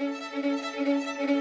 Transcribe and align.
Добър 0.00 1.39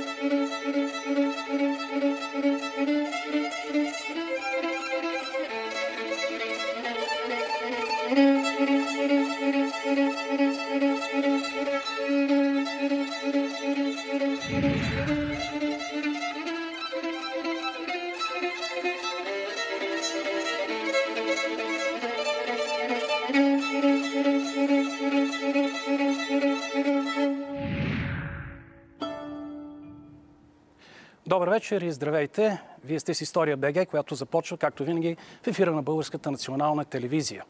вечер 31.59 31.81
и 31.81 31.91
здравейте! 31.91 32.61
Вие 32.83 32.99
сте 32.99 33.13
с 33.13 33.21
История 33.21 33.57
БГ, 33.57 33.89
която 33.89 34.15
започва, 34.15 34.57
както 34.57 34.83
винаги, 34.83 35.17
в 35.43 35.47
ефира 35.47 35.71
на 35.71 35.81
Българската 35.81 36.31
национална 36.31 36.85
телевизия. 36.85 37.43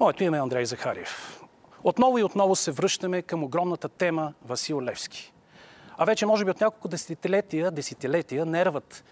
Моето 0.00 0.24
име 0.24 0.36
е 0.36 0.40
Андрей 0.40 0.64
Захариев. 0.64 1.42
Отново 1.84 2.18
и 2.18 2.22
отново 2.22 2.56
се 2.56 2.70
връщаме 2.70 3.22
към 3.22 3.44
огромната 3.44 3.88
тема 3.88 4.32
Васил 4.44 4.82
Левски. 4.82 5.32
А 5.98 6.04
вече, 6.04 6.26
може 6.26 6.44
би, 6.44 6.50
от 6.50 6.60
няколко 6.60 6.88
десетилетия, 6.88 7.70
десетилетия 7.70 8.46
нервът 8.46 9.04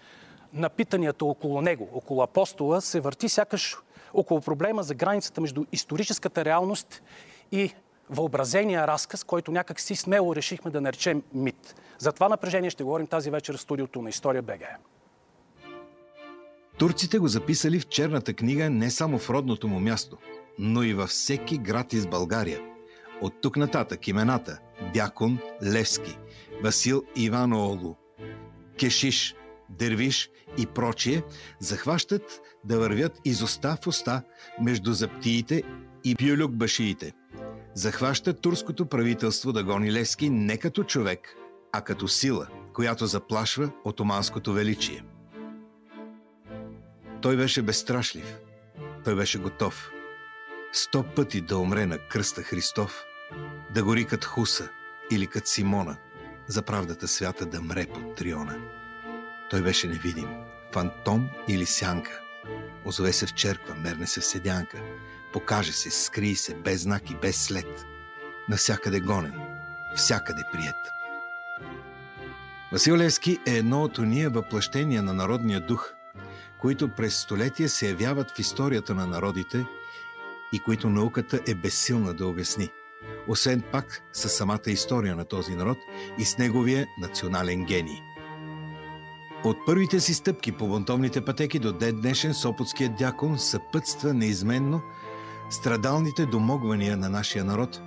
на 0.53 0.69
питанията 0.69 1.25
около 1.25 1.61
него, 1.61 1.89
около 1.93 2.21
апостола, 2.21 2.81
се 2.81 2.99
върти 2.99 3.29
сякаш 3.29 3.77
около 4.13 4.41
проблема 4.41 4.83
за 4.83 4.95
границата 4.95 5.41
между 5.41 5.65
историческата 5.71 6.45
реалност 6.45 7.01
и 7.51 7.73
въобразения 8.09 8.87
разказ, 8.87 9.23
който 9.23 9.51
някак 9.51 9.79
си 9.79 9.95
смело 9.95 10.35
решихме 10.35 10.71
да 10.71 10.81
наречем 10.81 11.23
мит. 11.33 11.75
За 11.97 12.11
това 12.11 12.29
напрежение 12.29 12.69
ще 12.69 12.83
говорим 12.83 13.07
тази 13.07 13.29
вечер 13.29 13.57
в 13.57 13.61
студиото 13.61 14.01
на 14.01 14.09
История 14.09 14.41
БГ. 14.41 14.63
Турците 16.77 17.19
го 17.19 17.27
записали 17.27 17.79
в 17.79 17.87
черната 17.87 18.33
книга 18.33 18.69
не 18.69 18.91
само 18.91 19.19
в 19.19 19.29
родното 19.29 19.67
му 19.67 19.79
място, 19.79 20.17
но 20.59 20.83
и 20.83 20.93
във 20.93 21.09
всеки 21.09 21.57
град 21.57 21.93
из 21.93 22.07
България. 22.07 22.59
От 23.21 23.41
тук 23.41 23.57
нататък 23.57 24.07
имената 24.07 24.59
Дякон 24.93 25.39
Левски, 25.63 26.17
Васил 26.63 27.03
Иваноолу, 27.15 27.95
Кешиш, 28.79 29.35
Дервиш 29.69 30.29
и 30.57 30.65
прочие 30.65 31.23
захващат 31.59 32.41
да 32.65 32.79
вървят 32.79 33.19
из 33.25 33.41
уста 33.41 33.77
в 33.81 33.87
уста 33.87 34.21
между 34.61 34.93
заптиите 34.93 35.63
и 36.03 36.15
бюлюкбашиите. 36.15 37.13
Захващат 37.73 38.41
турското 38.41 38.85
правителство 38.85 39.53
да 39.53 39.63
гони 39.63 39.93
Левски 39.93 40.29
не 40.29 40.57
като 40.57 40.83
човек, 40.83 41.35
а 41.71 41.81
като 41.81 42.07
сила, 42.07 42.47
която 42.73 43.05
заплашва 43.05 43.71
отоманското 43.83 44.53
величие. 44.53 45.03
Той 47.21 47.37
беше 47.37 47.61
безстрашлив. 47.61 48.39
Той 49.03 49.15
беше 49.15 49.39
готов. 49.39 49.91
Сто 50.71 51.03
пъти 51.15 51.41
да 51.41 51.57
умре 51.57 51.85
на 51.85 51.97
кръста 51.97 52.43
Христов, 52.43 53.03
да 53.73 53.83
гори 53.83 54.05
като 54.05 54.27
Хуса 54.27 54.69
или 55.11 55.27
като 55.27 55.47
Симона, 55.47 55.97
за 56.47 56.61
правдата 56.61 57.07
свята 57.07 57.45
да 57.45 57.61
мре 57.61 57.85
под 57.93 58.15
триона. 58.15 58.57
Той 59.49 59.61
беше 59.61 59.87
невидим, 59.87 60.29
фантом 60.73 61.29
или 61.47 61.65
сянка. 61.65 62.21
Озове 62.85 63.13
се 63.13 63.25
в 63.25 63.33
черква, 63.33 63.75
мерне 63.75 64.07
се 64.07 64.19
в 64.19 64.25
седянка, 64.25 64.77
покаже 65.33 65.71
се, 65.71 65.91
скрий 65.91 66.35
се, 66.35 66.55
без 66.55 66.81
знак 66.81 67.09
и 67.09 67.15
без 67.15 67.45
след. 67.45 67.85
Навсякъде 68.49 68.99
гонен, 68.99 69.33
всякъде 69.95 70.43
прият. 70.53 70.75
Васил 72.71 72.97
Левски 72.97 73.39
е 73.47 73.51
едно 73.51 73.83
от 73.83 73.97
уния 73.97 74.29
въплъщения 74.29 75.03
на 75.03 75.13
народния 75.13 75.61
дух, 75.61 75.93
които 76.61 76.89
през 76.89 77.19
столетия 77.19 77.69
се 77.69 77.87
явяват 77.87 78.31
в 78.31 78.39
историята 78.39 78.95
на 78.95 79.07
народите 79.07 79.65
и 80.53 80.59
които 80.59 80.89
науката 80.89 81.39
е 81.47 81.55
безсилна 81.55 82.13
да 82.13 82.27
обясни. 82.27 82.69
Освен 83.27 83.61
пак 83.71 84.01
с 84.13 84.29
самата 84.29 84.59
история 84.67 85.15
на 85.15 85.25
този 85.25 85.55
народ 85.55 85.77
и 86.17 86.25
с 86.25 86.37
неговия 86.37 86.87
национален 87.01 87.65
гений. 87.65 88.01
От 89.43 89.57
първите 89.65 89.99
си 89.99 90.13
стъпки 90.13 90.51
по 90.51 90.67
бунтовните 90.67 91.25
пътеки 91.25 91.59
до 91.59 91.73
ден 91.73 92.01
днешен 92.01 92.33
Сопотският 92.33 92.95
дякон 92.95 93.39
съпътства 93.39 94.13
неизменно 94.13 94.81
страдалните 95.49 96.25
домогвания 96.25 96.97
на 96.97 97.09
нашия 97.09 97.43
народ, 97.43 97.81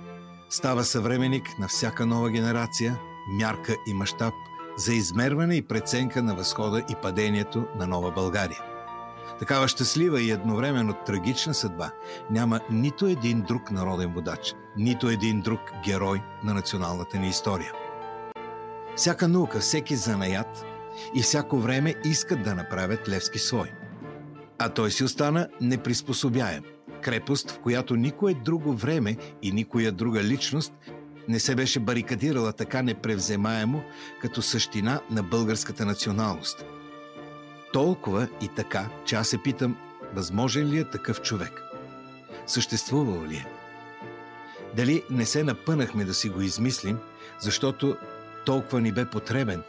става 0.49 0.83
съвременник 0.83 1.59
на 1.59 1.67
всяка 1.67 2.05
нова 2.05 2.29
генерация, 2.29 2.99
мярка 3.39 3.75
и 3.87 3.93
мащаб– 3.93 4.33
за 4.77 4.93
измерване 4.93 5.55
и 5.55 5.61
преценка 5.61 6.23
на 6.23 6.35
възхода 6.35 6.83
и 6.89 6.95
падението 7.01 7.65
на 7.75 7.87
Нова 7.87 8.11
България. 8.11 8.59
Такава 9.39 9.67
щастлива 9.67 10.21
и 10.21 10.31
едновременно 10.31 10.93
трагична 11.05 11.53
съдба 11.53 11.91
няма 12.31 12.59
нито 12.69 13.05
един 13.05 13.41
друг 13.41 13.71
народен 13.71 14.13
водач, 14.13 14.55
нито 14.77 15.09
един 15.09 15.41
друг 15.41 15.59
герой 15.85 16.21
на 16.43 16.53
националната 16.53 17.17
ни 17.17 17.27
история. 17.27 17.71
Всяка 18.95 19.27
наука, 19.27 19.59
всеки 19.59 19.95
занаят 19.95 20.65
и 21.15 21.21
всяко 21.21 21.57
време 21.57 21.95
искат 22.05 22.43
да 22.43 22.55
направят 22.55 23.09
Левски 23.09 23.39
свой. 23.39 23.71
А 24.59 24.69
той 24.69 24.91
си 24.91 25.03
остана 25.03 25.47
неприспособяем. 25.61 26.63
Крепост, 27.03 27.51
в 27.51 27.59
която 27.59 27.95
никое 27.95 28.33
друго 28.33 28.73
време 28.73 29.17
и 29.41 29.51
никоя 29.51 29.91
друга 29.91 30.23
личност 30.23 30.73
не 31.27 31.39
се 31.39 31.55
беше 31.55 31.79
барикадирала 31.79 32.53
така 32.53 32.81
непревземаемо 32.81 33.83
като 34.21 34.41
същина 34.41 35.01
на 35.09 35.23
българската 35.23 35.85
националност. 35.85 36.65
Толкова 37.73 38.27
и 38.41 38.47
така, 38.47 38.89
че 39.05 39.15
аз 39.15 39.27
се 39.27 39.37
питам, 39.43 39.77
възможен 40.13 40.69
ли 40.69 40.79
е 40.79 40.89
такъв 40.89 41.21
човек? 41.21 41.61
Съществувал 42.47 43.25
ли 43.25 43.35
е? 43.35 43.47
Дали 44.75 45.03
не 45.09 45.25
се 45.25 45.43
напънахме 45.43 46.05
да 46.05 46.13
си 46.13 46.29
го 46.29 46.41
измислим, 46.41 46.97
защото 47.39 47.97
толкова 48.45 48.81
ни 48.81 48.91
бе 48.91 49.05
потребен, 49.05 49.63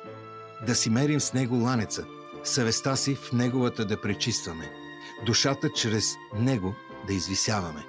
да 0.66 0.75
си 0.75 0.91
мерим 0.91 1.21
с 1.21 1.33
него 1.33 1.56
ланеца, 1.56 2.05
съвестта 2.45 2.97
си 2.97 3.15
в 3.15 3.33
неговата 3.33 3.84
да 3.84 4.01
пречистваме, 4.01 4.71
душата 5.27 5.69
чрез 5.77 6.15
него 6.39 6.75
да 7.06 7.15
извисяваме, 7.15 7.84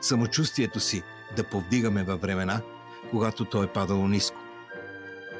самочувствието 0.00 0.80
си 0.80 1.02
да 1.36 1.44
повдигаме 1.44 2.04
във 2.04 2.20
времена, 2.20 2.60
когато 3.10 3.44
той 3.44 3.64
е 3.64 3.72
падало 3.72 4.08
ниско. 4.08 4.36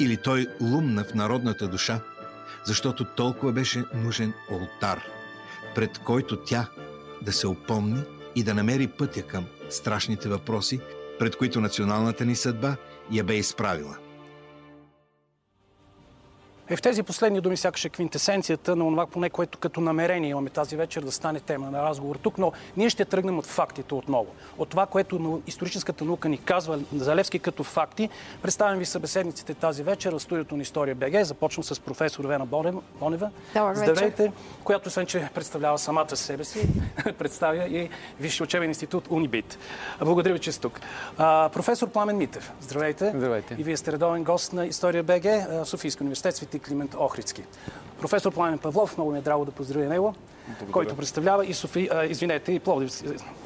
Или 0.00 0.16
той 0.16 0.46
лумна 0.60 1.04
в 1.04 1.14
народната 1.14 1.68
душа, 1.68 2.00
защото 2.64 3.04
толкова 3.04 3.52
беше 3.52 3.84
нужен 3.94 4.32
олтар, 4.50 5.02
пред 5.74 5.98
който 5.98 6.36
тя 6.36 6.66
да 7.22 7.32
се 7.32 7.46
опомни 7.46 8.02
и 8.34 8.42
да 8.42 8.54
намери 8.54 8.86
пътя 8.86 9.22
към 9.22 9.46
страшните 9.70 10.28
въпроси, 10.28 10.80
пред 11.18 11.36
които 11.36 11.60
националната 11.60 12.24
ни 12.24 12.36
съдба 12.36 12.76
я 13.12 13.24
бе 13.24 13.34
изправила– 13.34 13.96
е 16.70 16.76
в 16.76 16.82
тези 16.82 17.02
последни 17.02 17.40
думи 17.40 17.56
сякаш 17.56 17.84
е 17.84 17.88
квинтесенцията 17.88 18.76
на 18.76 18.84
това 18.84 19.06
поне, 19.06 19.30
което 19.30 19.58
като 19.58 19.80
намерение 19.80 20.30
имаме 20.30 20.50
тази 20.50 20.76
вечер 20.76 21.02
да 21.02 21.12
стане 21.12 21.40
тема 21.40 21.70
на 21.70 21.82
разговор 21.82 22.16
тук, 22.16 22.38
но 22.38 22.52
ние 22.76 22.90
ще 22.90 23.04
тръгнем 23.04 23.38
от 23.38 23.46
фактите 23.46 23.94
отново. 23.94 24.26
От 24.58 24.68
това, 24.68 24.86
което 24.86 25.42
историческата 25.46 26.04
наука 26.04 26.28
ни 26.28 26.38
казва 26.38 26.80
за 26.94 27.16
Левски 27.16 27.38
като 27.38 27.64
факти. 27.64 28.08
Представям 28.42 28.78
ви 28.78 28.86
събеседниците 28.86 29.54
тази 29.54 29.82
вечер 29.82 30.12
в 30.12 30.20
студиото 30.20 30.56
на 30.56 30.62
История 30.62 30.94
БГ. 30.94 31.24
Започвам 31.24 31.64
с 31.64 31.80
професор 31.80 32.24
Вена 32.24 32.46
Бонева. 32.46 33.30
Добър 33.54 33.74
Здравейте, 33.74 34.32
която 34.64 34.88
освен, 34.88 35.06
че 35.06 35.28
представлява 35.34 35.78
самата 35.78 36.16
себе 36.16 36.44
си, 36.44 36.68
представя 37.18 37.64
и 37.68 37.88
Висши 38.20 38.42
учебен 38.42 38.68
институт 38.68 39.08
Унибит. 39.10 39.58
Благодаря 40.00 40.32
ви, 40.32 40.38
че 40.38 40.52
сте 40.52 40.60
тук. 40.62 40.80
А, 41.18 41.48
професор 41.52 41.88
Пламен 41.88 42.16
Митев. 42.16 42.52
Здравейте. 42.60 43.12
Здравейте. 43.16 43.56
И 43.58 43.62
вие 43.62 43.76
сте 43.76 43.92
редовен 43.92 44.24
гост 44.24 44.52
на 44.52 44.66
История 44.66 45.02
БГ, 45.02 45.26
Софийски 45.66 46.02
университет, 46.02 46.36
Свети 46.36 46.59
Климент 46.66 46.94
Охридски. 46.98 47.42
Професор 48.00 48.32
Пламен 48.32 48.58
Павлов, 48.58 48.96
много 48.96 49.10
ми 49.12 49.18
е 49.18 49.20
драго 49.20 49.44
да 49.44 49.50
поздравя 49.50 49.86
него, 49.86 50.14
Благодаря. 50.46 50.72
който 50.72 50.96
представлява 50.96 51.46
и 51.46 51.54
Софи, 51.54 51.88
а, 51.92 52.04
извинете, 52.04 52.52
и 52.52 52.60
Пловдив, 52.60 52.92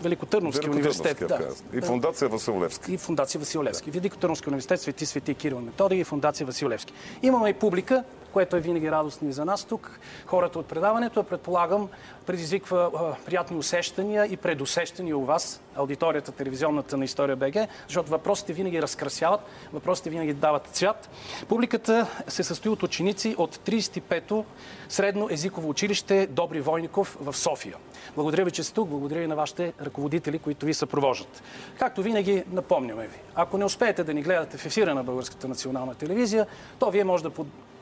Великотърновски 0.03 0.71
университет. 0.71 1.25
Да. 1.29 1.49
И 1.73 1.81
фундация 1.81 2.29
Василевски. 2.29 2.93
И 2.93 2.99
фундация 2.99 3.39
Василевски. 3.39 3.91
Да. 3.91 3.99
Великотърновски 3.99 4.49
университет, 4.49 4.81
Свети 4.81 5.07
Свети 5.07 5.35
Кирил 5.35 5.61
Методи 5.61 5.97
и 5.97 6.05
фундация 6.05 6.47
Василевски. 6.47 6.93
Имаме 7.23 7.49
и 7.49 7.55
публика, 7.55 8.05
което 8.35 8.57
е 8.57 8.61
винаги 8.61 8.91
радостно 8.91 9.29
и 9.29 9.33
за 9.33 9.45
нас 9.45 9.65
тук. 9.65 10.01
Хората 10.27 10.59
от 10.59 10.67
предаването, 10.67 11.23
предполагам, 11.23 11.89
предизвиква 12.27 12.91
а, 12.95 13.25
приятни 13.25 13.57
усещания 13.57 14.27
и 14.27 14.37
предусещания 14.37 15.19
у 15.19 15.25
вас, 15.25 15.61
аудиторията 15.77 16.33
телевизионната 16.33 16.97
на 16.97 17.05
История 17.05 17.37
БГ, 17.37 17.69
защото 17.89 18.11
въпросите 18.11 18.53
винаги 18.53 18.83
разкрасяват, 18.83 19.41
въпросите 19.73 20.11
винаги 20.11 20.33
дават 20.33 20.67
цвят. 20.67 21.11
Публиката 21.49 22.07
се 22.29 22.43
състои 22.43 22.71
от 22.71 22.83
ученици 22.83 23.35
от 23.39 23.57
35-то 23.57 24.45
средно 24.89 25.29
езиково 25.31 25.69
училище 25.69 26.27
Добри 26.27 26.61
Войников 26.61 27.19
в 27.21 27.37
София. 27.37 27.77
Благодаря 28.15 28.45
ви, 28.45 28.51
че 28.51 28.63
сте 28.63 28.75
тук, 28.75 28.89
благодаря 28.89 29.23
и 29.23 29.27
на 29.27 29.37
вашите 29.37 29.73
ръководители, 29.83 30.39
които 30.39 30.67
ви 30.67 30.75
съпровождат. 30.75 31.43
Както 31.79 32.03
винаги, 32.03 32.45
напомняме 32.53 33.07
ви, 33.07 33.19
ако 33.35 33.59
не 33.59 33.65
успеете 33.65 34.05
да 34.05 34.15
ни 34.15 34.23
гледате 34.23 34.59
в 34.59 34.67
ефира 34.67 34.95
на 34.95 35.05
Българската 35.05 35.49
национална 35.49 35.95
телевизия, 35.95 36.47
то 36.79 36.91
вие 36.91 37.05
може 37.05 37.23
да 37.23 37.31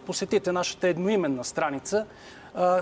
посетите 0.06 0.52
нашата 0.52 0.88
едноименна 0.88 1.44
страница, 1.44 2.06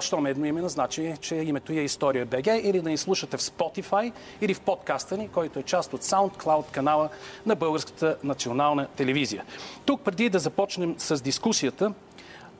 щом 0.00 0.26
е 0.26 0.30
едноименна, 0.30 0.68
значи, 0.68 1.14
че 1.20 1.34
името 1.34 1.72
е 1.72 1.76
История 1.76 2.26
БГ, 2.26 2.46
или 2.46 2.80
да 2.80 2.90
ни 2.90 2.96
слушате 2.96 3.36
в 3.36 3.40
Spotify 3.40 4.12
или 4.40 4.54
в 4.54 4.60
подкаста 4.60 5.16
ни, 5.16 5.28
който 5.28 5.58
е 5.58 5.62
част 5.62 5.94
от 5.94 6.02
SoundCloud 6.02 6.70
канала 6.70 7.08
на 7.46 7.56
Българската 7.56 8.16
национална 8.24 8.86
телевизия. 8.86 9.44
Тук, 9.84 10.00
преди 10.00 10.28
да 10.28 10.38
започнем 10.38 10.94
с 10.98 11.22
дискусията, 11.22 11.92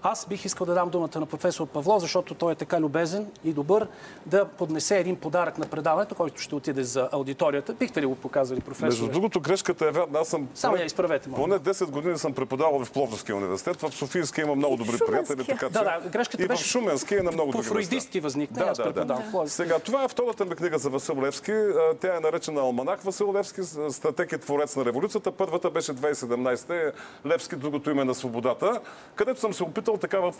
аз 0.02 0.26
бих 0.26 0.44
искал 0.44 0.66
да 0.66 0.74
дам 0.74 0.88
думата 0.88 1.20
на 1.20 1.26
професор 1.26 1.66
Павло, 1.66 1.98
защото 1.98 2.34
той 2.34 2.52
е 2.52 2.54
така 2.54 2.80
любезен 2.80 3.26
и 3.44 3.52
добър 3.52 3.86
да 4.26 4.44
поднесе 4.44 4.98
един 4.98 5.16
подарък 5.16 5.58
на 5.58 5.66
предаването, 5.66 6.14
който 6.14 6.40
ще 6.40 6.54
отиде 6.54 6.84
за 6.84 7.08
аудиторията. 7.12 7.72
Бихте 7.72 8.02
ли 8.02 8.06
го 8.06 8.14
показали, 8.14 8.60
професор? 8.60 8.86
Между 8.86 9.08
другото, 9.08 9.40
грешката 9.40 9.86
е 9.86 9.90
вярна. 9.90 10.18
Аз 10.18 10.28
съм 10.28 10.48
Само 10.54 10.76
я 10.76 10.84
изправете, 10.84 11.28
моля. 11.28 11.40
поне 11.40 11.58
10 11.58 11.90
години 11.90 12.18
съм 12.18 12.32
преподавал 12.32 12.84
в 12.84 12.90
Пловдивския 12.92 13.36
университет. 13.36 13.80
В 13.80 13.92
Софийския 13.92 14.44
има 14.44 14.54
много 14.54 14.76
добри 14.76 14.98
приятели. 15.06 15.44
Така, 15.44 15.66
че... 15.66 15.72
Да, 15.72 15.84
да, 15.84 16.08
грешката 16.08 16.42
и 16.42 16.46
в 16.46 16.48
беше 16.48 16.64
Шуменския 16.64 17.20
и 17.20 17.22
на 17.22 17.32
много 17.32 17.50
по 17.50 17.58
други 17.58 17.68
фруидистки 17.68 18.20
възникна. 18.20 18.64
аз 18.64 18.78
преподавам 18.78 19.22
в 19.22 19.30
Пловдив. 19.30 19.52
Сега, 19.52 19.78
това 19.78 20.04
е 20.04 20.08
втората 20.08 20.44
ми 20.44 20.54
книга 20.54 20.78
за 20.78 20.90
Васил 20.90 21.22
Левски. 21.22 21.52
Тя 22.00 22.16
е 22.16 22.20
наречена 22.20 22.60
Алманах 22.60 23.00
Васил 23.00 23.34
Левски, 23.34 23.62
стратег 23.90 24.32
и 24.32 24.38
творец 24.38 24.76
на 24.76 24.84
революцията. 24.84 25.32
Първата 25.32 25.70
беше 25.70 25.92
2017 25.92 26.88
е 26.88 26.92
Левски, 27.26 27.56
другото 27.56 27.90
име 27.90 28.04
на 28.04 28.14
свободата, 28.14 28.80
където 29.14 29.40
съм 29.40 29.54
се 29.54 29.64
опитал 29.64 29.89
така 29.98 30.18
в 30.18 30.34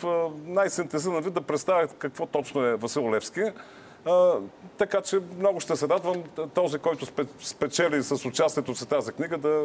най-синтезиран 0.46 1.22
вид 1.22 1.32
да 1.34 1.40
представя 1.40 1.88
какво 1.88 2.26
точно 2.26 2.64
е 2.64 2.76
Васил 2.76 3.10
Левски. 3.10 3.42
А, 4.04 4.34
така 4.78 5.00
че 5.00 5.20
много 5.38 5.60
ще 5.60 5.76
се 5.76 5.88
радвам 5.88 6.22
този, 6.54 6.78
който 6.78 7.06
спе- 7.06 7.28
спечели 7.38 8.02
с 8.02 8.24
участието 8.24 8.74
си 8.74 8.86
тази 8.86 9.12
книга, 9.12 9.38
да 9.38 9.64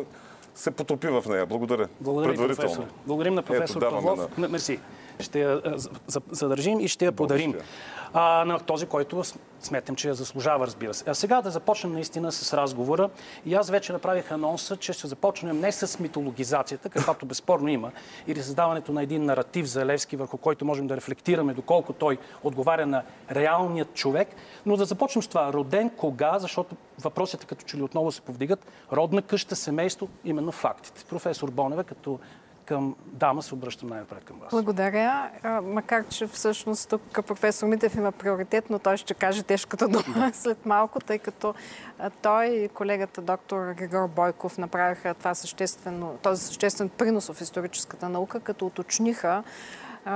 се 0.55 0.71
потопи 0.71 1.07
в 1.07 1.23
нея. 1.29 1.45
Благодаря. 1.45 1.87
Благодаря, 1.99 2.35
професор. 2.47 2.83
Благодарим 3.05 3.33
на 3.33 3.43
професор 3.43 3.81
Ето, 3.81 3.89
Павлов. 3.89 4.37
На... 4.37 4.49
Мерси. 4.49 4.79
Ще 5.19 5.39
я 5.39 5.61
за- 5.75 5.89
задържим 6.31 6.79
и 6.79 6.87
ще 6.87 7.05
я 7.05 7.11
подарим 7.11 7.55
а, 8.13 8.45
на 8.45 8.59
този, 8.59 8.85
който 8.85 9.23
с- 9.23 9.35
сметам, 9.59 9.95
че 9.95 10.07
я 10.07 10.13
заслужава, 10.13 10.67
разбира 10.67 10.93
се. 10.93 11.03
А 11.09 11.13
сега 11.13 11.41
да 11.41 11.51
започнем 11.51 11.93
наистина 11.93 12.31
с 12.31 12.53
разговора. 12.53 13.09
И 13.45 13.53
аз 13.55 13.69
вече 13.69 13.93
направих 13.93 14.31
анонса, 14.31 14.77
че 14.77 14.93
ще 14.93 15.07
започнем 15.07 15.59
не 15.59 15.71
с 15.71 15.99
митологизацията, 15.99 16.89
каквато 16.89 17.25
безспорно 17.25 17.67
има, 17.67 17.91
или 18.27 18.43
създаването 18.43 18.91
на 18.91 19.03
един 19.03 19.25
наратив 19.25 19.65
за 19.65 19.85
Левски, 19.85 20.15
върху 20.15 20.37
който 20.37 20.65
можем 20.65 20.87
да 20.87 20.95
рефлектираме 20.97 21.53
доколко 21.53 21.93
той 21.93 22.17
отговаря 22.43 22.85
на 22.85 23.03
реалният 23.31 23.93
човек, 23.93 24.27
но 24.65 24.77
да 24.77 24.85
започнем 24.85 25.23
с 25.23 25.27
това. 25.27 25.53
Роден 25.53 25.89
кога, 25.89 26.39
защото 26.39 26.75
въпросите 26.99 27.45
като 27.45 27.65
че 27.65 27.77
ли 27.77 27.81
отново 27.81 28.11
се 28.11 28.21
повдигат. 28.21 28.65
Родна 28.91 29.21
къща, 29.21 29.55
семейство, 29.55 30.07
именно 30.25 30.51
фактите. 30.51 31.05
Професор 31.09 31.51
Бонева, 31.51 31.83
като 31.83 32.19
към 32.65 32.95
дама 33.05 33.43
се 33.43 33.53
обръщам 33.53 33.89
най-напред 33.89 34.23
към 34.25 34.39
вас. 34.39 34.49
Благодаря. 34.51 35.29
А, 35.43 35.61
Макар, 35.61 36.07
че 36.07 36.27
всъщност 36.27 36.89
тук 36.89 37.25
професор 37.27 37.67
Митев 37.67 37.95
има 37.95 38.11
приоритет, 38.11 38.69
но 38.69 38.79
той 38.79 38.97
ще 38.97 39.13
каже 39.13 39.43
тежката 39.43 39.87
дума 39.87 40.31
след 40.33 40.65
малко, 40.65 40.99
тъй 40.99 41.19
като 41.19 41.53
той 42.21 42.45
и 42.45 42.69
колегата 42.69 43.21
доктор 43.21 43.73
Григор 43.73 44.07
Бойков 44.07 44.57
направиха 44.57 45.13
това 45.13 45.35
съществено, 45.35 46.17
този 46.21 46.43
съществен 46.43 46.89
принос 46.89 47.31
в 47.31 47.41
историческата 47.41 48.09
наука, 48.09 48.39
като 48.39 48.65
уточниха 48.65 49.43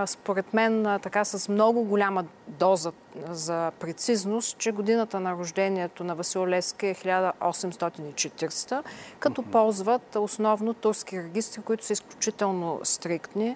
според 0.05 0.53
мен 0.53 0.99
така 1.01 1.25
с 1.25 1.49
много 1.49 1.83
голяма 1.83 2.23
доза 2.47 2.91
за 3.29 3.71
прецизност, 3.79 4.57
че 4.57 4.71
годината 4.71 5.19
на 5.19 5.33
рождението 5.33 6.03
на 6.03 6.15
Васил 6.15 6.47
Левски 6.47 6.85
е 6.87 6.95
1840, 6.95 8.83
като 9.19 9.43
ползват 9.43 10.15
основно 10.15 10.73
турски 10.73 11.23
регистри, 11.23 11.61
които 11.61 11.85
са 11.85 11.93
изключително 11.93 12.79
стриктни. 12.83 13.55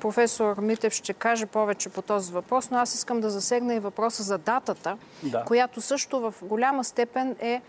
Професор 0.00 0.56
Митев 0.56 0.92
ще 0.92 1.12
каже 1.12 1.46
повече 1.46 1.88
по 1.88 2.02
този 2.02 2.32
въпрос, 2.32 2.70
но 2.70 2.78
аз 2.78 2.94
искам 2.94 3.20
да 3.20 3.30
засегна 3.30 3.74
и 3.74 3.80
въпроса 3.80 4.22
за 4.22 4.38
датата, 4.38 4.98
Да. 5.22 5.44
която 5.44 5.80
също 5.80 6.20
в 6.20 6.34
голяма 6.42 6.84
степен 6.84 7.36
е 7.40 7.62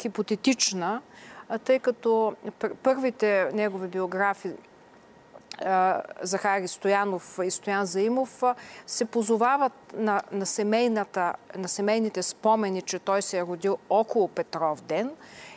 хипотетична, 0.00 1.00
тъй 1.64 1.78
като 1.78 2.34
пър- 2.60 2.74
първите 2.74 3.50
негови 3.54 3.88
биографии 3.88 4.52
Захари 6.22 6.68
Стоянов 6.68 7.38
и 7.44 7.50
Стоян 7.50 7.86
Заимов 7.86 8.42
се 8.86 9.04
позовават 9.04 9.72
на, 9.96 10.22
на, 10.32 10.46
семейната, 10.46 11.34
на 11.56 11.68
семейните 11.68 12.22
спомени, 12.22 12.82
че 12.82 12.98
той 12.98 13.22
се 13.22 13.38
е 13.38 13.42
родил 13.42 13.78
около 13.90 14.28
Петров 14.28 14.80
ден. 14.80 15.10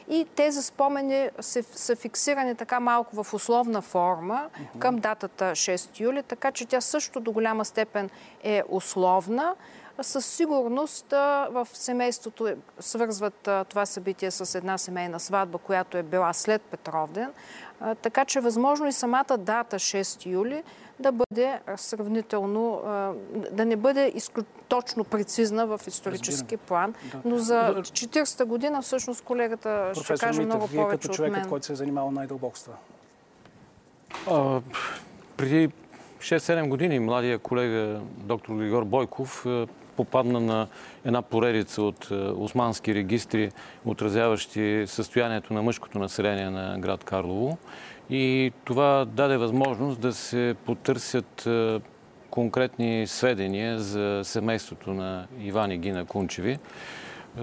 И 0.10 0.28
тези 0.36 0.62
спомени 0.62 1.30
се, 1.40 1.64
са 1.64 1.96
фиксирани 1.96 2.56
така 2.56 2.80
малко 2.80 3.24
в 3.24 3.34
условна 3.34 3.82
форма 3.82 4.50
към 4.80 4.96
датата 4.96 5.52
6 5.52 6.00
юли, 6.00 6.24
така 6.24 6.52
че 6.52 6.66
тя 6.66 6.82
също 6.82 7.20
до 7.20 7.32
голяма 7.32 7.66
степен 7.66 8.10
е 8.44 8.64
условна. 8.70 9.56
Със 10.02 10.26
сигурност 10.26 11.06
в 11.50 11.68
семейството 11.74 12.48
е- 12.48 12.58
свързват 12.80 13.50
това 13.70 13.86
събитие 13.86 14.32
с 14.32 14.58
една 14.58 14.78
семейна 14.78 15.20
сватба, 15.20 15.58
която 15.58 15.98
е 15.98 16.04
била 16.04 16.34
след 16.34 16.62
Петровден. 16.62 17.30
Така 18.02 18.26
че 18.26 18.40
възможно 18.40 18.88
и 18.88 18.92
самата 18.92 19.38
дата 19.40 19.80
6 19.80 20.26
юли 20.26 20.64
да 21.00 21.12
бъде 21.12 21.60
сравнително, 21.76 22.82
да 23.52 23.66
не 23.66 23.76
бъде 23.76 24.12
изклю... 24.16 24.42
точно 24.68 25.04
прецизна 25.04 25.66
в 25.66 25.82
исторически 25.88 26.58
план. 26.58 26.94
Но 27.26 27.38
за 27.38 27.76
40-та 27.78 28.46
година 28.46 28.82
всъщност 28.82 29.24
колегата 29.24 29.92
ще 29.94 30.00
Професор 30.02 30.28
каже 30.28 30.42
много 30.42 30.62
Митев, 30.62 30.72
вие 30.72 30.82
повече 30.82 31.02
като 31.02 31.12
от 31.12 31.16
човекът, 31.16 31.38
мен. 31.40 31.50
който 31.50 31.66
се 31.66 31.74
е 31.74 31.76
занимавал 31.76 32.12
най-дълбоко 32.12 32.58
с 32.58 32.64
това. 32.64 32.76
А, 34.30 34.62
преди 35.38 35.70
6-7 36.20 36.70
години 36.70 37.00
младия 37.00 37.40
колега 37.40 38.02
доктор 38.18 38.54
Григор 38.56 38.84
Бойков 38.84 39.46
попадна 39.98 40.40
на 40.40 40.68
една 41.06 41.22
поредица 41.22 41.82
от 41.82 42.12
е, 42.12 42.16
османски 42.16 42.96
регистри, 42.96 43.52
отразяващи 43.86 44.84
състоянието 44.88 45.54
на 45.54 45.62
мъжкото 45.62 46.00
население 46.00 46.50
на 46.50 46.80
град 46.80 47.04
Карлово. 47.04 47.58
И 48.10 48.52
това 48.66 49.06
даде 49.06 49.38
възможност 49.38 50.02
да 50.02 50.14
се 50.14 50.56
потърсят 50.66 51.48
е, 51.48 51.80
конкретни 52.30 53.08
сведения 53.08 53.80
за 53.80 54.22
семейството 54.24 54.94
на 54.94 55.28
Иван 55.40 55.72
и 55.72 55.78
Гина 55.78 56.06
Кунчеви. 56.06 56.58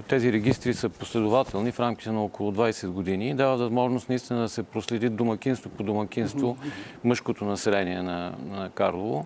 Тези 0.07 0.33
регистри 0.33 0.73
са 0.73 0.89
последователни 0.89 1.71
в 1.71 1.79
рамките 1.79 2.11
на 2.11 2.23
около 2.23 2.51
20 2.51 2.87
години 2.87 3.29
и 3.29 3.33
дават 3.33 3.59
възможност 3.59 4.09
наистина 4.09 4.39
да 4.39 4.49
се 4.49 4.63
проследи 4.63 5.09
домакинство 5.09 5.69
по 5.69 5.83
домакинство 5.83 6.57
мъжкото 7.03 7.45
население 7.45 8.01
на, 8.01 8.33
на 8.45 8.69
Карлово. 8.69 9.25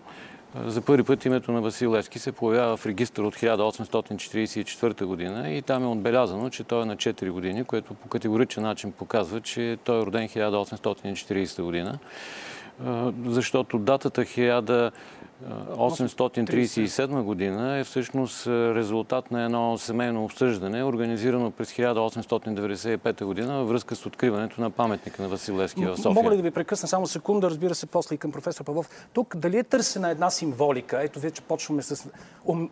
За 0.56 0.82
първи 0.82 1.04
път 1.04 1.26
името 1.26 1.52
на 1.52 1.62
Васил 1.62 1.94
Левски 1.94 2.20
се 2.20 2.32
появява 2.32 2.78
в 2.78 2.86
регистър 2.86 3.24
от 3.24 3.36
1844 3.36 5.06
година 5.06 5.52
и 5.52 5.62
там 5.62 5.84
е 5.84 5.88
отбелязано, 5.88 6.50
че 6.50 6.64
той 6.64 6.82
е 6.82 6.86
на 6.86 6.98
4 6.98 7.30
години, 7.32 7.64
което 7.64 7.94
по 7.94 8.10
категоричен 8.10 8.64
начин 8.64 8.92
показва, 8.92 9.42
че 9.42 9.78
той 9.84 10.02
е 10.02 10.06
роден 10.06 10.28
1840 10.28 11.64
година. 11.64 12.00
Защото 13.26 13.78
датата 13.78 14.26
1837 15.50 17.22
година 17.22 17.78
е 17.78 17.84
всъщност 17.84 18.48
резултат 18.48 19.32
на 19.32 19.44
едно 19.44 19.78
семейно 19.78 20.24
обсъждане, 20.24 20.84
организирано 20.84 21.52
през 21.52 21.74
1895 21.74 23.26
година 23.26 23.58
във 23.58 23.70
връзка 23.70 23.96
с 23.96 24.06
откриването 24.06 24.62
на 24.62 24.70
паметника 24.70 25.22
на 25.22 25.28
Васил 25.28 25.58
Левски 25.58 25.86
в 25.86 25.98
София. 25.98 26.12
Мога 26.12 26.32
ли 26.32 26.36
да 26.36 26.42
ви 26.42 26.52
прекъсна 26.52 26.88
само 26.88 27.08
секунда, 27.08 27.50
разбира 27.50 27.76
се, 27.76 27.86
после 27.86 28.16
и 28.16 28.18
към 28.18 28.32
професор 28.32 28.64
Павлов. 28.64 28.90
Тук 29.14 29.36
дали 29.36 29.58
е 29.58 29.64
търсена 29.64 30.10
една 30.10 30.30
символика? 30.30 31.04
Ето 31.04 31.20
вече 31.20 31.42
почваме 31.42 31.82
с 31.82 32.10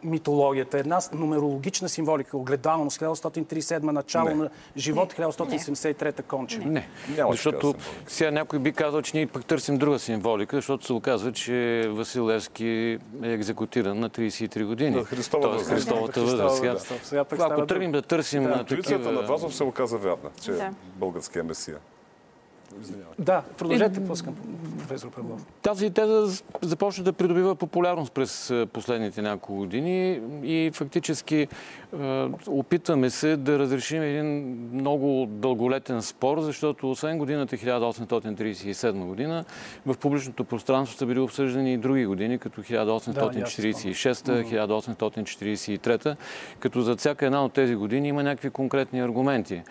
митологията. 0.04 0.80
Една 0.80 1.00
нумерологична 1.14 1.90
символика. 1.90 2.38
Огледалност 2.38 3.00
1137 3.00 3.82
начало 3.82 4.30
Не. 4.30 4.36
на 4.36 4.50
живот 4.78 5.14
1173 5.14 6.22
кончева. 6.22 6.66
Не, 6.66 6.88
Няма 7.18 7.32
защото 7.32 7.74
сега 8.08 8.32
някой 8.32 8.60
би 8.60 8.72
казал, 8.72 9.02
че 9.02 9.18
ние 9.18 9.28
пък 9.28 9.46
търсим 9.46 9.78
друга 9.78 10.00
символика, 10.00 10.56
защото 10.56 10.86
се 10.86 10.94
оказва, 10.94 11.32
че 11.32 11.88
Васил 11.90 12.26
Левски 12.62 13.00
е 13.24 13.34
екзекутиран 13.34 14.00
на 14.00 14.10
33 14.10 14.66
години. 14.66 14.92
Да, 14.92 15.04
Христова 15.04 15.44
Тоест, 15.44 15.60
възраст. 15.60 15.76
Христовата 15.76 16.20
Христова 16.22 16.44
възраст. 16.44 16.58
Сега, 16.58 16.74
възраст. 16.74 17.06
Сега 17.06 17.24
пък 17.24 17.40
става 17.40 17.54
ако 17.54 17.66
тръгнем 17.66 17.92
да 17.92 18.02
търсим 18.02 18.44
на 18.44 18.58
Интуицията 18.60 19.04
такива... 19.04 19.22
на 19.22 19.28
Вазов 19.28 19.56
се 19.56 19.64
оказа 19.64 19.98
вярна, 19.98 20.30
че 20.42 20.52
е 20.52 20.54
Да. 20.54 20.74
българския 20.96 21.44
месия. 21.44 21.78
Да, 23.20 23.44
продължете, 23.58 24.06
пускам. 24.06 24.36
професор 24.80 25.10
Павлов? 25.10 25.46
Тази 25.62 25.90
теза 25.90 26.44
започна 26.62 27.04
да 27.04 27.14
придобива 27.14 27.56
популярност 27.56 28.14
през 28.14 28.50
е, 28.50 28.66
последните 28.74 29.22
няколко 29.22 29.56
години 29.56 30.22
и 30.44 30.72
фактически 30.74 31.36
е, 31.36 31.48
опитваме 32.48 33.10
се 33.10 33.38
да 33.38 33.60
разрешим 33.60 34.02
един 34.02 34.26
много 34.74 35.26
дълголетен 35.30 36.02
спор, 36.02 36.40
защото 36.42 36.92
освен 36.92 37.18
годината 37.18 37.58
1837 37.58 39.06
година, 39.06 39.46
в 39.86 39.98
публичното 39.98 40.44
пространство 40.44 40.98
са 40.98 41.06
били 41.06 41.20
обсъждани 41.20 41.74
и 41.74 41.78
други 41.78 42.06
години, 42.06 42.38
като 42.38 42.62
1846, 42.62 44.44
1843, 44.44 46.16
като 46.60 46.82
за 46.82 46.96
всяка 46.96 47.26
една 47.26 47.46
от 47.46 47.54
тези 47.54 47.76
години 47.76 48.08
има 48.08 48.24
някакви 48.24 48.50
конкретни 48.50 49.02
аргументи. 49.02 49.62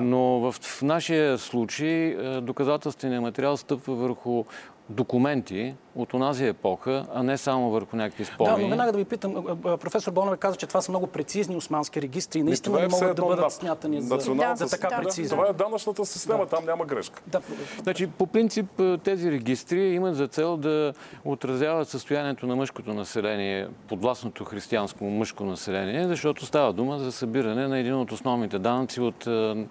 Но 0.00 0.20
в, 0.20 0.52
в 0.52 0.82
нашия 0.82 1.38
случай 1.38 1.88
е, 1.88 2.40
доказателственият 2.40 3.22
материал 3.22 3.56
стъпва 3.56 3.94
върху 3.94 4.44
документи 4.90 5.74
от 5.96 6.14
онази 6.14 6.46
епоха, 6.46 7.06
а 7.14 7.22
не 7.22 7.38
само 7.38 7.70
върху 7.70 7.96
някакви 7.96 8.24
Да, 8.24 8.30
спомени. 8.30 8.62
но 8.62 8.68
веднага 8.68 8.92
да 8.92 8.98
ви 8.98 9.04
питам, 9.04 9.34
професор 9.62 10.12
Бонова 10.12 10.36
каза, 10.36 10.56
че 10.56 10.66
това 10.66 10.80
са 10.80 10.92
много 10.92 11.06
прецизни 11.06 11.56
османски 11.56 12.02
регистри 12.02 12.38
и 12.38 12.42
наистина 12.42 12.78
е 12.78 12.82
не 12.82 12.88
могат 12.88 13.16
да 13.16 13.22
бъдат 13.24 13.52
смятани 13.52 14.02
за, 14.02 14.18
така 14.18 14.56
система. 14.56 15.02
прецизни. 15.02 15.28
Това 15.28 15.48
е 15.48 15.52
данъчната 15.52 16.06
система, 16.06 16.46
там 16.46 16.64
няма 16.64 16.84
грешка. 16.84 17.22
Да, 17.26 17.40
Значи, 17.82 18.06
по 18.06 18.26
принцип 18.26 18.66
тези 19.04 19.30
регистри 19.30 19.80
имат 19.88 20.16
за 20.16 20.28
цел 20.28 20.56
да 20.56 20.92
отразяват 21.24 21.88
състоянието 21.88 22.46
на 22.46 22.56
мъжкото 22.56 22.94
население, 22.94 23.68
подвластното 23.88 24.44
християнско 24.44 25.04
мъжко 25.04 25.44
население, 25.44 26.06
защото 26.08 26.46
става 26.46 26.72
дума 26.72 26.98
за 26.98 27.12
събиране 27.12 27.68
на 27.68 27.78
един 27.78 27.94
от 27.94 28.12
основните 28.12 28.58
данъци 28.58 29.00
от 29.00 29.26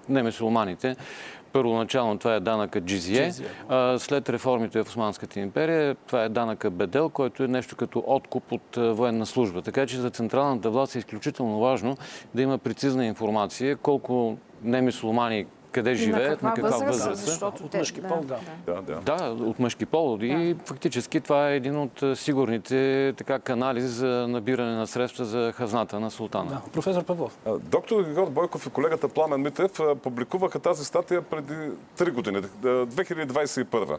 немесулманите. 0.10 0.96
Първоначално 1.54 2.20
това 2.20 2.36
е 2.36 2.40
данъка 2.40 2.82
джизие. 2.82 3.32
А, 3.70 4.00
След 4.00 4.30
реформите 4.30 4.84
в 4.84 4.88
Османската 4.88 5.40
империя 5.40 5.96
това 5.96 6.24
е 6.24 6.30
данъка 6.30 6.70
бедел, 6.70 7.10
който 7.10 7.44
е 7.44 7.48
нещо 7.48 7.76
като 7.76 8.04
откуп 8.08 8.52
от 8.52 8.76
военна 8.76 9.26
служба. 9.26 9.62
Така 9.62 9.86
че 9.86 9.98
за 9.98 10.10
централната 10.10 10.70
власт 10.70 10.96
е 10.96 11.00
изключително 11.00 11.60
важно 11.60 11.98
да 12.36 12.42
има 12.42 12.58
прецизна 12.58 13.06
информация 13.06 13.78
колко 13.78 14.38
немисулмани 14.64 15.46
къде 15.72 15.96
живеят, 15.96 16.42
на 16.44 16.54
каква 16.54 16.78
възраст, 16.86 17.26
са. 17.28 17.46
От 17.46 17.74
мъжки 17.74 18.02
пол, 18.02 18.22
да. 18.24 18.40
Да, 18.66 18.82
да. 18.82 18.96
Да, 19.02 19.44
от 19.44 19.60
мъжки 19.60 19.86
пол. 19.86 20.18
И 20.22 20.56
фактически 20.66 21.22
това 21.22 21.50
е 21.50 21.56
един 21.56 21.78
от 21.78 22.04
а, 22.04 22.16
сигурните 22.16 23.14
така, 23.18 23.40
канали 23.40 23.82
за 23.82 24.28
набиране 24.30 24.76
на 24.76 24.88
средства 24.88 25.26
за 25.26 25.52
хазната 25.56 26.00
на 26.00 26.12
султана. 26.12 26.50
да. 26.50 26.72
Професор 26.72 27.04
Павлов. 27.04 27.38
Доктор 27.64 28.04
Григор 28.04 28.30
Бойков 28.30 28.66
и 28.66 28.70
колегата 28.70 29.10
Пламен 29.10 29.42
Митев 29.42 29.72
публикуваха 30.04 30.60
тази 30.60 30.86
статия 30.86 31.22
преди 31.22 31.54
3 31.98 32.12
години, 32.12 32.38
а, 32.38 32.68
2021. 32.68 33.98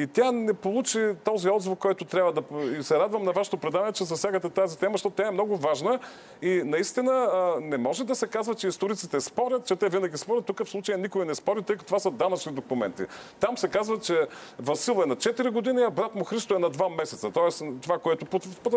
И 0.00 0.06
тя 0.06 0.32
не 0.32 0.54
получи 0.54 1.10
този 1.24 1.50
отзвук, 1.50 1.78
който 1.78 2.04
трябва 2.04 2.32
да... 2.32 2.42
И 2.78 2.82
се 2.82 2.98
радвам 2.98 3.22
на 3.22 3.32
вашето 3.32 3.56
предаване, 3.56 3.92
че 3.92 4.04
засягате 4.04 4.50
тази 4.50 4.78
тема, 4.78 4.92
защото 4.92 5.14
тя 5.16 5.28
е 5.28 5.30
много 5.30 5.56
важна. 5.56 5.98
И 6.42 6.62
наистина 6.64 7.28
не 7.60 7.78
може 7.78 8.04
да 8.04 8.14
се 8.14 8.26
казва, 8.26 8.54
че 8.54 8.68
историците 8.68 9.20
спорят, 9.20 9.66
че 9.66 9.76
те 9.76 9.88
винаги 9.88 10.16
спорят. 10.16 10.44
Тук 10.44 10.64
в 10.64 10.70
случая 10.70 10.98
никой 10.98 11.24
не 11.24 11.34
спори, 11.34 11.62
тъй 11.62 11.76
като 11.76 11.86
това 11.86 11.98
са 11.98 12.10
данъчни 12.10 12.52
документи. 12.52 13.02
Там 13.40 13.58
се 13.58 13.68
казва, 13.68 13.98
че 13.98 14.26
Васил 14.58 15.02
е 15.04 15.06
на 15.06 15.16
4 15.16 15.50
години, 15.50 15.82
а 15.82 15.90
брат 15.90 16.14
му 16.14 16.24
Христо 16.24 16.54
е 16.54 16.58
на 16.58 16.70
2 16.70 16.96
месеца. 16.96 17.30
Тоест, 17.30 17.62
това, 17.82 17.98
което, 17.98 18.26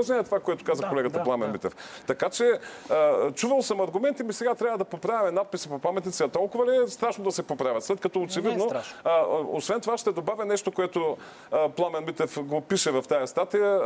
на 0.09 0.23
това, 0.23 0.39
което 0.39 0.65
каза 0.65 0.81
Да, 0.81 0.89
колегата 0.89 1.17
да, 1.17 1.23
Пламен 1.23 1.47
да. 1.47 1.53
Митев. 1.53 1.75
Така 2.07 2.29
че 2.29 2.59
чувал 3.35 3.61
съм 3.61 3.81
аргументи, 3.81 4.23
ми 4.23 4.33
сега 4.33 4.55
трябва 4.55 4.77
да 4.77 4.85
поправяме 4.85 5.31
надписи 5.31 5.69
по 5.69 5.79
паметници. 5.79 6.23
А 6.23 6.27
толкова 6.27 6.65
ли 6.65 6.83
е 6.83 6.87
страшно 6.87 7.23
да 7.23 7.31
се 7.31 7.43
поправят? 7.43 7.83
След 7.83 7.99
като 7.99 8.21
очевидно... 8.21 8.69
страшно. 8.69 8.97
а, 9.03 9.09
а, 9.09 9.25
освен 9.51 9.81
това 9.81 9.97
ще 9.97 10.11
добавя 10.11 10.45
нещо, 10.45 10.71
което 10.71 11.12
Пламен 11.75 12.03
Митев 12.05 12.43
го 12.43 12.61
пише 12.61 12.91
в 12.91 13.03
тази 13.03 13.27
статия. 13.27 13.81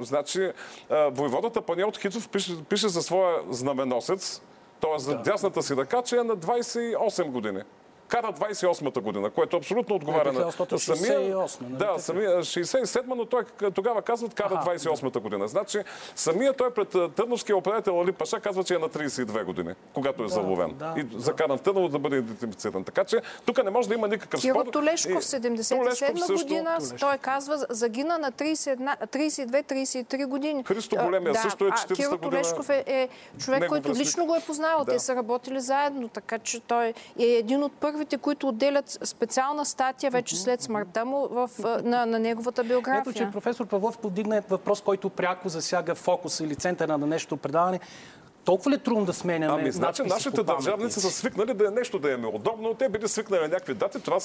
Значи, 0.00 0.52
а, 0.90 1.08
войводата 1.08 1.62
Паниел 1.62 1.88
от 1.88 1.98
Хицов 1.98 2.28
пише, 2.28 2.64
пише 2.64 2.88
за 2.88 3.02
своя 3.02 3.38
знаменосец, 3.50 4.42
т.е. 4.80 4.98
за 4.98 5.18
дясната 5.18 5.62
си 5.62 5.76
ръка, 5.76 6.02
че 6.02 6.16
е 6.16 6.24
на 6.24 6.36
28 6.36 7.30
години. 7.30 7.62
Кара 8.12 8.32
28-та 8.32 9.00
година, 9.00 9.30
което 9.30 9.56
абсолютно 9.56 9.94
отговаря 9.96 10.32
на 10.32 10.40
1968, 10.40 11.60
нали 11.60 11.76
Да, 11.76 11.94
самия 11.98 12.38
67, 12.38 13.02
но 13.06 13.24
той 13.26 13.42
тогава 13.74 14.02
казват 14.02 14.34
кара 14.34 14.54
28-та 14.66 15.20
година. 15.20 15.48
Значи, 15.48 15.78
самия 16.16 16.52
той 16.52 16.70
пред 16.70 16.88
Търновския 17.14 17.56
управител 17.56 18.00
Али 18.00 18.12
Паша 18.12 18.40
казва, 18.40 18.64
че 18.64 18.74
е 18.74 18.78
на 18.78 18.88
32 18.88 19.44
години, 19.44 19.74
когато 19.94 20.24
е 20.24 20.28
заловен. 20.28 20.74
да, 20.74 20.94
и 20.96 21.06
закаран 21.16 21.58
в 21.58 21.60
Търново 21.60 21.88
да 21.88 21.98
бъде 21.98 22.16
идентифициран. 22.16 22.84
Така 22.84 23.04
че 23.04 23.20
тук 23.46 23.64
не 23.64 23.70
може 23.70 23.88
да 23.88 23.94
има 23.94 24.08
никакъв 24.08 24.40
Киро 24.40 24.60
спор. 24.60 24.72
77 24.72 25.78
Толешков 25.78 26.18
също. 26.18 26.34
година, 26.34 26.78
той 27.00 27.18
казва, 27.18 27.66
загина 27.70 28.18
на 28.18 28.32
32-33 28.32 30.26
години. 30.26 30.64
Христо 30.64 30.96
А, 30.98 31.04
Големия 31.04 31.32
да, 31.32 31.38
също 31.38 31.66
е 31.66 31.68
а 31.68 31.72
40-та 31.72 31.94
Киро 31.94 32.10
година. 32.10 32.30
Толешков 32.30 32.68
е, 32.68 32.84
е 32.86 33.08
човек, 33.38 33.68
който 33.68 33.94
лично 33.94 34.26
го 34.26 34.34
е 34.34 34.40
познавал. 34.40 34.84
Да. 34.84 34.92
Те 34.92 34.98
са 34.98 35.16
работили 35.16 35.60
заедно, 35.60 36.08
така 36.08 36.38
че 36.38 36.60
той 36.60 36.86
е 37.18 37.24
един 37.24 37.62
от 37.62 37.72
първите, 38.02 38.18
които 38.18 38.48
отделят 38.48 38.98
специална 39.04 39.64
статия 39.64 40.10
вече 40.10 40.36
след 40.36 40.62
смъртта 40.62 41.04
му 41.04 41.28
в, 41.30 41.50
на, 41.84 42.06
на 42.06 42.18
неговата 42.18 42.64
биография. 42.64 43.00
Ето, 43.00 43.12
че 43.12 43.30
професор 43.30 43.66
Павлов 43.66 43.98
подигна 43.98 44.42
въпрос, 44.48 44.80
който 44.80 45.10
пряко 45.10 45.48
засяга 45.48 45.94
фокуса 45.94 46.44
или 46.44 46.54
центъра 46.54 46.98
на 46.98 47.06
нещо 47.06 47.36
предаване. 47.36 47.80
Толкова 48.44 48.70
ли 48.70 48.74
е 48.74 48.78
трудно 48.78 49.04
да 49.04 49.12
сменяме 49.12 49.60
Ами, 49.60 49.72
значи, 49.72 50.02
нашите 50.02 50.42
държавници 50.42 51.00
са 51.00 51.10
свикнали 51.10 51.54
да 51.54 51.68
е 51.68 51.70
нещо 51.70 51.98
да 51.98 52.10
им 52.10 52.24
е 52.24 52.26
удобно. 52.26 52.74
Те 52.74 52.88
били 52.88 53.08
свикнали 53.08 53.40
на 53.40 53.48
някакви 53.48 53.74
дати. 53.74 54.00
Това 54.00 54.16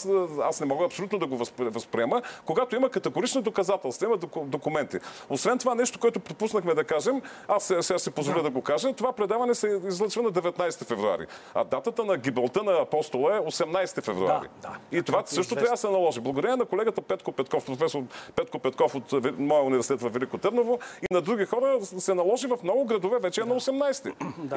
аз 0.44 0.60
не 0.60 0.66
мога 0.66 0.86
абсолютно 0.86 1.20
да 1.20 1.28
го 1.28 1.38
възпри- 1.38 1.70
възприема. 1.70 2.22
Когато 2.46 2.76
има 2.76 2.90
категорични 2.90 3.42
доказателства, 3.42 4.06
има 4.06 4.18
доку- 4.18 4.46
документи. 4.46 4.98
Освен 5.30 5.58
това, 5.58 5.76
нещо, 5.76 6.00
което 6.00 6.20
пропуснахме 6.20 6.74
да 6.74 6.84
кажем, 6.84 7.22
аз 7.48 7.64
сега, 7.64 7.82
сега 7.82 8.00
си 8.00 8.12
позволя 8.12 8.42
да. 8.42 8.50
го 8.50 8.62
кажа, 8.62 8.94
това 8.94 9.12
предаване 9.14 9.56
се 9.56 9.82
излъчва 9.88 10.22
на 10.22 10.32
19 10.32 10.84
февруари. 10.86 11.26
А 11.54 11.64
датата 11.64 12.06
на 12.06 12.18
гибелта 12.18 12.64
на 12.64 12.72
апостола 12.72 13.38
е 13.38 13.40
18 13.40 14.02
февруари. 14.02 14.48
Да, 14.62 14.70
да. 14.70 14.98
И 14.98 15.02
това 15.04 15.20
е 15.20 15.22
също 15.22 15.40
известно. 15.40 15.56
трябва 15.56 15.72
да 15.72 15.78
се 15.78 15.90
наложи. 15.90 16.20
Благодарение 16.20 16.58
на 16.58 16.66
колегата 16.66 17.02
Петко 17.02 17.32
Петков, 17.32 17.66
професор 17.66 18.02
Петко 18.36 18.60
Петков 18.60 18.96
от 18.96 19.14
моя 19.40 19.64
университет 19.64 20.02
в 20.02 20.10
Велико 20.10 20.38
Търново 20.38 20.80
и 21.02 21.14
на 21.14 21.22
други 21.22 21.46
хора 21.46 21.78
се 21.82 22.14
наложи 22.14 22.48
в 22.48 22.58
много 22.64 22.86
градове 22.86 23.20
вече 23.20 23.42
е 23.42 23.44
на 23.44 23.56
18. 23.56 24.07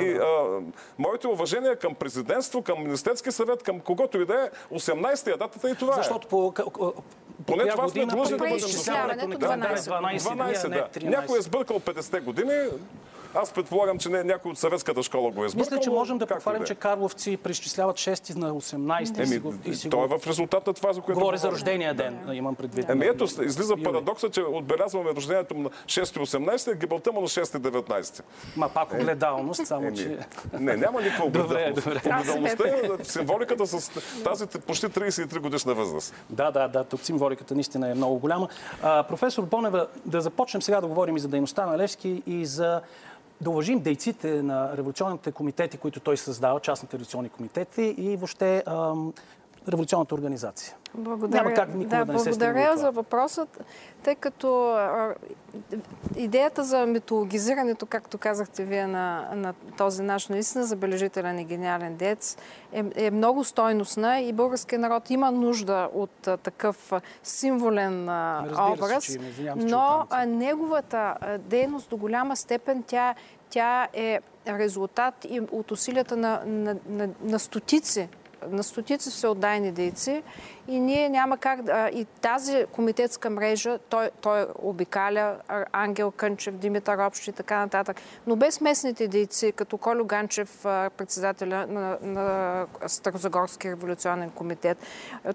И 0.00 0.12
а, 0.12 0.60
моите 0.98 1.26
уважения 1.26 1.76
към 1.76 1.94
президентство, 1.94 2.62
към 2.62 2.82
Министерски 2.82 3.32
съвет, 3.32 3.62
към 3.62 3.80
когото 3.80 4.20
и 4.20 4.26
да 4.26 4.34
е, 4.34 4.76
18-я 4.78 5.36
датата 5.36 5.70
и 5.70 5.74
това 5.74 5.94
Защото 5.94 6.28
по, 6.28 6.54
по 6.54 6.94
Поне 7.46 7.68
това 7.68 7.88
сме 7.88 8.06
длъжни 8.06 8.36
да 8.38 8.44
бъдем 8.44 8.58
Да, 8.58 9.16
да, 9.16 9.36
12 9.36 9.76
12, 9.76 10.18
12, 10.18 10.34
дни, 10.34 10.54
а 10.64 10.68
не 10.68 10.76
да. 10.76 10.88
13. 10.88 11.08
Някой 11.08 11.38
е 11.38 11.42
сбъркал 11.42 11.80
50-те 11.80 12.20
години. 12.20 12.52
Аз 13.34 13.52
предполагам, 13.52 13.98
че 13.98 14.08
не, 14.08 14.24
някой 14.24 14.50
от 14.50 14.58
съветската 14.58 15.02
школа 15.02 15.30
го 15.30 15.44
е 15.44 15.48
сбъркал. 15.48 15.76
Мисля, 15.76 15.84
че 15.84 15.90
можем 15.90 16.18
да 16.18 16.26
похвалим, 16.26 16.62
е. 16.62 16.64
че 16.64 16.74
Карловци 16.74 17.36
преизчисляват 17.36 17.96
6 17.96 18.36
на 18.36 18.52
18 18.52 19.22
и 19.22 19.26
си 19.26 19.38
го, 19.38 19.54
си 19.72 19.90
Той 19.90 20.04
е 20.04 20.06
в 20.08 20.26
резултат 20.26 20.66
на 20.66 20.72
това, 20.72 20.92
за 20.92 21.00
което 21.00 21.20
Говори 21.20 21.38
за 21.38 21.50
рождения 21.50 21.94
ден, 21.94 22.18
имам 22.32 22.54
предвид. 22.54 22.88
Еми 22.88 23.06
ето, 23.06 23.24
излиза 23.24 23.74
парадокса, 23.84 24.30
че 24.30 24.42
отбелязваме 24.42 25.10
рождението 25.16 25.54
му 25.54 25.62
на 25.62 25.70
6-18, 25.70 26.72
а 26.72 26.74
гибелта 26.74 27.12
му 27.12 27.20
на 27.20 27.28
6-19. 27.28 28.22
Ма 28.56 28.68
пак 28.68 28.92
огледалност, 28.92 29.66
само 29.66 29.86
Еми, 29.86 29.96
че... 29.96 30.18
не, 30.60 30.76
няма 30.76 31.02
никаква 31.02 31.30
Добре, 31.30 31.40
огледалност. 31.40 31.84
добре. 31.84 32.00
Огледалността 32.06 32.68
е 32.68 33.04
символиката 33.04 33.66
с 33.66 33.90
тази 34.24 34.46
почти 34.46 34.86
33 34.86 35.38
годишна 35.38 35.74
възраст. 35.74 36.14
Да, 36.30 36.50
да, 36.50 36.68
да, 36.68 36.84
тук 36.84 37.00
символиката 37.00 37.54
наистина 37.54 37.90
е 37.90 37.94
много 37.94 38.18
голяма. 38.18 38.48
А, 38.82 39.02
професор 39.02 39.44
Бонева, 39.44 39.86
да 40.06 40.20
започнем 40.20 40.62
сега 40.62 40.80
да 40.80 40.86
говорим 40.86 41.16
и 41.16 41.20
за 41.20 41.28
дейността 41.28 41.66
на 41.66 41.78
Левски 41.78 42.22
и 42.26 42.46
за 42.46 42.80
да 43.40 43.50
уважим 43.50 43.80
дейците 43.80 44.42
на 44.42 44.76
революционните 44.76 45.32
комитети, 45.32 45.78
които 45.78 46.00
той 46.00 46.16
създава, 46.16 46.60
частните 46.60 46.96
революционни 46.96 47.28
комитети 47.28 47.94
и 47.98 48.16
въобще 48.16 48.64
революционната 49.68 50.14
организация. 50.14 50.76
Благодаря, 50.94 51.42
Няма 51.42 51.54
как 51.54 51.74
никога 51.74 51.96
да, 51.98 52.04
да 52.04 52.12
не 52.12 52.18
се 52.18 52.32
стигне 52.32 52.46
благодаря 52.46 52.76
за 52.76 52.90
въпросът, 52.90 53.64
тъй 54.02 54.14
като 54.14 54.70
а, 54.70 55.14
идеята 56.16 56.64
за 56.64 56.86
митологизирането, 56.86 57.86
както 57.86 58.18
казахте 58.18 58.64
вие 58.64 58.86
на, 58.86 59.30
на 59.34 59.54
този 59.76 60.02
наш 60.02 60.28
наистина 60.28 60.64
забележителен 60.64 61.38
и 61.38 61.44
гениален 61.44 61.96
дец, 61.96 62.36
е, 62.72 62.84
е 62.94 63.10
много 63.10 63.44
стойностна 63.44 64.20
и 64.20 64.32
българският 64.32 64.82
народ 64.82 65.10
има 65.10 65.30
нужда 65.30 65.88
от 65.94 66.26
а, 66.26 66.36
такъв 66.36 66.92
символен 67.22 68.08
а, 68.08 68.42
Разбира 68.44 68.76
се, 68.76 68.84
образ, 68.84 69.04
че. 69.04 69.12
Извинявам 69.12 69.60
се, 69.60 69.66
че 69.66 69.74
но 69.74 70.00
оттам 70.04 70.06
а, 70.10 70.26
неговата 70.26 71.14
а, 71.20 71.38
дейност 71.38 71.90
до 71.90 71.96
голяма 71.96 72.36
степен 72.36 72.82
тя, 72.86 73.14
тя 73.50 73.88
е 73.92 74.20
резултат 74.48 75.14
и 75.28 75.40
от 75.40 75.70
усилията 75.70 76.16
на, 76.16 76.42
на, 76.46 76.76
на, 76.88 77.08
на 77.22 77.38
стотици 77.38 78.08
на 78.48 78.62
стотици 78.62 79.10
всеотдайни 79.10 79.70
дейци 79.70 80.22
и 80.70 80.80
ние 80.80 81.08
няма 81.08 81.36
как 81.36 81.62
да... 81.62 81.90
И 81.92 82.04
тази 82.04 82.66
комитетска 82.72 83.30
мрежа, 83.30 83.78
той, 83.88 84.10
той 84.20 84.46
обикаля 84.62 85.36
Ангел 85.72 86.10
Кънчев, 86.10 86.54
Димитър 86.54 86.98
Общ 86.98 87.26
и 87.26 87.32
така 87.32 87.58
нататък. 87.58 87.96
Но 88.26 88.36
без 88.36 88.60
местните 88.60 89.08
дейци, 89.08 89.52
като 89.52 89.78
Колю 89.78 90.04
Ганчев, 90.04 90.58
председателя 90.62 91.66
на, 91.66 91.98
на 92.02 92.66
Старозагорски 92.86 93.70
революционен 93.70 94.30
комитет. 94.30 94.78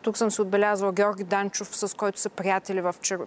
Тук 0.02 0.18
съм 0.18 0.32
се 0.32 0.42
отбелязала 0.42 0.92
Георги 0.92 1.24
Данчов, 1.24 1.78
с 1.78 1.98
който 1.98 2.20
са 2.20 2.30
приятели 2.30 2.82
в 2.82 2.96
Чер, 3.02 3.20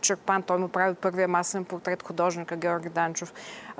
Черпан. 0.00 0.42
Той 0.42 0.58
му 0.58 0.68
прави 0.68 0.94
първия 0.94 1.28
масен 1.28 1.64
портрет 1.64 2.02
художника 2.02 2.56
Георги 2.56 2.88
Данчов. 2.88 3.34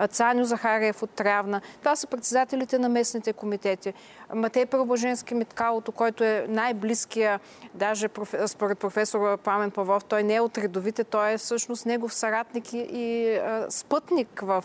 Цаню 0.09 0.45
Захариев 0.45 1.03
от 1.03 1.11
Трявна. 1.11 1.61
Това 1.79 1.97
са 1.97 2.07
председателите 2.07 2.79
на 2.79 2.89
местните 2.89 3.33
комитети. 3.33 3.95
Матей 4.35 4.67
Преображенски 4.67 5.35
Миткалото, 5.35 5.93
който 5.93 6.25
е 6.25 6.47
най-близкия, 6.49 7.41
даже 7.75 8.09
според 8.47 8.79
професор 8.79 9.37
Памен 9.37 9.71
Павлов, 9.71 10.05
той 10.05 10.23
не 10.23 10.35
е 10.35 10.41
от 10.41 10.59
редовите, 10.59 11.05
той 11.05 11.33
е 11.33 11.39
всъщност 11.39 11.87
негов 11.87 12.15
съратник 12.15 12.73
и, 12.73 12.79
и 12.79 13.41
спътник 13.69 14.43
в 14.45 14.65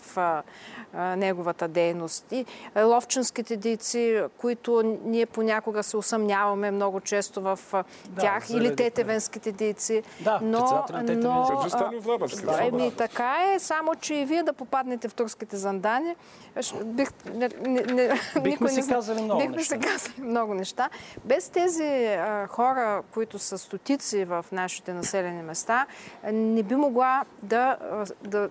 неговата 0.93 1.67
дейност. 1.67 2.31
И 2.31 2.45
ловчинските 2.77 3.57
дейци, 3.57 4.21
които 4.37 4.99
ние 5.05 5.25
понякога 5.25 5.83
се 5.83 5.97
усъмняваме 5.97 6.71
много 6.71 6.99
често 6.99 7.41
в 7.41 7.59
да, 7.73 8.21
тях, 8.21 8.49
или 8.49 8.75
тетевенските 8.75 9.51
дейци. 9.51 10.03
Да, 10.21 10.39
но, 10.41 10.85
но, 11.15 11.47
но 12.43 12.57
еми, 12.61 12.91
така 12.97 13.35
е, 13.53 13.59
само 13.59 13.95
че 13.95 14.15
и 14.15 14.25
вие 14.25 14.43
да 14.43 14.53
попаднете 14.53 15.09
в 15.09 15.13
турските 15.13 15.57
зандани, 15.57 16.15
бих, 16.85 17.09
не, 17.33 17.49
не, 17.61 17.81
не, 17.81 18.19
бихме 18.41 18.69
си 18.69 18.89
казали 18.89 19.21
много 19.21 19.41
бихме 19.41 19.55
неща. 19.55 19.75
си 19.75 19.81
казали 19.81 20.27
много 20.27 20.53
неща. 20.53 20.89
Без 21.25 21.49
тези 21.49 22.05
а, 22.05 22.47
хора, 22.47 22.86
които 23.13 23.39
са 23.39 23.57
стотици 23.57 24.25
в 24.25 24.45
нашите 24.51 24.93
населени 24.93 25.41
места, 25.41 25.85
не 26.33 26.63
би 26.63 26.75
могла 26.75 27.25
да, 27.43 27.77
да, 28.23 28.49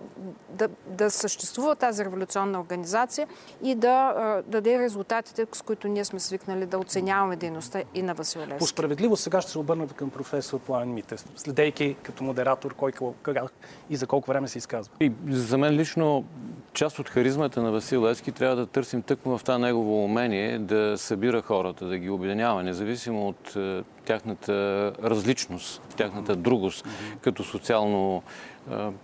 да, 0.50 0.68
да 0.86 1.10
съществува 1.10 1.76
тази 1.76 2.04
революционна 2.04 2.60
организация 2.60 3.26
и 3.62 3.74
да, 3.74 4.14
а, 4.16 4.42
даде 4.46 4.78
резултатите, 4.78 5.46
с 5.52 5.62
които 5.62 5.88
ние 5.88 6.04
сме 6.04 6.20
свикнали 6.20 6.66
да 6.66 6.78
оценяваме 6.78 7.36
дейността 7.36 7.82
и 7.94 8.02
на 8.02 8.14
Васил 8.14 8.40
Левски. 8.40 8.58
По 8.58 8.66
справедливост 8.66 9.22
сега 9.22 9.40
ще 9.40 9.50
се 9.50 9.58
обърна 9.58 9.88
към 9.88 10.10
професор 10.10 10.58
Пламен 10.58 10.94
Митев, 10.94 11.24
следейки 11.36 11.96
като 12.02 12.24
модератор 12.24 12.74
кой 12.74 12.92
кога 12.92 13.42
и 13.90 13.96
за 13.96 14.06
колко 14.06 14.30
време 14.30 14.48
се 14.48 14.58
изказва. 14.58 14.94
И 15.00 15.12
за 15.28 15.58
мен 15.58 15.74
лично 15.74 16.24
част 16.72 16.98
от 16.98 17.08
харизмата 17.08 17.62
на 17.62 17.72
Васил 17.72 18.06
Левски 18.06 18.32
трябва 18.32 18.56
да 18.56 18.66
търсим 18.66 19.02
тъкмо 19.02 19.38
в 19.38 19.44
това 19.44 19.58
негово 19.58 20.04
умение 20.04 20.58
да 20.58 20.98
събира 20.98 21.42
хората, 21.42 21.86
да 21.86 21.98
ги 21.98 22.10
обединява, 22.10 22.62
независимо 22.62 23.28
от 23.28 23.56
е, 23.56 23.82
тяхната 24.06 24.92
различност, 25.02 25.82
тяхната 25.96 26.36
другост, 26.36 26.86
като 27.20 27.44
социално 27.44 28.22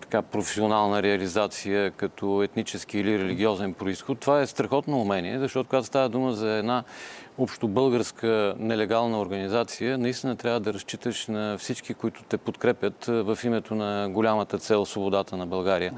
така, 0.00 0.22
професионална 0.22 1.02
реализация, 1.02 1.90
като 1.90 2.42
етнически 2.42 2.98
или 2.98 3.18
религиозен 3.18 3.74
происход. 3.74 4.18
Това 4.18 4.40
е 4.40 4.46
страхотно 4.46 5.00
умение, 5.00 5.38
защото 5.38 5.68
когато 5.68 5.86
става 5.86 6.08
дума 6.08 6.32
за 6.32 6.50
една 6.50 6.84
общо 7.38 7.68
българска 7.68 8.54
нелегална 8.58 9.20
организация, 9.20 9.98
наистина 9.98 10.36
трябва 10.36 10.60
да 10.60 10.74
разчиташ 10.74 11.26
на 11.26 11.58
всички, 11.58 11.94
които 11.94 12.22
те 12.22 12.38
подкрепят 12.38 13.04
в 13.06 13.38
името 13.44 13.74
на 13.74 14.08
голямата 14.10 14.58
цел 14.58 14.84
свободата 14.84 15.36
на 15.36 15.46
България. 15.46 15.92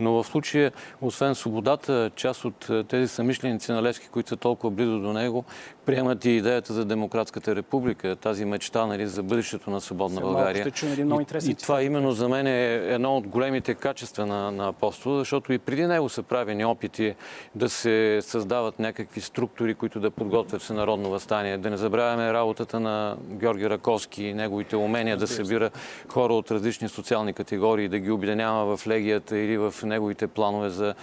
Но 0.00 0.12
в 0.12 0.26
случая, 0.26 0.72
освен 1.00 1.34
свободата, 1.34 2.10
част 2.16 2.44
от 2.44 2.70
тези 2.88 3.08
самишленици 3.08 3.72
на 3.72 3.82
Левски, 3.82 4.08
които 4.08 4.28
са 4.28 4.36
толкова 4.36 4.70
близо 4.70 4.98
до 4.98 5.12
него, 5.12 5.44
приемат 5.86 6.24
и 6.24 6.30
идеята 6.30 6.72
за 6.72 6.84
демократската 6.84 7.56
република, 7.56 8.16
тази 8.16 8.44
мечта 8.44 8.86
нали, 8.86 9.06
за 9.06 9.22
бъдещето 9.22 9.70
на 9.70 9.80
свободна 9.80 10.16
Сега 10.16 10.26
България. 10.26 10.62
Ще 10.62 10.70
чуем 10.70 10.92
един 10.92 11.06
много 11.06 11.20
и, 11.20 11.50
и 11.50 11.54
това 11.54 11.82
именно 11.82 12.12
за 12.12 12.28
мен 12.28 12.46
е 12.46 12.74
едно 12.74 13.16
от 13.16 13.26
големите 13.26 13.74
качества 13.74 14.26
на, 14.26 14.50
на 14.50 14.68
апостола, 14.68 15.18
защото 15.18 15.52
и 15.52 15.58
преди 15.58 15.86
него 15.86 16.08
са 16.08 16.22
правени 16.22 16.64
опити 16.64 17.14
да 17.54 17.68
се 17.68 18.18
създават 18.22 18.78
някакви 18.78 19.20
структури, 19.20 19.74
които 19.74 20.00
да 20.00 20.10
подготвят 20.10 20.62
всенародно 20.72 21.10
възстание. 21.10 21.58
Да 21.58 21.70
не 21.70 21.76
забравяме 21.76 22.32
работата 22.32 22.80
на 22.80 23.16
Георги 23.28 23.70
Раковски 23.70 24.24
и 24.24 24.34
неговите 24.34 24.76
умения 24.76 25.16
да 25.16 25.26
събира 25.26 25.70
хора 26.08 26.34
от 26.34 26.50
различни 26.50 26.88
социални 26.88 27.32
категории, 27.32 27.88
да 27.88 27.98
ги 27.98 28.10
обединява 28.10 28.76
в 28.76 28.86
легията 28.86 29.38
или 29.38 29.58
в 29.58 29.74
неговите 29.82 30.26
планове 30.26 30.70
за 30.70 30.94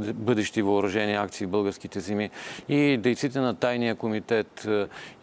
бъдещи 0.00 0.62
въоръжени 0.62 1.14
акции 1.14 1.46
в 1.46 1.50
българските 1.50 2.00
земи. 2.00 2.30
И 2.68 2.96
дейците 2.96 3.40
на 3.40 3.54
тайния 3.54 3.94
комитет. 3.94 4.68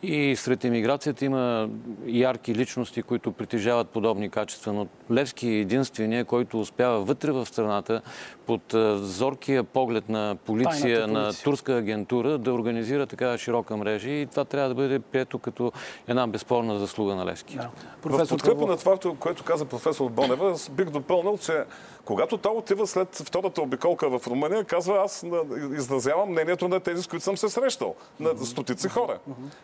И 0.03 0.35
сред 0.35 0.65
емиграцията 0.65 1.25
има 1.25 1.69
ярки 2.05 2.55
личности, 2.55 3.01
които 3.01 3.31
притежават 3.31 3.89
подобни 3.89 4.29
качества. 4.29 4.73
Но 4.73 4.87
Левски 5.11 5.47
е 5.47 5.59
единствения, 5.59 6.25
който 6.25 6.59
успява 6.59 7.01
вътре 7.01 7.31
в 7.31 7.45
страната 7.45 8.01
под 8.45 8.61
зоркия 8.95 9.63
поглед 9.63 10.09
на 10.09 10.37
полиция, 10.45 11.07
на 11.07 11.33
турска 11.43 11.73
агентура 11.73 12.37
да 12.37 12.53
организира 12.53 13.05
такава 13.05 13.37
широка 13.37 13.77
мрежа 13.77 14.09
и 14.09 14.25
това 14.25 14.45
трябва 14.45 14.69
да 14.69 14.75
бъде 14.75 14.99
прието 14.99 15.39
като 15.39 15.71
една 16.07 16.27
безспорна 16.27 16.79
заслуга 16.79 17.15
на 17.15 17.25
Левски. 17.25 17.55
Да. 17.55 17.69
В 18.03 18.27
подкрепа 18.27 18.65
на 18.65 18.77
това, 18.77 18.97
което 19.19 19.43
каза 19.43 19.65
професор 19.65 20.09
Бонева, 20.09 20.55
бих 20.71 20.89
допълнил, 20.89 21.37
че 21.37 21.63
когато 22.09 22.37
той 22.37 22.51
отива 22.51 22.87
след 22.87 23.15
втората 23.15 23.61
обиколка 23.61 24.19
в 24.19 24.27
Румъния, 24.27 24.63
казва, 24.63 25.01
аз 25.05 25.25
изразявам 25.73 26.29
мнението 26.29 26.67
на 26.67 26.79
тези, 26.79 27.03
с 27.03 27.07
които 27.07 27.23
съм 27.23 27.37
се 27.37 27.49
срещал. 27.49 27.95
На 28.19 28.45
стотици 28.45 28.89
хора. 28.89 29.19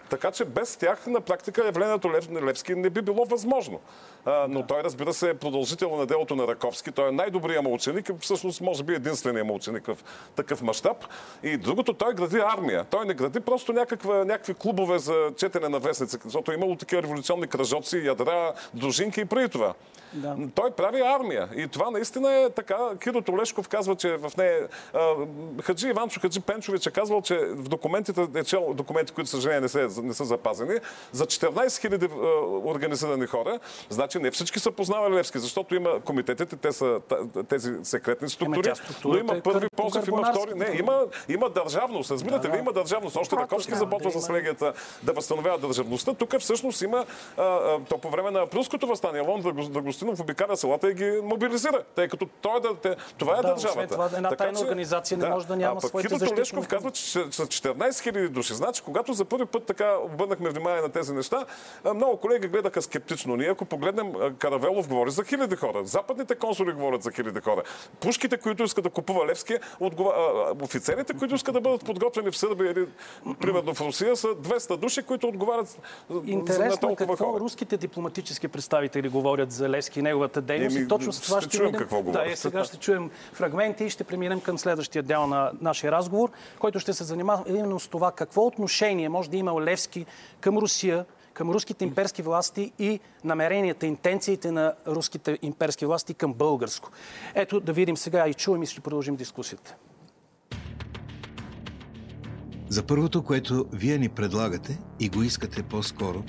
Така 0.09 0.31
че 0.31 0.45
без 0.45 0.77
тях 0.77 1.07
на 1.07 1.21
практика 1.21 1.65
явлението 1.65 2.11
Лев, 2.11 2.29
Левски 2.31 2.75
не 2.75 2.89
би 2.89 3.01
било 3.01 3.25
възможно. 3.25 3.79
А, 4.25 4.47
но 4.49 4.63
той, 4.63 4.83
разбира 4.83 5.13
се, 5.13 5.29
е 5.29 5.33
продължител 5.33 5.97
на 5.97 6.05
делото 6.05 6.35
на 6.35 6.47
Раковски. 6.47 6.91
Той 6.91 7.09
е 7.09 7.11
най-добрият 7.11 7.63
му 7.63 7.73
ученик, 7.73 8.11
всъщност 8.19 8.61
може 8.61 8.83
би 8.83 8.93
единственият 8.93 9.47
му 9.47 9.55
ученик 9.55 9.85
в 9.87 9.97
такъв 10.35 10.61
мащаб. 10.61 10.97
И 11.43 11.57
другото, 11.57 11.93
той 11.93 12.13
гради 12.13 12.37
армия. 12.37 12.85
Той 12.89 13.05
не 13.05 13.13
гради 13.13 13.39
просто 13.39 13.73
някаква, 13.73 14.25
някакви 14.25 14.53
клубове 14.53 14.99
за 14.99 15.31
четене 15.37 15.69
на 15.69 15.79
вестници, 15.79 16.17
защото 16.25 16.51
е 16.51 16.55
имало 16.55 16.75
такива 16.75 17.03
революционни 17.03 17.47
кръжоци, 17.47 17.97
ядра, 17.97 18.53
дружинки 18.73 19.21
и 19.21 19.25
преди 19.25 19.49
това. 19.49 19.73
Да. 20.13 20.37
Той 20.55 20.71
прави 20.71 21.01
армия. 21.01 21.49
И 21.55 21.67
това 21.67 21.91
наистина 21.91 22.33
е 22.33 22.34
така. 22.55 22.77
Киро 23.03 23.21
Толешков 23.21 23.67
казва, 23.67 23.95
че 23.95 24.17
в 24.17 24.31
нея... 24.37 24.67
Хаджи 25.63 25.87
Иванчо, 25.87 26.19
Хаджи 26.19 26.39
Пенчович 26.39 26.85
е 26.87 26.91
казвал, 26.91 27.21
че 27.21 27.37
в 27.37 27.69
документите, 27.69 28.27
е 28.35 28.43
чел 28.43 28.73
документи, 28.73 29.13
които 29.13 29.29
съжаление 29.29 29.61
не, 29.61 29.69
се, 29.69 29.87
не 30.03 30.13
са 30.13 30.25
запазени, 30.25 30.73
за 31.11 31.25
14 31.25 31.67
000 31.67 32.65
организирани 32.65 33.27
хора. 33.27 33.59
Значи 33.89 34.19
не 34.19 34.31
всички 34.31 34.59
са 34.59 34.71
познавали 34.71 35.13
Левски, 35.13 35.39
защото 35.39 35.75
има 35.75 36.01
комитетите, 36.01 36.55
те 36.55 36.71
са 36.71 36.99
тези 37.49 37.71
секретни 37.83 38.29
структури, 38.29 38.73
но 39.05 39.17
има 39.17 39.41
първи 39.43 39.67
позив, 39.75 40.07
има 40.07 40.31
втори. 40.31 40.53
Не, 40.55 40.77
има, 40.79 41.01
има 41.29 41.49
държавност. 41.49 42.11
Разбирате 42.11 42.49
ли, 42.49 42.57
има 42.57 42.73
държавност. 42.73 43.15
Още 43.15 43.35
Раковски 43.35 43.75
започва 43.75 44.11
с 44.11 44.29
легията 44.29 44.73
да 45.03 45.13
възстановява 45.13 45.57
държавността. 45.57 46.13
Тук 46.13 46.39
всъщност 46.39 46.81
има 46.81 47.05
то 47.89 47.97
по 48.01 48.09
време 48.09 48.31
на 48.31 48.39
априлското 48.39 48.87
възстание. 48.87 49.21
Лон 49.21 49.41
Драгостинов 49.69 50.19
обикаля 50.19 50.57
селата 50.57 50.91
и 50.91 50.93
ги 50.93 51.19
мобилизира, 51.23 51.83
тъй 51.95 52.07
като 52.17 52.31
той, 52.41 52.61
да, 52.61 52.95
това 53.17 53.33
е 53.33 53.41
да, 53.41 53.47
държавата. 53.47 53.87
Това, 53.87 54.05
една 54.05 54.29
така, 54.29 54.43
тайна 54.43 54.59
организация 54.59 55.17
не 55.17 55.29
може 55.29 55.47
да 55.47 55.55
няма 55.55 55.79
а, 55.83 55.87
своите 55.87 56.17
защитни. 56.17 56.41
Лешков 56.41 56.67
казва, 56.67 56.91
че 56.91 57.03
са 57.11 57.21
14 57.21 57.75
000 57.75 58.29
души. 58.29 58.53
Значи, 58.53 58.81
когато 58.81 59.13
за 59.13 59.25
първи 59.25 59.45
път 59.45 59.63
така 59.63 59.97
обърнахме 59.97 60.49
внимание 60.49 60.81
на 60.81 60.89
тези 60.89 61.13
неща, 61.13 61.45
много 61.95 62.17
колеги 62.17 62.47
гледаха 62.47 62.81
скептично. 62.81 63.35
Ние, 63.35 63.49
ако 63.49 63.65
погледнем, 63.65 64.13
Каравелов 64.39 64.87
говори 64.87 65.11
за 65.11 65.23
хиляди 65.23 65.55
хора. 65.55 65.85
Западните 65.85 66.35
консули 66.35 66.73
говорят 66.73 67.03
за 67.03 67.11
хиляди 67.11 67.39
хора. 67.39 67.63
Пушките, 67.99 68.37
които 68.37 68.63
искат 68.63 68.83
да 68.83 68.89
купува 68.89 69.27
Левски, 69.27 69.57
отгова... 69.79 70.13
офицерите, 70.61 71.13
които 71.13 71.35
искат 71.35 71.53
да 71.53 71.61
бъдат 71.61 71.85
подготвени 71.85 72.31
в 72.31 72.37
Сърбия 72.37 72.71
или 72.71 72.87
примерно 73.39 73.73
в 73.73 73.81
Русия, 73.81 74.15
са 74.15 74.27
200 74.27 74.77
души, 74.77 75.03
които 75.03 75.27
отговарят 75.27 75.79
Интересно, 76.25 76.71
за 76.71 76.77
толкова 76.77 77.07
какво 77.07 77.25
хора. 77.25 77.39
руските 77.39 77.77
дипломатически 77.77 78.47
представители 78.47 79.09
говорят 79.09 79.51
за 79.51 79.69
Левски 79.69 79.99
и 79.99 80.01
неговата 80.01 80.41
дейност. 80.41 80.75
Еми, 80.75 80.85
и 80.85 80.87
точно 80.87 81.13
с 81.13 81.21
това 81.21 81.41
ще, 81.41 81.49
ще 81.49 81.57
чуем 81.57 81.71
какво 81.71 82.01
да, 82.11 82.25
и 82.25 82.35
сега 82.35 82.63
ще 82.63 82.77
чуем 82.77 83.11
фрагменти 83.33 83.83
и 83.83 83.89
ще 83.89 84.03
преминем 84.03 84.41
към 84.41 84.57
следващия 84.57 85.03
дял 85.03 85.27
на 85.27 85.51
нашия 85.61 85.91
разговор, 85.91 86.31
който 86.59 86.79
ще 86.79 86.93
се 86.93 87.03
занимава 87.03 87.43
именно 87.47 87.79
с 87.79 87.87
това 87.87 88.11
какво 88.11 88.45
отношение 88.45 89.09
може 89.09 89.29
да 89.29 89.37
има 89.37 89.61
Левски 89.61 90.05
към 90.39 90.57
Русия, 90.57 91.05
към 91.33 91.49
руските 91.49 91.83
имперски 91.83 92.21
власти 92.21 92.71
и 92.79 92.99
намеренията, 93.23 93.85
интенциите 93.85 94.51
на 94.51 94.73
руските 94.87 95.39
имперски 95.41 95.85
власти 95.85 96.13
към 96.13 96.33
българско. 96.33 96.91
Ето 97.35 97.59
да 97.59 97.73
видим 97.73 97.97
сега 97.97 98.27
и 98.27 98.33
чуем 98.33 98.63
и 98.63 98.65
ще 98.65 98.81
продължим 98.81 99.15
дискусията. 99.15 99.75
За 102.69 102.83
първото, 102.83 103.23
което 103.23 103.65
вие 103.73 103.97
ни 103.97 104.09
предлагате 104.09 104.79
и 104.99 105.09
го 105.09 105.23
искате 105.23 105.63
по-скоро, 105.63 106.23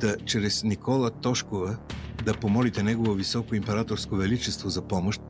да 0.00 0.16
чрез 0.16 0.64
Никола 0.64 1.10
Тошкова 1.10 1.76
да 2.24 2.34
помолите 2.34 2.82
Негово 2.82 3.14
Високо 3.14 3.54
Императорско 3.54 4.16
Величество 4.16 4.68
за 4.68 4.82
помощ, 4.82 5.20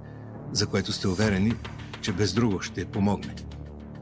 за 0.53 0.67
което 0.67 0.93
сте 0.93 1.09
уверени, 1.09 1.53
че 2.01 2.13
без 2.13 2.33
друго 2.33 2.61
ще 2.61 2.85
помогне. 2.85 3.35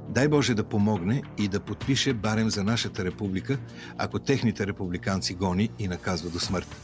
Дай 0.09 0.29
Боже 0.29 0.55
да 0.55 0.65
помогне 0.65 1.23
и 1.39 1.49
да 1.49 1.61
подпише 1.61 2.13
барем 2.13 2.51
за 2.51 2.65
нашата 2.65 3.05
република, 3.05 3.59
ако 3.99 4.19
техните 4.19 4.67
републиканци 4.67 5.35
гони 5.35 5.71
и 5.79 5.89
наказва 5.89 6.31
до 6.31 6.41
смърт. 6.41 6.77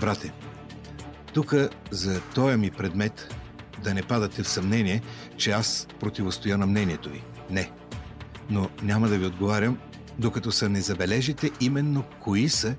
Брате, 0.00 0.32
тук 1.34 1.54
за 1.90 2.20
този 2.20 2.56
ми 2.56 2.70
предмет 2.70 3.34
да 3.84 3.94
не 3.94 4.02
падате 4.02 4.42
в 4.42 4.48
съмнение, 4.48 5.02
че 5.36 5.50
аз 5.50 5.88
противостоя 6.00 6.58
на 6.58 6.66
мнението 6.66 7.10
ви. 7.10 7.22
Не. 7.50 7.70
Но 8.50 8.68
няма 8.82 9.08
да 9.08 9.18
ви 9.18 9.26
отговарям, 9.26 9.78
докато 10.18 10.52
са 10.52 10.68
не 10.68 10.80
забележите 10.80 11.50
именно 11.60 12.04
кои 12.20 12.48
са 12.48 12.74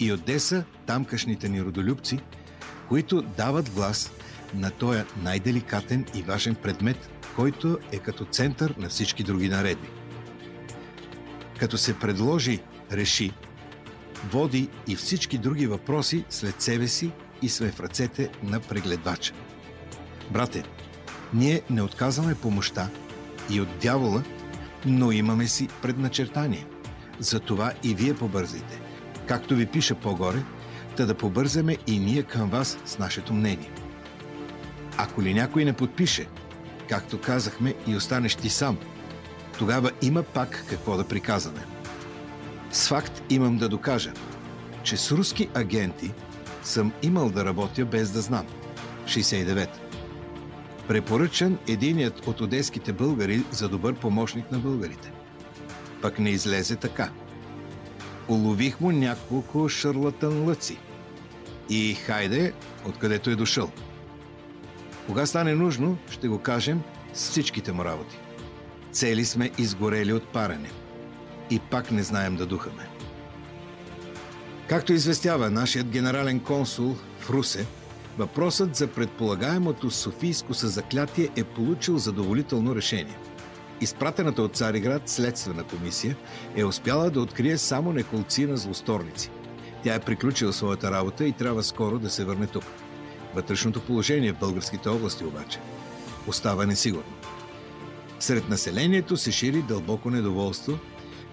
и 0.00 0.12
отде 0.12 0.38
са 0.40 0.64
тамкашните 0.86 1.48
ни 1.48 1.62
родолюбци, 1.62 2.18
които 2.88 3.22
дават 3.22 3.70
глас 3.70 4.12
на 4.54 4.70
този 4.70 5.02
най-деликатен 5.22 6.06
и 6.14 6.22
важен 6.22 6.54
предмет, 6.54 7.10
който 7.36 7.78
е 7.92 7.98
като 7.98 8.24
център 8.24 8.74
на 8.78 8.88
всички 8.88 9.22
други 9.22 9.48
наредби. 9.48 9.88
Като 11.60 11.78
се 11.78 11.98
предложи, 11.98 12.60
реши, 12.92 13.32
води 14.30 14.68
и 14.86 14.96
всички 14.96 15.38
други 15.38 15.66
въпроси 15.66 16.24
след 16.30 16.62
себе 16.62 16.88
си 16.88 17.10
и 17.42 17.48
сме 17.48 17.70
в 17.70 17.80
ръцете 17.80 18.30
на 18.42 18.60
прегледвача. 18.60 19.34
Брате, 20.30 20.62
ние 21.34 21.62
не 21.70 21.82
отказваме 21.82 22.34
помощта 22.34 22.90
и 23.50 23.60
от 23.60 23.68
дявола, 23.78 24.22
но 24.86 25.12
имаме 25.12 25.48
си 25.48 25.68
предначертание. 25.82 26.66
Затова 27.18 27.72
и 27.82 27.94
вие 27.94 28.14
побързайте. 28.14 28.85
Както 29.26 29.54
ви 29.54 29.66
пиша 29.66 29.94
по-горе, 29.94 30.42
та 30.96 31.06
да 31.06 31.14
побързаме 31.14 31.76
и 31.86 31.98
ние 31.98 32.22
към 32.22 32.50
вас 32.50 32.78
с 32.84 32.98
нашето 32.98 33.34
мнение. 33.34 33.70
Ако 34.96 35.22
ли 35.22 35.34
някой 35.34 35.64
не 35.64 35.72
подпише, 35.72 36.26
както 36.88 37.20
казахме, 37.20 37.74
и 37.86 37.96
останеш 37.96 38.34
ти 38.34 38.48
сам, 38.48 38.78
тогава 39.58 39.90
има 40.02 40.22
пак 40.22 40.64
какво 40.68 40.96
да 40.96 41.08
приказаме. 41.08 41.60
С 42.70 42.88
факт 42.88 43.22
имам 43.30 43.58
да 43.58 43.68
докажа, 43.68 44.12
че 44.82 44.96
с 44.96 45.12
руски 45.12 45.48
агенти 45.54 46.12
съм 46.62 46.92
имал 47.02 47.30
да 47.30 47.44
работя 47.44 47.84
без 47.84 48.10
да 48.10 48.20
знам. 48.20 48.46
69. 49.04 49.68
Препоръчан 50.88 51.58
единият 51.68 52.26
от 52.26 52.40
одеските 52.40 52.92
българи 52.92 53.44
за 53.50 53.68
добър 53.68 53.94
помощник 53.94 54.52
на 54.52 54.58
българите. 54.58 55.12
Пък 56.02 56.18
не 56.18 56.30
излезе 56.30 56.76
така. 56.76 57.10
Улових 58.28 58.80
му 58.80 58.92
няколко 58.92 59.68
шарлатан 59.68 60.44
лъци. 60.44 60.78
И 61.70 61.94
хайде, 61.94 62.52
откъдето 62.86 63.30
е 63.30 63.36
дошъл. 63.36 63.70
Кога 65.06 65.26
стане 65.26 65.54
нужно, 65.54 65.98
ще 66.10 66.28
го 66.28 66.38
кажем 66.38 66.82
с 67.14 67.30
всичките 67.30 67.72
му 67.72 67.84
работи. 67.84 68.16
Цели 68.92 69.24
сме 69.24 69.50
изгорели 69.58 70.12
от 70.12 70.28
парене. 70.28 70.70
И 71.50 71.58
пак 71.58 71.90
не 71.90 72.02
знаем 72.02 72.36
да 72.36 72.46
духаме. 72.46 72.88
Както 74.68 74.92
известява 74.92 75.50
нашият 75.50 75.88
генерален 75.88 76.40
консул 76.40 76.96
в 77.20 77.30
Русе, 77.30 77.66
въпросът 78.18 78.76
за 78.76 78.86
предполагаемото 78.86 79.90
Софийско 79.90 80.54
съзаклятие 80.54 81.28
е 81.36 81.44
получил 81.44 81.98
задоволително 81.98 82.76
решение. 82.76 83.18
Изпратената 83.80 84.42
от 84.42 84.56
Цариград 84.56 85.08
следствена 85.08 85.64
комисия 85.64 86.16
е 86.56 86.64
успяла 86.64 87.10
да 87.10 87.20
открие 87.20 87.58
само 87.58 87.92
неколци 87.92 88.46
на 88.46 88.56
злосторници. 88.56 89.30
Тя 89.82 89.94
е 89.94 90.00
приключила 90.00 90.52
своята 90.52 90.90
работа 90.90 91.24
и 91.24 91.32
трябва 91.32 91.62
скоро 91.62 91.98
да 91.98 92.10
се 92.10 92.24
върне 92.24 92.46
тук. 92.46 92.64
Вътрешното 93.34 93.80
положение 93.80 94.32
в 94.32 94.38
българските 94.38 94.88
области 94.88 95.24
обаче 95.24 95.58
остава 96.26 96.66
несигурно. 96.66 97.12
Сред 98.20 98.48
населението 98.48 99.16
се 99.16 99.32
шири 99.32 99.62
дълбоко 99.62 100.10
недоволство, 100.10 100.78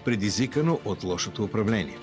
предизвикано 0.04 0.80
от 0.84 1.04
лошото 1.04 1.44
управление. 1.44 1.98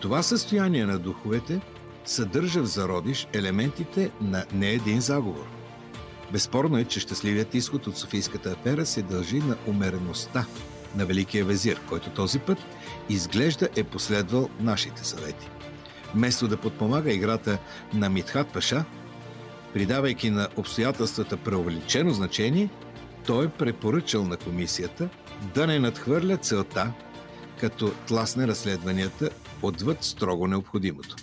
Това 0.00 0.22
състояние 0.22 0.86
на 0.86 0.98
духовете 0.98 1.60
съдържа 2.04 2.62
в 2.62 2.66
зародиш 2.66 3.26
елементите 3.32 4.10
на 4.20 4.44
не 4.52 4.70
един 4.70 5.00
заговор. 5.00 5.57
Безспорно 6.32 6.78
е, 6.78 6.84
че 6.84 7.00
щастливият 7.00 7.54
изход 7.54 7.86
от 7.86 7.98
Софийската 7.98 8.50
афера 8.50 8.86
се 8.86 9.02
дължи 9.02 9.38
на 9.38 9.56
умереността 9.66 10.46
на 10.96 11.06
Великия 11.06 11.44
везир, 11.44 11.80
който 11.88 12.10
този 12.10 12.38
път 12.38 12.58
изглежда 13.08 13.68
е 13.76 13.84
последвал 13.84 14.48
нашите 14.60 15.04
съвети. 15.04 15.50
Вместо 16.14 16.48
да 16.48 16.56
подпомага 16.56 17.12
играта 17.12 17.58
на 17.94 18.08
Митхат 18.08 18.52
Паша, 18.52 18.84
придавайки 19.74 20.30
на 20.30 20.48
обстоятелствата 20.56 21.36
преувеличено 21.36 22.10
значение, 22.10 22.68
той 23.26 23.44
е 23.44 23.48
препоръчал 23.48 24.24
на 24.24 24.36
комисията 24.36 25.08
да 25.54 25.66
не 25.66 25.78
надхвърля 25.78 26.36
целта, 26.36 26.92
като 27.60 27.92
тласне 28.06 28.46
разследванията 28.46 29.30
отвъд 29.62 30.04
строго 30.04 30.46
необходимото. 30.46 31.16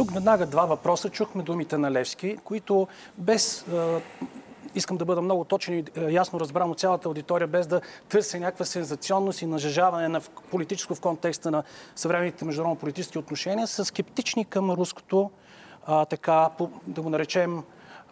Тук 0.00 0.10
веднага 0.10 0.46
два 0.46 0.64
въпроса. 0.64 1.10
Чухме 1.10 1.42
думите 1.42 1.78
на 1.78 1.90
Левски, 1.90 2.36
които 2.44 2.88
без 3.18 3.64
искам 4.74 4.96
да 4.96 5.04
бъда 5.04 5.22
много 5.22 5.44
точен 5.44 5.78
и 5.78 5.84
ясно 6.10 6.40
разбран 6.40 6.70
от 6.70 6.80
цялата 6.80 7.08
аудитория, 7.08 7.48
без 7.48 7.66
да 7.66 7.80
търся 8.08 8.40
някаква 8.40 8.64
сензационност 8.64 9.42
и 9.42 9.46
нажежаване 9.46 10.08
на 10.08 10.20
политическо 10.50 10.94
в 10.94 11.00
контекста 11.00 11.50
на 11.50 11.62
съвременните 11.96 12.44
международно-политически 12.44 13.18
отношения, 13.18 13.66
са 13.66 13.84
скептични 13.84 14.44
към 14.44 14.70
руското, 14.70 15.30
а, 15.86 16.04
така, 16.04 16.50
да 16.86 17.02
го 17.02 17.10
наречем, 17.10 17.62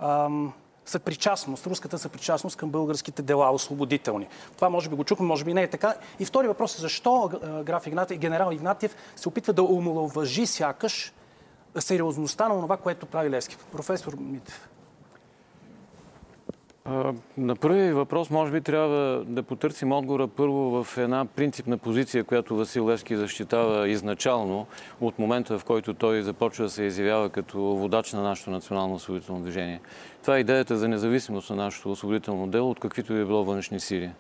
ам, 0.01 0.53
съпричастност, 0.85 1.66
руската 1.66 1.98
съпричастност 1.98 2.57
към 2.57 2.70
българските 2.70 3.22
дела 3.22 3.51
освободителни. 3.51 4.27
Това 4.57 4.68
може 4.68 4.88
би 4.88 4.96
го 4.96 5.05
чухме, 5.05 5.27
може 5.27 5.44
би 5.44 5.55
не 5.55 5.62
е 5.62 5.70
така. 5.70 5.94
И 6.18 6.24
втори 6.24 6.48
въпрос 6.48 6.79
е 6.79 6.81
защо 6.81 7.31
граф 7.64 7.87
Игнатиев, 7.87 8.20
генерал 8.20 8.53
Игнатиев 8.53 8.96
се 9.16 9.29
опитва 9.29 9.53
да 9.53 9.62
омаловажи 9.62 10.46
сякаш 10.46 11.12
сериозността 11.79 12.49
на 12.49 12.61
това, 12.61 12.77
което 12.77 13.07
прави 13.07 13.31
Левски. 13.31 13.57
Професор 13.73 14.15
Митев. 14.21 14.69
На 17.39 17.57
първи 17.57 17.93
въпрос, 17.93 18.31
може 18.31 18.53
би 18.53 18.61
трябва 18.61 19.25
да 19.27 19.43
потърсим 19.43 19.93
отговора 19.93 20.29
първо 20.29 20.85
в 20.85 20.99
една 20.99 21.25
принципна 21.25 21.79
позиция, 21.79 22.25
която 22.25 22.57
Васил 22.57 22.89
Левски 22.89 23.17
защитава 23.17 23.89
изначално 23.89 24.67
от 25.01 25.19
момента, 25.19 25.59
в 25.59 25.65
който 25.65 25.95
той 25.95 26.23
започва 26.23 26.65
да 26.65 26.71
се 26.71 26.83
изявява 26.83 27.31
като 27.31 27.59
водач 27.61 28.13
на 28.13 28.23
нашето 28.23 28.51
национално 28.51 28.95
освободително 28.95 29.41
движение. 29.41 29.81
Това 30.23 30.37
е 30.37 30.41
идеята 30.41 30.77
за 30.77 30.89
независимост 30.89 31.51
на 31.51 31.57
нашето 31.57 31.91
освободително 31.91 32.47
дело 32.47 32.71
от 32.71 32.81
каквито 32.81 33.15
и 33.15 33.25
било 33.25 33.45
външни 33.45 33.81
сили. 33.81 34.11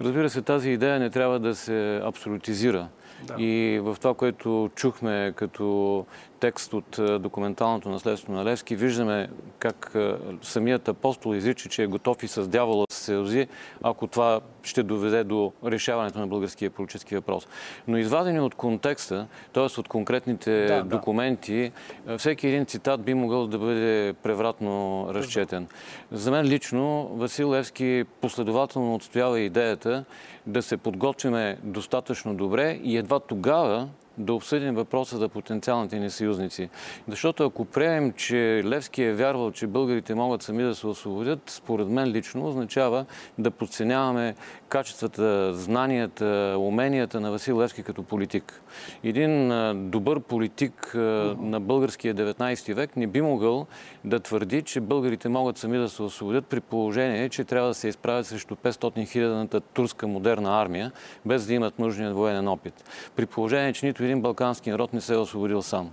Разбира 0.00 0.30
се, 0.30 0.42
тази 0.42 0.70
идея 0.70 0.98
не 0.98 1.10
трябва 1.10 1.38
да 1.38 1.54
се 1.54 2.00
абсолютизира. 2.04 2.88
Да. 3.22 3.34
И 3.38 3.80
в 3.82 3.96
това, 4.00 4.14
което 4.14 4.70
чухме 4.74 5.32
като 5.36 6.06
текст 6.44 6.72
от 6.72 7.00
документалното 7.22 7.88
наследство 7.88 8.32
на 8.32 8.44
Левски, 8.44 8.76
виждаме 8.76 9.28
как 9.58 9.96
самият 10.42 10.88
апостол 10.88 11.34
изрича, 11.34 11.68
че 11.68 11.82
е 11.82 11.86
готов 11.86 12.22
и 12.22 12.28
с 12.28 12.48
дявола 12.48 12.84
се 12.90 13.04
сълзи, 13.04 13.46
ако 13.82 14.06
това 14.06 14.40
ще 14.62 14.82
доведе 14.82 15.24
до 15.24 15.52
решаването 15.64 16.18
на 16.18 16.26
българския 16.26 16.70
политически 16.70 17.14
въпрос. 17.14 17.46
Но 17.88 17.98
извадени 17.98 18.40
от 18.40 18.54
контекста, 18.54 19.26
т.е. 19.52 19.80
от 19.80 19.88
конкретните 19.88 20.66
да, 20.66 20.82
документи, 20.82 21.72
да. 22.06 22.18
всеки 22.18 22.46
един 22.46 22.66
цитат 22.66 23.02
би 23.02 23.14
могъл 23.14 23.46
да 23.46 23.58
бъде 23.58 24.14
превратно 24.22 25.06
разчетен. 25.10 25.68
За 26.12 26.30
мен 26.30 26.46
лично 26.46 27.08
Васил 27.14 27.52
Левски 27.52 28.04
последователно 28.20 28.94
отстоява 28.94 29.40
идеята 29.40 30.04
да 30.46 30.62
се 30.62 30.76
подготвиме 30.76 31.58
достатъчно 31.62 32.34
добре 32.34 32.80
и 32.82 32.96
едва 32.96 33.20
тогава 33.20 33.88
да 34.18 34.34
обсъдим 34.34 34.74
въпроса 34.74 35.16
за 35.16 35.28
потенциалните 35.28 35.98
ни 35.98 36.10
съюзници. 36.10 36.68
Защото 37.08 37.44
ако 37.44 37.64
приемем, 37.64 38.12
че 38.12 38.62
Левски 38.64 39.02
е 39.02 39.14
вярвал, 39.14 39.50
че 39.50 39.66
българите 39.66 40.14
могат 40.14 40.42
сами 40.42 40.62
да 40.62 40.74
се 40.74 40.86
освободят, 40.86 41.40
според 41.46 41.88
мен 41.88 42.08
лично 42.08 42.48
означава 42.48 43.04
да 43.38 43.50
подценяваме 43.50 44.34
качествата, 44.74 45.54
знанията, 45.54 46.56
уменията 46.58 47.20
на 47.20 47.30
Васил 47.30 47.60
Левски 47.60 47.82
като 47.82 48.02
политик. 48.02 48.62
Един 49.04 49.48
добър 49.90 50.20
политик 50.20 50.94
на 51.38 51.60
българския 51.60 52.14
19 52.14 52.74
век 52.74 52.96
не 52.96 53.06
би 53.06 53.20
могъл 53.20 53.66
да 54.04 54.20
твърди, 54.20 54.62
че 54.62 54.80
българите 54.80 55.28
могат 55.28 55.58
сами 55.58 55.78
да 55.78 55.88
се 55.88 56.02
освободят 56.02 56.46
при 56.46 56.60
положение, 56.60 57.28
че 57.28 57.44
трябва 57.44 57.68
да 57.68 57.74
се 57.74 57.88
изправят 57.88 58.26
срещу 58.26 58.54
500 58.54 59.08
хилядната 59.08 59.60
турска 59.60 60.06
модерна 60.06 60.60
армия, 60.60 60.92
без 61.26 61.46
да 61.46 61.54
имат 61.54 61.78
нужния 61.78 62.14
военен 62.14 62.48
опит. 62.48 62.84
При 63.16 63.26
положение, 63.26 63.72
че 63.72 63.86
нито 63.86 64.04
един 64.04 64.22
балкански 64.22 64.70
народ 64.70 64.92
не 64.92 65.00
се 65.00 65.14
е 65.14 65.18
освободил 65.18 65.62
сам. 65.62 65.90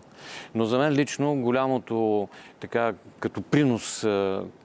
Но 0.55 0.65
за 0.65 0.77
мен 0.77 0.93
лично 0.93 1.35
голямото, 1.35 2.27
така 2.61 2.93
като 3.19 3.41
принос, 3.41 4.07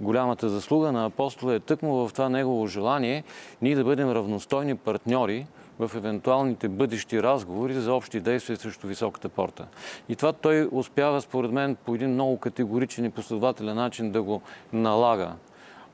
голямата 0.00 0.48
заслуга 0.48 0.92
на 0.92 1.06
апостола 1.06 1.54
е 1.54 1.60
тъкмо 1.60 2.06
в 2.06 2.12
това 2.12 2.28
негово 2.28 2.66
желание 2.66 3.24
ние 3.62 3.74
да 3.74 3.84
бъдем 3.84 4.10
равностойни 4.10 4.76
партньори 4.76 5.46
в 5.78 5.90
евентуалните 5.96 6.68
бъдещи 6.68 7.22
разговори 7.22 7.74
за 7.74 7.94
общи 7.94 8.20
действия 8.20 8.56
срещу 8.56 8.86
високата 8.86 9.28
порта. 9.28 9.66
И 10.08 10.16
това 10.16 10.32
той 10.32 10.68
успява, 10.72 11.20
според 11.20 11.52
мен, 11.52 11.76
по 11.76 11.94
един 11.94 12.10
много 12.10 12.38
категоричен 12.38 13.04
и 13.04 13.10
последователен 13.10 13.76
начин 13.76 14.10
да 14.10 14.22
го 14.22 14.42
налага. 14.72 15.32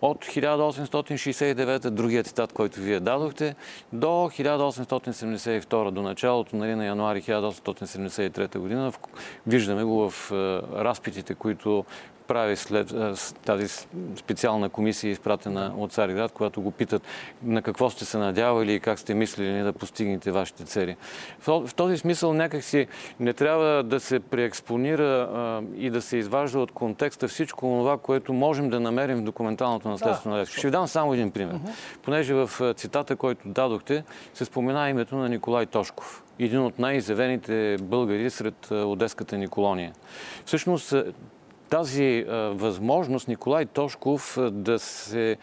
От 0.03 0.25
1869, 0.25 1.91
другия 1.91 2.25
цитат, 2.25 2.53
който 2.53 2.81
вие 2.81 3.01
дадохте, 3.01 3.55
до 3.93 4.07
1872, 4.07 5.91
до 5.91 6.03
началото 6.03 6.57
нали, 6.57 6.75
на 6.75 6.87
януари 6.87 7.23
1873 7.23 8.59
година. 8.59 8.93
Виждаме 9.47 9.85
го 9.85 10.11
в 10.11 10.31
е, 10.31 10.35
разпитите, 10.85 11.35
които 11.35 11.85
прави 12.23 12.57
след 12.57 12.95
тази 13.45 13.87
специална 14.17 14.69
комисия, 14.69 15.11
изпратена 15.11 15.75
от 15.77 15.93
Цариград, 15.93 16.33
когато 16.33 16.63
го 16.63 16.71
питат 16.71 17.03
на 17.43 17.63
какво 17.63 17.91
сте 17.91 18.05
се 18.05 18.19
надявали 18.19 18.75
и 18.75 18.81
как 18.81 18.99
сте 18.99 19.15
мислили 19.15 19.63
да 19.63 19.73
постигнете 19.73 20.31
вашите 20.31 20.65
цели. 20.65 20.97
В 21.41 21.71
този 21.77 21.99
смисъл 21.99 22.35
някакси 22.35 22.87
не 23.21 23.33
трябва 23.33 23.83
да 23.83 24.01
се 24.01 24.21
преекспонира 24.21 25.63
и 25.77 25.91
да 25.91 26.03
се 26.03 26.17
изважда 26.17 26.59
от 26.59 26.73
контекста 26.73 27.29
всичко 27.29 27.61
това, 27.61 27.99
което 27.99 28.33
можем 28.33 28.71
да 28.71 28.81
намерим 28.81 29.17
в 29.19 29.23
документалното 29.23 29.89
наследство 29.89 30.31
да. 30.31 30.37
на 30.37 30.41
Левски. 30.43 30.59
Ще 30.59 30.67
ви 30.67 30.71
дам 30.71 30.89
само 30.89 31.15
един 31.15 31.31
пример. 31.31 31.55
Uh-huh. 31.55 32.01
Понеже 32.03 32.35
в 32.35 32.75
цитата, 32.75 33.17
който 33.17 33.49
дадохте, 33.49 34.05
се 34.35 34.45
спомена 34.45 34.91
името 34.91 35.17
на 35.17 35.29
Николай 35.29 35.67
Тошков 35.67 36.23
един 36.39 36.61
от 36.61 36.79
най-изявените 36.79 37.77
българи 37.81 38.31
сред 38.31 38.71
Одеската 38.71 39.39
ни 39.39 39.49
колония. 39.49 39.93
Всъщност 40.45 40.95
тази 41.73 42.25
а, 42.29 42.37
възможност 42.37 43.29
Николай 43.29 43.67
Тошков 43.67 44.39
а, 44.39 44.51
да 44.51 44.79
се 44.79 45.37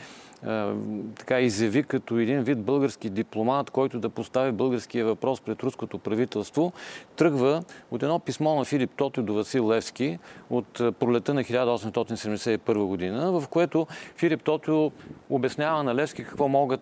а, 0.44 0.74
така 1.18 1.40
изяви 1.40 1.84
като 1.84 2.18
един 2.18 2.42
вид 2.42 2.60
български 2.60 3.10
дипломат, 3.10 3.70
който 3.70 4.00
да 4.00 4.10
постави 4.10 4.52
българския 4.52 5.06
въпрос 5.06 5.42
пред 5.42 5.64
руското 5.64 6.00
правителство, 6.00 6.74
тръгва 7.16 7.64
от 7.92 8.04
едно 8.04 8.20
писмо 8.20 8.56
на 8.56 8.66
Филип 8.66 8.92
Тотио 8.96 9.24
до 9.24 9.34
Васил 9.34 9.70
Левски 9.70 10.20
от 10.50 10.74
пролета 11.00 11.34
на 11.34 11.44
1871 11.44 12.86
година, 12.86 13.32
в 13.32 13.48
което 13.48 13.88
Филип 14.16 14.44
Тотио 14.44 14.92
обяснява 15.30 15.84
на 15.84 15.96
Левски 15.96 16.24
какво 16.24 16.48
могат 16.48 16.82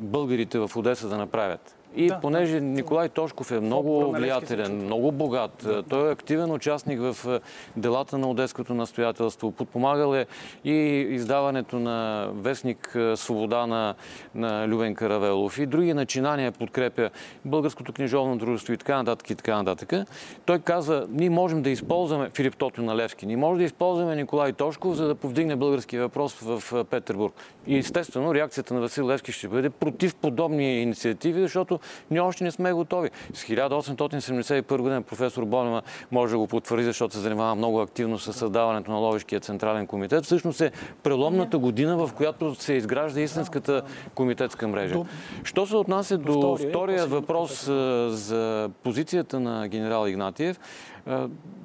българите 0.00 0.58
в 0.58 0.70
Одеса 0.76 1.08
да 1.08 1.16
направят. 1.16 1.76
И 1.96 2.06
да, 2.06 2.20
понеже 2.20 2.60
да. 2.60 2.66
Николай 2.66 3.08
Тошков 3.08 3.52
е 3.52 3.60
много 3.60 4.12
влиятелен, 4.12 4.76
много 4.76 5.12
богат, 5.12 5.62
да. 5.64 5.82
той 5.82 6.08
е 6.08 6.12
активен 6.12 6.50
участник 6.50 7.00
в 7.00 7.40
делата 7.76 8.18
на 8.18 8.30
Одеското 8.30 8.74
настоятелство, 8.74 9.52
подпомагал 9.52 10.14
е 10.14 10.26
и 10.64 10.74
издаването 11.10 11.78
на 11.78 12.28
вестник 12.34 12.96
Свобода 13.14 13.66
на, 13.66 13.94
на 14.34 14.68
Любен 14.68 14.94
Каравелов 14.94 15.58
и 15.58 15.66
други 15.66 15.94
начинания 15.94 16.52
подкрепя 16.52 17.10
Българското 17.44 17.92
книжовно 17.92 18.36
дружество 18.36 18.72
и 18.72 18.76
така 18.76 18.96
нататък 18.96 19.30
и 19.30 19.34
така 19.34 19.62
нататък. 19.62 20.08
Той 20.44 20.58
каза, 20.58 21.06
ние 21.10 21.30
можем 21.30 21.62
да 21.62 21.70
използваме 21.70 22.30
Филип 22.30 22.56
Тотио 22.56 22.84
Налевски, 22.84 23.26
ние 23.26 23.36
можем 23.36 23.58
да 23.58 23.64
използваме 23.64 24.16
Николай 24.16 24.52
Тошков, 24.52 24.94
за 24.94 25.06
да 25.06 25.14
повдигне 25.14 25.56
български 25.56 25.98
въпрос 25.98 26.34
в 26.34 26.84
Петербург. 26.84 27.34
И 27.66 27.78
естествено 27.78 28.34
реакцията 28.34 28.74
на 28.74 28.80
Васил 28.80 29.08
Левски 29.08 29.32
ще 29.32 29.48
бъде 29.48 29.70
против 29.70 30.14
подобни 30.14 30.82
инициативи, 30.82 31.40
защото 31.40 31.80
ние 32.10 32.20
още 32.20 32.44
не 32.44 32.50
сме 32.50 32.72
готови. 32.72 33.10
С 33.34 33.44
1871 33.44 34.76
година 34.76 35.02
професор 35.02 35.44
Бонема 35.44 35.82
може 36.10 36.32
да 36.32 36.38
го 36.38 36.46
потвърди, 36.46 36.84
защото 36.84 37.14
се 37.14 37.20
занимава 37.20 37.54
много 37.54 37.80
активно 37.80 38.18
с 38.18 38.32
създаването 38.32 38.90
на 38.90 38.96
Ловишкия 38.96 39.40
централен 39.40 39.86
комитет. 39.86 40.24
Всъщност 40.24 40.60
е 40.60 40.72
преломната 41.02 41.58
година, 41.58 41.96
в 41.96 42.10
която 42.16 42.54
се 42.54 42.72
изгражда 42.72 43.20
истинската 43.20 43.82
комитетска 44.14 44.68
мрежа. 44.68 44.96
Що 45.44 45.66
се 45.66 45.76
отнася 45.76 46.18
до 46.18 46.56
втория 46.56 47.06
въпрос 47.06 47.66
за 48.08 48.70
позицията 48.82 49.40
на 49.40 49.68
генерал 49.68 50.08
Игнатиев, 50.08 50.60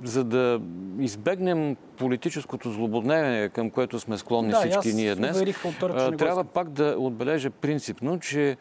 за 0.04 0.24
да 0.24 0.60
избегнем 1.00 1.76
политическото 1.98 2.72
злободневие, 2.72 3.50
към 3.50 3.70
което 3.70 4.00
сме 4.00 4.18
склонни 4.18 4.52
да, 4.52 4.58
всички 4.58 4.94
ние 4.94 5.16
днес, 5.16 5.44
трябва 6.18 6.44
пак 6.44 6.70
да 6.70 6.96
отбележа 6.98 7.50
принципно, 7.50 8.20
че 8.20 8.58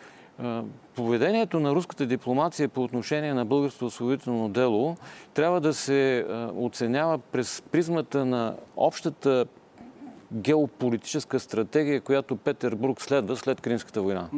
поведението 0.94 1.60
на 1.60 1.74
руската 1.74 2.06
дипломация 2.06 2.68
по 2.68 2.82
отношение 2.82 3.34
на 3.34 3.44
българското 3.44 3.86
освободително 3.86 4.48
дело 4.48 4.96
трябва 5.34 5.60
да 5.60 5.74
се 5.74 6.26
оценява 6.56 7.18
през 7.18 7.62
призмата 7.72 8.24
на 8.24 8.54
общата 8.76 9.46
геополитическа 10.32 11.40
стратегия, 11.40 12.00
която 12.00 12.36
Петербург 12.36 13.00
следва 13.00 13.36
след 13.36 13.60
Кримската 13.60 14.02
война. 14.02 14.28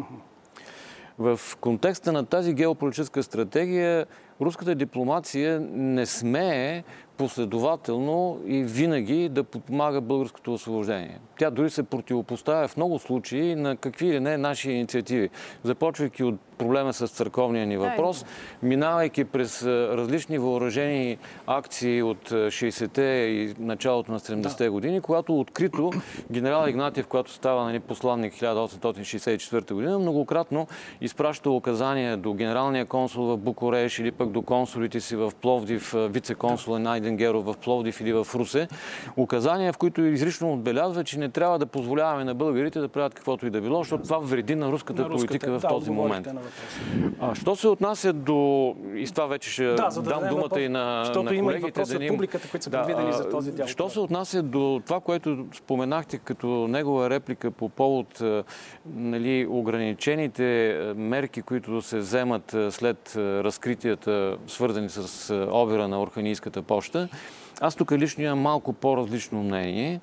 В 1.19 1.41
контекста 1.61 2.13
на 2.13 2.27
тази 2.27 2.55
геополитическа 2.55 3.23
стратегия 3.23 4.07
руската 4.41 4.75
дипломация 4.75 5.61
не 5.73 6.07
смее 6.07 6.83
последователно 7.23 8.41
и 8.47 8.65
винаги 8.65 9.29
да 9.29 9.45
подпомага 9.45 10.01
българското 10.01 10.55
освобождение. 10.55 11.19
Тя 11.39 11.51
дори 11.51 11.71
се 11.71 11.83
противопоставя 11.83 12.69
в 12.69 12.77
много 12.77 12.99
случаи 12.99 13.55
на 13.55 13.77
какви 13.77 14.07
или 14.07 14.21
не 14.21 14.37
наши 14.37 14.71
инициативи. 14.71 15.31
Започвайки 15.63 16.25
от 16.25 16.41
проблема 16.63 16.93
с 16.93 17.09
църковния 17.09 17.67
ни 17.67 17.77
въпрос, 17.77 18.25
минавайки 18.63 19.25
през 19.25 19.63
различни 19.67 20.39
въоръжени 20.39 21.19
акции 21.47 22.03
от 22.03 22.31
60-те 22.31 23.03
и 23.03 23.55
началото 23.59 24.13
на 24.13 24.21
70-те 24.21 24.69
години, 24.69 25.01
когато 25.01 25.41
открито 25.41 25.91
генерал 26.33 26.69
Игнатиев, 26.69 27.07
когато 27.07 27.33
става 27.33 27.65
нали, 27.65 27.81
посланник 27.81 28.35
1864 28.35 29.73
година, 29.75 29.99
многократно 29.99 30.67
изпраща 31.01 31.51
указания 31.51 32.17
до 32.17 32.33
генералния 32.33 32.87
консул 32.87 33.25
в 33.25 33.37
Букуреш 33.37 33.99
или 33.99 34.13
пък 34.13 34.31
до 34.31 34.43
консулите 34.43 35.01
си 35.01 35.17
в 35.17 35.33
Пловдив, 35.41 35.93
вице-консула 35.95 36.79
Найден 36.79 37.17
Геров 37.17 37.45
в 37.45 37.55
Пловдив 37.57 38.01
или 38.01 38.13
в 38.13 38.27
Русе. 38.35 38.69
Указания, 39.17 39.73
в 39.73 39.79
които 39.79 40.03
изрично 40.03 40.53
отбелязва, 40.53 41.05
че 41.05 41.19
не 41.19 41.29
трябва 41.29 41.59
да 41.59 41.67
позволяваме 41.67 42.25
на 42.25 42.35
българите 42.35 42.81
да 42.81 42.89
правят 42.89 43.15
каквото 43.15 43.47
и 43.47 43.51
да 43.51 43.61
било, 43.61 43.79
защото 43.79 44.05
това 44.05 44.19
вреди 44.19 44.55
на 44.55 44.73
руската, 44.73 45.03
на 45.03 45.09
руската 45.09 45.27
политика 45.27 45.59
в 45.59 45.61
да, 45.61 45.69
този 45.69 45.91
момент. 45.91 46.29
А, 47.21 47.35
що 47.35 47.57
се 47.57 47.69
отнася 47.69 48.13
до... 48.13 48.75
И 48.95 49.07
с 49.07 49.13
това 49.13 49.27
вече 49.27 49.51
ще 49.51 49.65
да, 49.65 49.89
да 49.89 50.03
дам 50.03 50.29
думата 50.29 50.43
въпрос, 50.43 50.61
и 50.61 50.69
на, 50.69 51.13
на 51.17 51.39
колегите. 51.41 51.83
Да, 51.83 52.09
публиката, 52.09 52.49
които 52.49 52.65
са 52.65 52.71
да, 52.71 52.83
предвидени 52.83 53.13
за 53.13 53.31
този 53.31 53.53
дял. 53.53 53.67
Що 53.67 53.91
се 53.91 54.01
отнася 54.01 54.43
до 54.43 54.81
това, 54.87 55.01
което 55.01 55.47
споменахте 55.55 56.19
като 56.19 56.47
негова 56.47 57.11
реплика 57.11 57.51
по 57.51 57.69
повод 57.69 58.23
нали, 58.95 59.47
ограничените 59.51 60.79
мерки, 60.97 61.43
които 61.43 61.83
се 61.83 61.99
вземат 61.99 62.57
след 62.71 63.13
разкритията, 63.17 64.37
свързани 64.47 64.89
с 64.89 65.35
обира 65.51 65.89
на 65.89 66.03
Орханийската 66.03 66.63
почта, 66.63 67.09
аз 67.61 67.77
тук 67.77 67.93
лично 67.93 68.25
имам 68.25 68.41
малко 68.41 68.73
по-различно 68.73 69.43
мнение, 69.43 70.01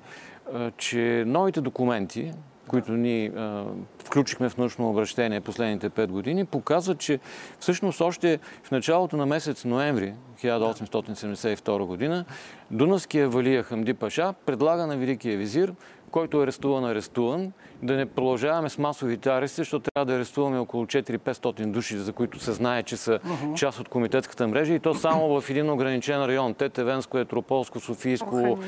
че 0.76 1.24
новите 1.26 1.60
документи, 1.60 2.32
които 2.70 2.92
ни 2.92 3.26
а, 3.26 3.64
включихме 3.98 4.48
в 4.48 4.56
научно 4.56 4.90
обращение 4.90 5.40
последните 5.40 5.90
5 5.90 6.06
години, 6.06 6.44
показват, 6.44 6.98
че 6.98 7.18
всъщност 7.60 8.00
още 8.00 8.38
в 8.62 8.70
началото 8.70 9.16
на 9.16 9.26
месец 9.26 9.64
ноември 9.64 10.14
1872 10.42 11.84
година 11.84 12.24
Дунавския 12.70 13.28
валия 13.28 13.62
Хамди 13.62 13.94
Паша 13.94 14.34
предлага 14.46 14.86
на 14.86 14.96
Великия 14.96 15.38
визир 15.38 15.72
който 16.10 16.40
е 16.40 16.44
арестуван, 16.44 16.84
арестуван. 16.84 17.52
Да 17.82 17.96
не 17.96 18.06
продължаваме 18.06 18.68
с 18.68 18.78
масовите 18.78 19.28
арести, 19.28 19.56
защото 19.56 19.90
трябва 19.90 20.04
да 20.06 20.16
арестуваме 20.16 20.58
около 20.58 20.86
4-500 20.86 21.66
души, 21.66 21.98
за 21.98 22.12
които 22.12 22.38
се 22.38 22.52
знае, 22.52 22.82
че 22.82 22.96
са 22.96 23.18
uh-huh. 23.18 23.54
част 23.54 23.80
от 23.80 23.88
комитетската 23.88 24.48
мрежа 24.48 24.74
и 24.74 24.78
то 24.78 24.94
само 24.94 25.40
в 25.40 25.50
един 25.50 25.70
ограничен 25.70 26.24
район. 26.24 26.54
Тетевенско, 26.54 27.18
Етрополско, 27.18 27.80
Софийско 27.80 28.58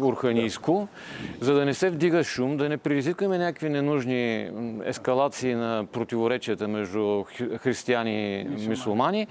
Урханийско. 0.00 0.88
За 1.40 1.54
да 1.54 1.64
не 1.64 1.74
се 1.74 1.90
вдига 1.90 2.24
шум, 2.24 2.56
да 2.56 2.68
не 2.68 2.76
предизвикаме 2.76 3.38
някакви 3.38 3.68
ненужни 3.68 4.50
ескалации 4.84 5.54
на 5.54 5.86
противоречията 5.92 6.68
между 6.68 7.24
християни 7.58 8.40
и 8.58 8.68
мусулмани 8.68 9.26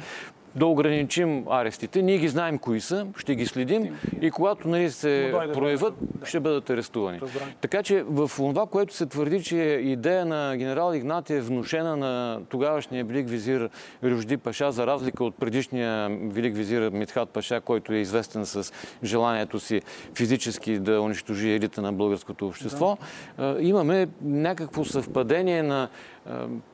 да 0.56 0.66
ограничим 0.66 1.46
арестите. 1.50 2.02
Ние 2.02 2.18
ги 2.18 2.28
знаем 2.28 2.58
кои 2.58 2.82
са, 2.82 3.08
ще 3.18 3.36
ги 3.36 3.46
следим 3.46 3.98
и 4.22 4.32
когато 4.32 4.68
нали, 4.68 4.92
се 4.92 5.34
проявят, 5.54 5.94
ще 6.24 6.40
бъдат 6.40 6.70
арестувани. 6.70 7.20
Така 7.62 7.84
че 7.84 8.04
в 8.04 8.32
това, 8.38 8.66
което 8.66 8.96
се 8.96 9.06
твърди, 9.06 9.44
че 9.44 9.58
идея 9.84 10.26
на 10.26 10.58
генерал 10.58 10.94
Игнатия 10.94 11.38
е 11.38 11.42
внушена 11.42 11.98
на 11.98 12.40
тогавашния 12.50 13.06
велик 13.06 13.30
визир 13.30 13.70
Рюжди 14.04 14.38
Паша, 14.38 14.72
за 14.72 14.88
разлика 14.88 15.24
от 15.24 15.36
предишния 15.36 16.10
велик 16.10 16.56
визир 16.56 16.90
Митхат 16.90 17.30
Паша, 17.30 17.62
който 17.62 17.94
е 17.94 17.98
известен 17.98 18.46
с 18.46 18.74
желанието 19.04 19.60
си 19.60 19.82
физически 20.16 20.80
да 20.80 21.02
унищожи 21.02 21.54
елита 21.54 21.82
на 21.82 21.94
българското 21.94 22.48
общество, 22.48 22.98
да. 23.38 23.58
имаме 23.60 24.08
някакво 24.22 24.86
съвпадение 24.86 25.64
на 25.64 25.90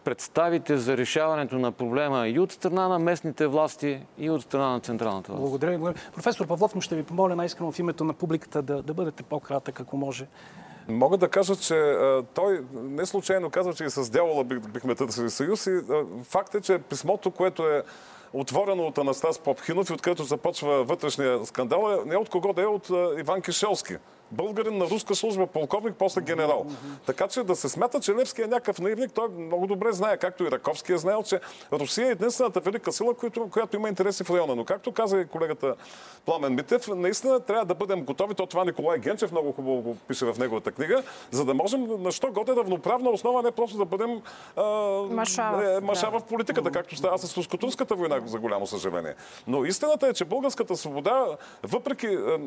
представите 0.03 0.77
за 0.77 0.97
решаването 0.97 1.59
на 1.59 1.71
проблема 1.71 2.27
и 2.27 2.39
от 2.39 2.51
страна 2.51 2.87
на 2.87 2.99
местните 2.99 3.47
власти, 3.47 3.99
и 4.17 4.29
от 4.29 4.41
страна 4.41 4.69
на 4.69 4.79
централната 4.79 5.31
власт. 5.31 5.41
Благодаря 5.41 5.77
ви. 5.77 5.93
Професор 6.13 6.47
Павлов, 6.47 6.75
но 6.75 6.81
ще 6.81 6.95
ви 6.95 7.03
помоля 7.03 7.35
най-искрено 7.35 7.71
в 7.71 7.79
името 7.79 8.03
на 8.03 8.13
публиката 8.13 8.61
да, 8.61 8.83
да 8.83 8.93
бъдете 8.93 9.23
по-кратък, 9.23 9.79
ако 9.79 9.97
може. 9.97 10.27
Мога 10.87 11.17
да 11.17 11.29
кажа, 11.29 11.55
че 11.55 11.75
а, 11.75 12.23
той 12.33 12.61
не 12.73 13.05
случайно 13.05 13.49
казва, 13.49 13.73
че 13.73 13.83
и 13.83 13.89
с 13.89 14.09
дявола 14.09 14.43
бих, 14.43 14.59
бихме 14.59 14.95
търсили 14.95 15.29
съюз. 15.29 15.67
И 15.67 15.71
а, 15.71 16.05
факт 16.23 16.55
е, 16.55 16.61
че 16.61 16.79
писмото, 16.79 17.31
което 17.31 17.67
е 17.67 17.83
отворено 18.33 18.83
от 18.83 18.97
Анастас 18.97 19.39
Попхинов 19.39 19.89
и 19.89 19.93
откъдето 19.93 20.23
започва 20.23 20.83
вътрешния 20.83 21.45
скандал, 21.45 21.91
е 21.91 22.09
не 22.09 22.17
от 22.17 22.29
кого 22.29 22.53
да 22.53 22.61
е, 22.61 22.65
от 22.65 22.89
а, 22.89 23.15
Иван 23.19 23.41
Кишелски 23.41 23.95
българин 24.31 24.77
на 24.77 24.85
руска 24.85 25.15
служба, 25.15 25.47
полковник, 25.47 25.95
после 25.99 26.21
генерал. 26.21 26.65
Така 27.05 27.27
че 27.27 27.43
да 27.43 27.55
се 27.55 27.69
смята, 27.69 27.99
че 27.99 28.15
Левски 28.15 28.41
е 28.41 28.47
някакъв 28.47 28.79
наивник, 28.79 29.11
той 29.13 29.27
много 29.29 29.67
добре 29.67 29.91
знае, 29.91 30.17
както 30.17 30.43
и 30.43 30.51
Раковски 30.51 30.93
е 30.93 30.97
знаел, 30.97 31.23
че 31.23 31.39
Русия 31.71 32.07
е 32.07 32.11
единствената 32.11 32.59
велика 32.59 32.91
сила, 32.91 33.13
която, 33.13 33.49
която 33.49 33.75
има 33.75 33.89
интереси 33.89 34.23
в 34.23 34.29
района. 34.29 34.55
Но 34.55 34.65
както 34.65 34.91
каза 34.91 35.19
и 35.19 35.27
колегата 35.27 35.75
Пламен 36.25 36.55
Митев, 36.55 36.87
наистина 36.87 37.39
трябва 37.39 37.65
да 37.65 37.75
бъдем 37.75 38.05
готови. 38.05 38.35
То 38.35 38.45
това 38.45 38.65
Николай 38.65 38.99
Генчев 38.99 39.31
много 39.31 39.51
хубаво 39.51 39.81
го 39.81 39.95
пише 40.07 40.25
в 40.25 40.39
неговата 40.39 40.71
книга, 40.71 41.03
за 41.31 41.45
да 41.45 41.53
можем 41.53 41.87
на 42.03 42.11
що 42.11 42.31
годе 42.31 42.55
равноправна 42.55 43.09
основа, 43.09 43.43
не 43.43 43.51
просто 43.51 43.77
да 43.77 43.85
бъдем 43.85 44.21
а, 44.55 44.63
Машава, 45.09 45.77
е, 45.77 45.79
маша 45.79 46.11
да. 46.11 46.19
в 46.19 46.23
политиката, 46.23 46.71
както 46.71 46.95
става 46.95 47.17
с 47.17 47.37
руско-турската 47.37 47.95
война, 47.95 48.21
за 48.25 48.39
голямо 48.39 48.67
съжаление. 48.67 49.13
Но 49.47 49.65
истината 49.65 50.07
е, 50.07 50.13
че 50.13 50.25
българската 50.25 50.77
свобода, 50.77 51.25
въпреки 51.63 52.07
е, 52.07 52.37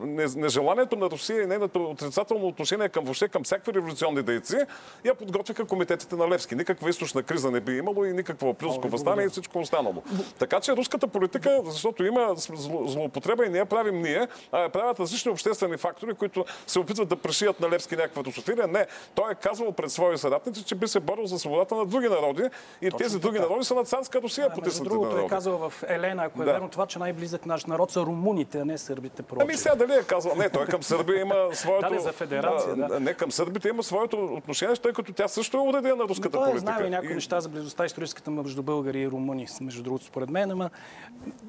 не- 0.00 0.26
нежеланието 0.36 0.96
на 0.96 1.10
Русия 1.10 1.23
и 1.28 1.46
нейното 1.46 1.84
отрицателно 1.84 2.46
отношение 2.46 2.88
към 2.88 3.04
въобще 3.04 3.28
към 3.28 3.44
всякакви 3.44 3.74
революционни 3.74 4.22
дейци, 4.22 4.56
я 5.04 5.14
подготвиха 5.14 5.64
комитетите 5.64 6.16
на 6.16 6.28
Левски. 6.28 6.54
Никаква 6.54 6.90
източна 6.90 7.22
криза 7.22 7.50
не 7.50 7.60
би 7.60 7.72
имало 7.74 8.04
и 8.04 8.12
никакво 8.12 8.48
априлско 8.48 8.88
възстание 8.88 9.26
и 9.26 9.28
всичко 9.28 9.58
останало. 9.58 10.02
Така 10.38 10.60
че 10.60 10.72
руската 10.72 11.06
политика, 11.08 11.60
защото 11.64 12.04
има 12.04 12.20
зло- 12.28 12.86
злоупотреба 12.86 13.46
и 13.46 13.50
не 13.50 13.58
я 13.58 13.66
правим 13.66 14.02
ние, 14.02 14.28
а 14.52 14.58
я 14.58 14.68
правят 14.68 15.00
различни 15.00 15.30
обществени 15.30 15.76
фактори, 15.76 16.14
които 16.14 16.44
се 16.66 16.78
опитват 16.78 17.08
да 17.08 17.16
пришият 17.16 17.60
на 17.60 17.70
Левски 17.70 17.96
някаква 17.96 18.24
русофилия. 18.24 18.66
Не, 18.68 18.86
той 19.14 19.32
е 19.32 19.36
казвал 19.36 19.72
пред 19.72 19.90
свои 19.90 20.18
съратници, 20.18 20.64
че 20.64 20.74
би 20.74 20.88
се 20.88 21.00
борил 21.00 21.26
за 21.26 21.38
свободата 21.38 21.74
на 21.74 21.86
други 21.86 22.08
народи 22.08 22.42
и 22.82 22.90
тези 22.90 23.18
други 23.18 23.38
народи 23.38 23.64
са 23.64 23.74
на 23.74 23.84
царска 23.84 24.22
Русия, 24.22 24.44
Между 24.44 24.54
потиснати 24.56 24.88
другото 24.88 25.10
е 25.10 25.14
народи. 25.14 25.28
казал 25.28 25.58
в 25.60 25.82
Елена, 25.84 26.24
ако 26.24 26.42
е 26.42 26.44
Да. 26.44 26.52
верно 26.52 26.68
това, 26.68 26.86
че 26.86 26.98
най-близък 26.98 27.46
наш 27.46 27.64
народ 27.64 27.90
са 27.90 28.00
румуните, 28.00 28.58
а 28.58 28.64
не 28.64 28.78
сърбите. 28.78 29.22
прочее. 29.24 29.42
Ами 29.42 29.56
сега 29.56 29.74
дали 29.76 29.92
е 29.92 30.02
казал? 30.02 30.34
Не, 30.34 30.48
той 30.48 30.66
към 30.66 30.82
Сърбия 30.82 31.13
има 31.16 31.48
своето... 31.52 31.88
Да, 31.88 31.94
не, 31.94 32.00
за 32.00 32.12
федерация, 32.12 32.76
да. 32.76 33.00
Не, 33.00 33.14
към 33.14 33.32
сърбите 33.32 33.68
има 33.68 33.82
своето 33.82 34.24
отношение, 34.24 34.76
тъй 34.76 34.92
като 34.92 35.12
тя 35.12 35.28
също 35.28 35.56
е 35.56 35.60
уредена 35.60 35.96
на 35.96 36.04
руската 36.04 36.30
Той 36.30 36.42
е 36.42 36.50
политика. 36.50 36.72
знал 36.72 36.86
и 36.86 36.90
някои 36.90 37.14
неща 37.14 37.40
за 37.40 37.48
близостта 37.48 37.84
историческата 37.84 38.30
между 38.30 38.62
българи 38.62 39.00
и 39.00 39.08
румъни, 39.08 39.46
между 39.60 39.82
другото, 39.82 40.04
според 40.04 40.30
мен, 40.30 40.50
ама 40.50 40.70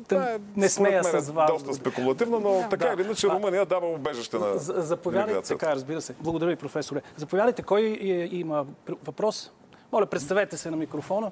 да, 0.09 0.33
е, 0.33 0.39
не 0.55 0.69
смея 0.69 1.03
с 1.03 1.29
вас. 1.29 1.51
Доста 1.51 1.73
спекулативно, 1.73 2.39
но 2.39 2.69
така 2.69 2.93
или 2.93 3.01
иначе 3.01 3.27
Румъния 3.27 3.65
дава 3.65 3.87
убежище 3.87 4.37
на 4.37 4.57
За- 4.57 4.73
Заповядайте, 4.77 5.41
така, 5.41 5.75
разбира 5.75 6.01
се. 6.01 6.15
Благодаря 6.19 6.49
ви, 6.49 6.55
професоре. 6.55 7.01
Заповядайте, 7.17 7.61
кой 7.63 7.81
е- 8.01 8.29
има 8.31 8.65
пр- 8.85 8.95
въпрос? 9.03 9.51
Моля, 9.91 10.05
представете 10.05 10.57
се 10.57 10.71
на 10.71 10.77
микрофона. 10.77 11.31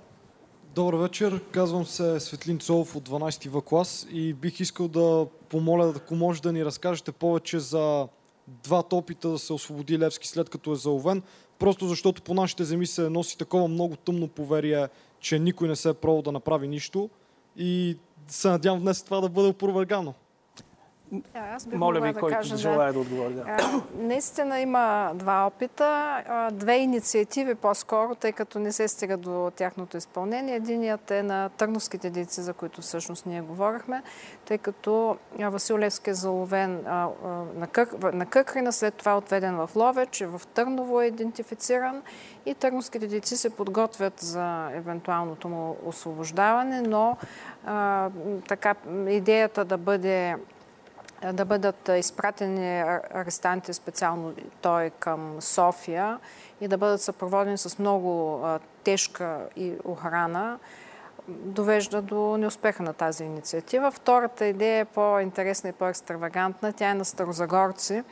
Добър 0.65 0.93
вечер, 0.95 1.41
казвам 1.51 1.85
се 1.85 2.19
Светлин 2.19 2.59
Цолов 2.59 2.95
от 2.95 3.03
12 3.03 3.49
В 3.49 3.61
клас 3.61 4.07
и 4.11 4.33
бих 4.33 4.59
искал 4.59 4.87
да 4.87 5.27
помоля, 5.49 5.93
ако 5.95 6.15
може 6.15 6.41
да 6.41 6.53
ни 6.53 6.65
разкажете 6.65 7.11
повече 7.11 7.59
за 7.59 8.07
двата 8.47 8.95
опита 8.95 9.29
да 9.29 9.39
се 9.39 9.53
освободи 9.53 9.99
Левски 9.99 10.27
след 10.27 10.49
като 10.49 10.71
е 10.71 10.75
заловен, 10.75 11.23
просто 11.59 11.87
защото 11.87 12.21
по 12.21 12.33
нашите 12.33 12.63
земи 12.63 12.87
се 12.87 13.09
носи 13.09 13.37
такова 13.37 13.67
много 13.67 13.95
тъмно 13.95 14.27
поверие, 14.27 14.87
че 15.19 15.39
никой 15.39 15.67
не 15.67 15.75
се 15.75 15.89
е 15.89 15.93
пробвал 15.93 16.21
да 16.21 16.31
направи 16.31 16.67
нищо 16.67 17.09
и 17.57 17.97
се 18.27 18.49
надявам 18.49 18.81
днес 18.81 19.03
това 19.03 19.21
да 19.21 19.29
бъде 19.29 19.47
опровергано. 19.47 20.13
А, 21.33 21.55
Аз 21.55 21.65
бих 21.65 21.79
Моля 21.79 22.01
ви, 22.01 22.13
да 22.13 22.19
който 22.19 22.35
кажа, 22.35 22.49
да 22.49 22.55
да. 22.55 22.61
желая 22.61 22.93
да 22.93 22.99
отговори. 22.99 23.33
Да. 23.33 23.43
А, 23.47 23.81
Наистина 23.97 24.59
има 24.59 25.11
два 25.15 25.47
опита, 25.47 26.23
а, 26.27 26.51
две 26.51 26.75
инициативи 26.75 27.55
по-скоро, 27.55 28.15
тъй 28.15 28.31
като 28.31 28.59
не 28.59 28.71
се 28.71 28.87
стига 28.87 29.17
до 29.17 29.51
тяхното 29.55 29.97
изпълнение. 29.97 30.55
Единият 30.55 31.11
е 31.11 31.23
на 31.23 31.49
търновските 31.49 32.09
дейци, 32.09 32.41
за 32.41 32.53
които 32.53 32.81
всъщност 32.81 33.25
ние 33.25 33.41
говорихме, 33.41 34.03
тъй 34.45 34.57
като 34.57 35.17
Васил 35.39 35.79
Левски 35.79 36.09
е 36.09 36.13
заловен 36.13 36.83
а, 36.85 37.07
на, 37.55 37.67
на 38.13 38.25
Къкрина, 38.25 38.71
след 38.71 38.93
това 38.93 39.17
отведен 39.17 39.55
в 39.55 39.69
Ловеч, 39.75 40.21
и 40.21 40.25
в 40.25 40.41
Търново 40.53 41.01
е 41.01 41.05
идентифициран 41.05 42.01
и 42.45 42.53
търновските 42.53 43.07
дейци 43.07 43.37
се 43.37 43.49
подготвят 43.49 44.19
за 44.19 44.69
евентуалното 44.71 45.49
му 45.49 45.77
освобождаване, 45.85 46.81
но 46.81 47.17
така 48.47 48.75
идеята 49.07 49.65
да 49.65 49.77
бъде 49.77 50.35
да 51.33 51.45
бъдат 51.45 51.89
изпратени 51.97 52.81
ар- 52.81 53.07
арестанти, 53.13 53.73
специално 53.73 54.33
той 54.61 54.89
към 54.89 55.41
София 55.41 56.19
и 56.61 56.67
да 56.67 56.77
бъдат 56.77 57.01
съпроводени 57.01 57.57
с 57.57 57.79
много 57.79 58.41
тежка 58.83 59.39
и 59.55 59.73
охрана, 59.83 60.59
довежда 61.27 62.01
до 62.01 62.37
неуспеха 62.37 62.83
на 62.83 62.93
тази 62.93 63.23
инициатива. 63.23 63.91
Втората 63.91 64.45
идея 64.45 64.79
е 64.79 64.85
по-интересна 64.85 65.69
и 65.69 65.73
по-екстравагантна. 65.73 66.73
Тя 66.73 66.89
е 66.89 66.93
на 66.93 67.05
старозагорци. 67.05 68.03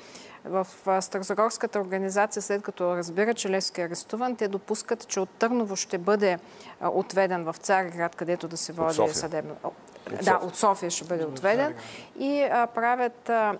В 0.45 0.67
Старозагорската 1.01 1.79
организация, 1.79 2.41
след 2.41 2.61
като 2.61 2.97
разбира, 2.97 3.33
че 3.33 3.49
Левски 3.49 3.81
е 3.81 3.85
арестуван, 3.85 4.35
те 4.35 4.47
допускат, 4.47 5.07
че 5.07 5.19
от 5.19 5.29
Търново 5.29 5.75
ще 5.75 5.97
бъде 5.97 6.39
отведен 6.81 7.43
в 7.43 7.55
Цариград, 7.59 8.15
където 8.15 8.47
да 8.47 8.57
се 8.57 8.73
води 8.73 8.93
София. 8.93 9.43
Да, 10.23 10.39
от 10.43 10.55
София 10.55 10.91
ще 10.91 11.05
бъде 11.05 11.25
отведен. 11.25 11.73
И 12.19 12.41
а, 12.41 12.67
правят, 12.67 13.29
а, 13.29 13.55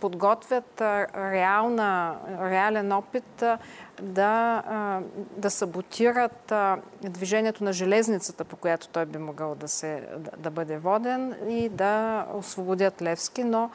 подготвят 0.00 0.80
а, 0.80 1.06
реална, 1.32 2.16
реален 2.40 2.92
опит 2.92 3.42
а, 3.42 3.58
да, 4.02 4.62
а, 4.66 5.00
да 5.16 5.50
саботират 5.50 6.52
а, 6.52 6.78
движението 7.02 7.64
на 7.64 7.72
железницата, 7.72 8.44
по 8.44 8.56
която 8.56 8.88
той 8.88 9.06
би 9.06 9.18
могъл 9.18 9.54
да, 9.54 9.68
се, 9.68 10.02
да, 10.16 10.30
да 10.36 10.50
бъде 10.50 10.78
воден 10.78 11.34
и 11.48 11.68
да 11.68 12.26
освободят 12.34 13.02
Левски, 13.02 13.44
но 13.44 13.70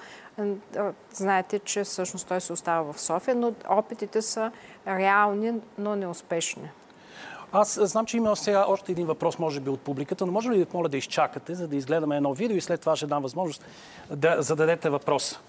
а, 0.78 0.92
знаете, 1.14 1.60
че 1.60 1.84
всъщност 1.84 2.28
той 2.28 2.42
се 2.42 2.54
остава 2.54 2.94
в 2.94 3.02
София, 3.02 3.36
но 3.36 3.54
опитите 3.70 4.22
са 4.22 4.52
реални, 4.88 5.54
но 5.78 5.96
неуспешни. 5.96 6.72
Аз 7.54 7.80
знам, 7.82 8.06
че 8.06 8.18
има 8.18 8.36
сега 8.36 8.66
още 8.68 8.92
един 8.92 9.08
въпрос, 9.08 9.40
може 9.40 9.60
би, 9.60 9.70
от 9.70 9.80
публиката, 9.80 10.26
но 10.26 10.32
може 10.32 10.50
ли 10.50 10.60
да 10.60 10.66
моля 10.74 10.90
да 10.90 10.98
изчакате, 10.98 11.56
за 11.56 11.68
да 11.68 11.76
изгледаме 11.76 12.18
едно 12.18 12.34
видео 12.34 12.58
и 12.58 12.62
след 12.62 12.82
това 12.82 12.96
ще 12.96 13.08
дам 13.08 13.24
възможност 13.24 13.66
да 14.10 14.42
зададете 14.42 14.90
въпрос. 14.90 15.40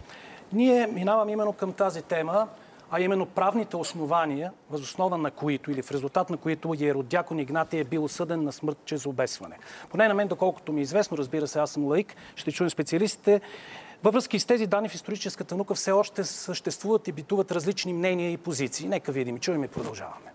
Ние 0.53 0.87
минаваме 0.87 1.33
именно 1.33 1.53
към 1.53 1.73
тази 1.73 2.03
тема, 2.03 2.49
а 2.91 3.01
именно 3.01 3.27
правните 3.27 3.77
основания, 3.77 4.53
възоснова 4.71 5.19
на 5.19 5.31
които 5.31 5.71
или 5.71 5.83
в 5.83 5.91
резултат 5.91 6.31
на 6.31 6.37
които 6.37 6.75
Еродякон 6.81 7.39
Игнатий 7.39 7.81
е 7.81 7.85
бил 7.85 8.05
осъден 8.05 8.45
на 8.45 8.53
смърт 8.53 8.79
чрез 8.85 9.07
обесване. 9.07 9.59
Поне 9.91 10.09
на 10.09 10.15
мен, 10.15 10.29
доколкото 10.29 10.73
ми 10.73 10.81
е 10.81 10.83
известно, 10.83 11.19
разбира 11.19 11.49
се, 11.49 11.59
аз 11.59 11.71
съм 11.71 11.85
лаик, 11.85 12.17
ще 12.37 12.53
чуем 12.53 12.71
специалистите, 12.71 13.41
във 14.03 14.15
връзка 14.15 14.37
и 14.37 14.41
с 14.41 14.47
тези 14.47 14.67
данни 14.67 14.89
в 14.89 14.95
историческата 14.95 15.57
наука 15.57 15.75
все 15.75 15.93
още 15.93 16.25
съществуват 16.25 17.09
и 17.09 17.13
битуват 17.13 17.53
различни 17.53 17.93
мнения 17.93 18.33
и 18.33 18.37
позиции. 18.37 18.89
Нека 18.89 19.13
видим, 19.13 19.39
чуем 19.39 19.65
и 19.65 19.69
продължаваме. 19.69 20.32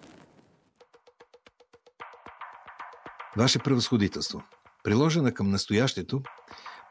Ваше 3.38 3.60
превъзходителство, 3.60 4.43
приложена 4.84 5.34
към 5.34 5.50
настоящето, 5.50 6.21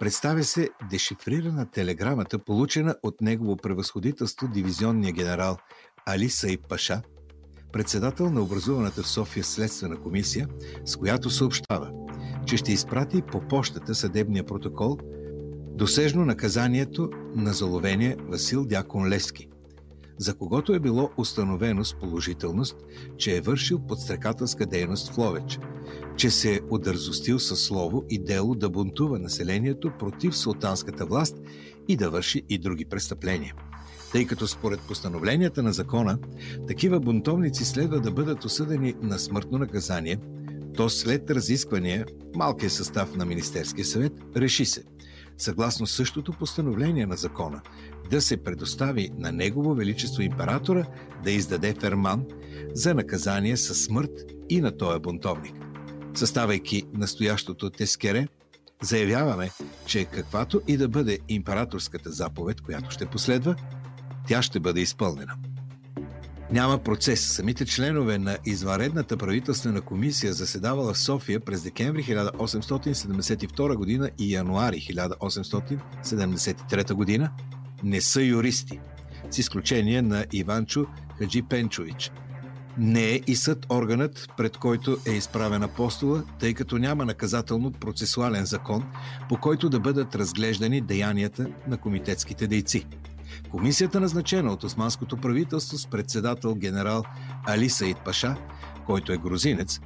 представя 0.00 0.44
се 0.44 0.70
дешифрирана 0.90 1.70
телеграмата, 1.70 2.38
получена 2.38 2.96
от 3.02 3.20
негово 3.20 3.56
превъзходителство 3.56 4.48
дивизионния 4.48 5.12
генерал 5.12 5.56
Али 6.06 6.28
Саиб 6.30 6.60
Паша, 6.68 7.02
председател 7.72 8.30
на 8.30 8.42
образуваната 8.42 9.02
в 9.02 9.08
София 9.08 9.44
следствена 9.44 9.96
комисия, 9.96 10.48
с 10.84 10.96
която 10.96 11.30
съобщава, 11.30 11.90
че 12.46 12.56
ще 12.56 12.72
изпрати 12.72 13.22
по 13.22 13.40
почтата 13.40 13.94
съдебния 13.94 14.46
протокол 14.46 14.98
досежно 15.74 16.24
наказанието 16.24 17.10
на 17.34 17.52
заловения 17.52 18.16
Васил 18.20 18.64
Дякон 18.64 19.08
Лески, 19.08 19.48
за 20.18 20.34
когото 20.34 20.74
е 20.74 20.80
било 20.80 21.10
установено 21.16 21.84
с 21.84 21.94
положителност, 21.94 22.76
че 23.16 23.36
е 23.36 23.40
вършил 23.40 23.78
подстрекателска 23.78 24.66
дейност 24.66 25.12
в 25.12 25.18
Ловеч, 25.18 25.58
че 26.16 26.30
се 26.30 26.54
е 26.54 26.60
удързостил 26.70 27.38
със 27.38 27.62
слово 27.62 28.04
и 28.10 28.18
дело 28.18 28.54
да 28.54 28.70
бунтува 28.70 29.18
населението 29.18 29.92
против 29.98 30.36
султанската 30.36 31.06
власт 31.06 31.36
и 31.88 31.96
да 31.96 32.10
върши 32.10 32.42
и 32.48 32.58
други 32.58 32.84
престъпления. 32.84 33.54
Тъй 34.12 34.26
като 34.26 34.46
според 34.46 34.80
постановленията 34.80 35.62
на 35.62 35.72
закона, 35.72 36.18
такива 36.68 37.00
бунтовници 37.00 37.64
следва 37.64 38.00
да 38.00 38.10
бъдат 38.10 38.44
осъдени 38.44 38.94
на 39.02 39.18
смъртно 39.18 39.58
наказание, 39.58 40.18
то 40.76 40.88
след 40.88 41.30
разисквания 41.30 42.06
малкият 42.34 42.72
състав 42.72 43.16
на 43.16 43.24
Министерския 43.24 43.84
съвет 43.84 44.12
реши 44.36 44.64
се, 44.64 44.84
съгласно 45.38 45.86
същото 45.86 46.32
постановление 46.32 47.06
на 47.06 47.16
закона, 47.16 47.60
да 48.10 48.20
се 48.20 48.36
предостави 48.36 49.10
на 49.18 49.32
Негово 49.32 49.74
Величество 49.74 50.22
Императора 50.22 50.86
да 51.24 51.30
издаде 51.30 51.74
ферман 51.80 52.24
за 52.74 52.94
наказание 52.94 53.56
със 53.56 53.84
смърт 53.84 54.10
и 54.48 54.60
на 54.60 54.76
този 54.76 55.00
бунтовник. 55.00 55.54
Съставайки 56.14 56.84
настоящото 56.94 57.70
тескере, 57.70 58.28
заявяваме, 58.82 59.50
че 59.86 60.04
каквато 60.04 60.60
и 60.68 60.76
да 60.76 60.88
бъде 60.88 61.18
императорската 61.28 62.10
заповед, 62.10 62.60
която 62.60 62.90
ще 62.90 63.06
последва, 63.06 63.56
тя 64.28 64.42
ще 64.42 64.60
бъде 64.60 64.80
изпълнена. 64.80 65.32
Няма 66.50 66.78
процес. 66.78 67.20
Самите 67.20 67.64
членове 67.64 68.18
на 68.18 68.38
извънредната 68.44 69.16
правителствена 69.16 69.80
комисия, 69.80 70.32
заседавала 70.32 70.94
в 70.94 70.98
София 70.98 71.40
през 71.40 71.62
декември 71.62 72.02
1872 72.02 73.74
година 73.74 74.10
и 74.18 74.34
януари 74.34 74.76
1873 74.76 76.92
година, 76.92 77.30
не 77.86 78.00
са 78.00 78.22
юристи. 78.22 78.80
с 79.30 79.38
изключение 79.38 80.02
на 80.02 80.26
Иванчо 80.32 80.86
Хаджи 81.18 81.42
Пенчович. 81.42 82.12
Не 82.78 83.04
е 83.04 83.20
и 83.26 83.36
съд 83.36 83.66
органът, 83.70 84.28
пред 84.36 84.56
който 84.56 84.98
е 85.06 85.10
изправен 85.10 85.62
апостола, 85.62 86.22
тъй 86.38 86.54
като 86.54 86.78
няма 86.78 87.06
наказателно-процесуален 87.06 88.42
закон, 88.42 88.84
по 89.28 89.36
който 89.36 89.68
да 89.68 89.80
бъдат 89.80 90.14
разглеждани 90.14 90.80
деянията 90.80 91.46
на 91.68 91.76
комитетските 91.76 92.46
дейци. 92.46 92.86
Комисията, 93.50 94.00
назначена 94.00 94.52
от 94.52 94.64
османското 94.64 95.16
правителство 95.16 95.78
с 95.78 95.86
председател 95.86 96.54
генерал 96.54 97.02
Али 97.46 97.68
Саид 97.68 97.98
Паша, 98.04 98.36
който 98.86 99.12
е 99.12 99.18
грузинец, 99.18 99.80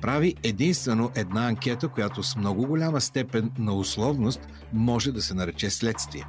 прави 0.00 0.34
единствено 0.42 1.10
една 1.14 1.48
анкета, 1.48 1.88
която 1.88 2.22
с 2.22 2.36
много 2.36 2.66
голяма 2.66 3.00
степен 3.00 3.50
на 3.58 3.74
условност 3.74 4.40
може 4.72 5.12
да 5.12 5.22
се 5.22 5.34
нарече 5.34 5.70
следствие. 5.70 6.24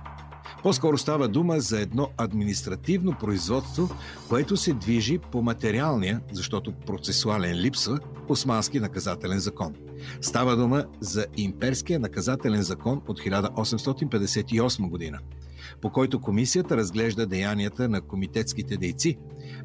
По-скоро 0.64 0.98
става 0.98 1.28
дума 1.28 1.60
за 1.60 1.80
едно 1.80 2.10
административно 2.18 3.16
производство, 3.20 3.90
което 4.30 4.58
се 4.58 4.74
движи 4.74 5.18
по 5.18 5.42
материалния, 5.42 6.22
защото 6.32 6.72
процесуален 6.72 7.56
липсва, 7.56 8.00
османски 8.30 8.80
наказателен 8.80 9.40
закон. 9.40 9.76
Става 10.22 10.56
дума 10.56 10.86
за 11.00 11.26
имперския 11.38 12.00
наказателен 12.00 12.62
закон 12.62 13.02
от 13.08 13.20
1858 13.20 14.90
година, 14.90 15.20
по 15.82 15.90
който 15.90 16.22
комисията 16.22 16.78
разглежда 16.78 17.26
деянията 17.26 17.90
на 17.90 18.02
комитетските 18.02 18.78
дейци, 18.78 19.18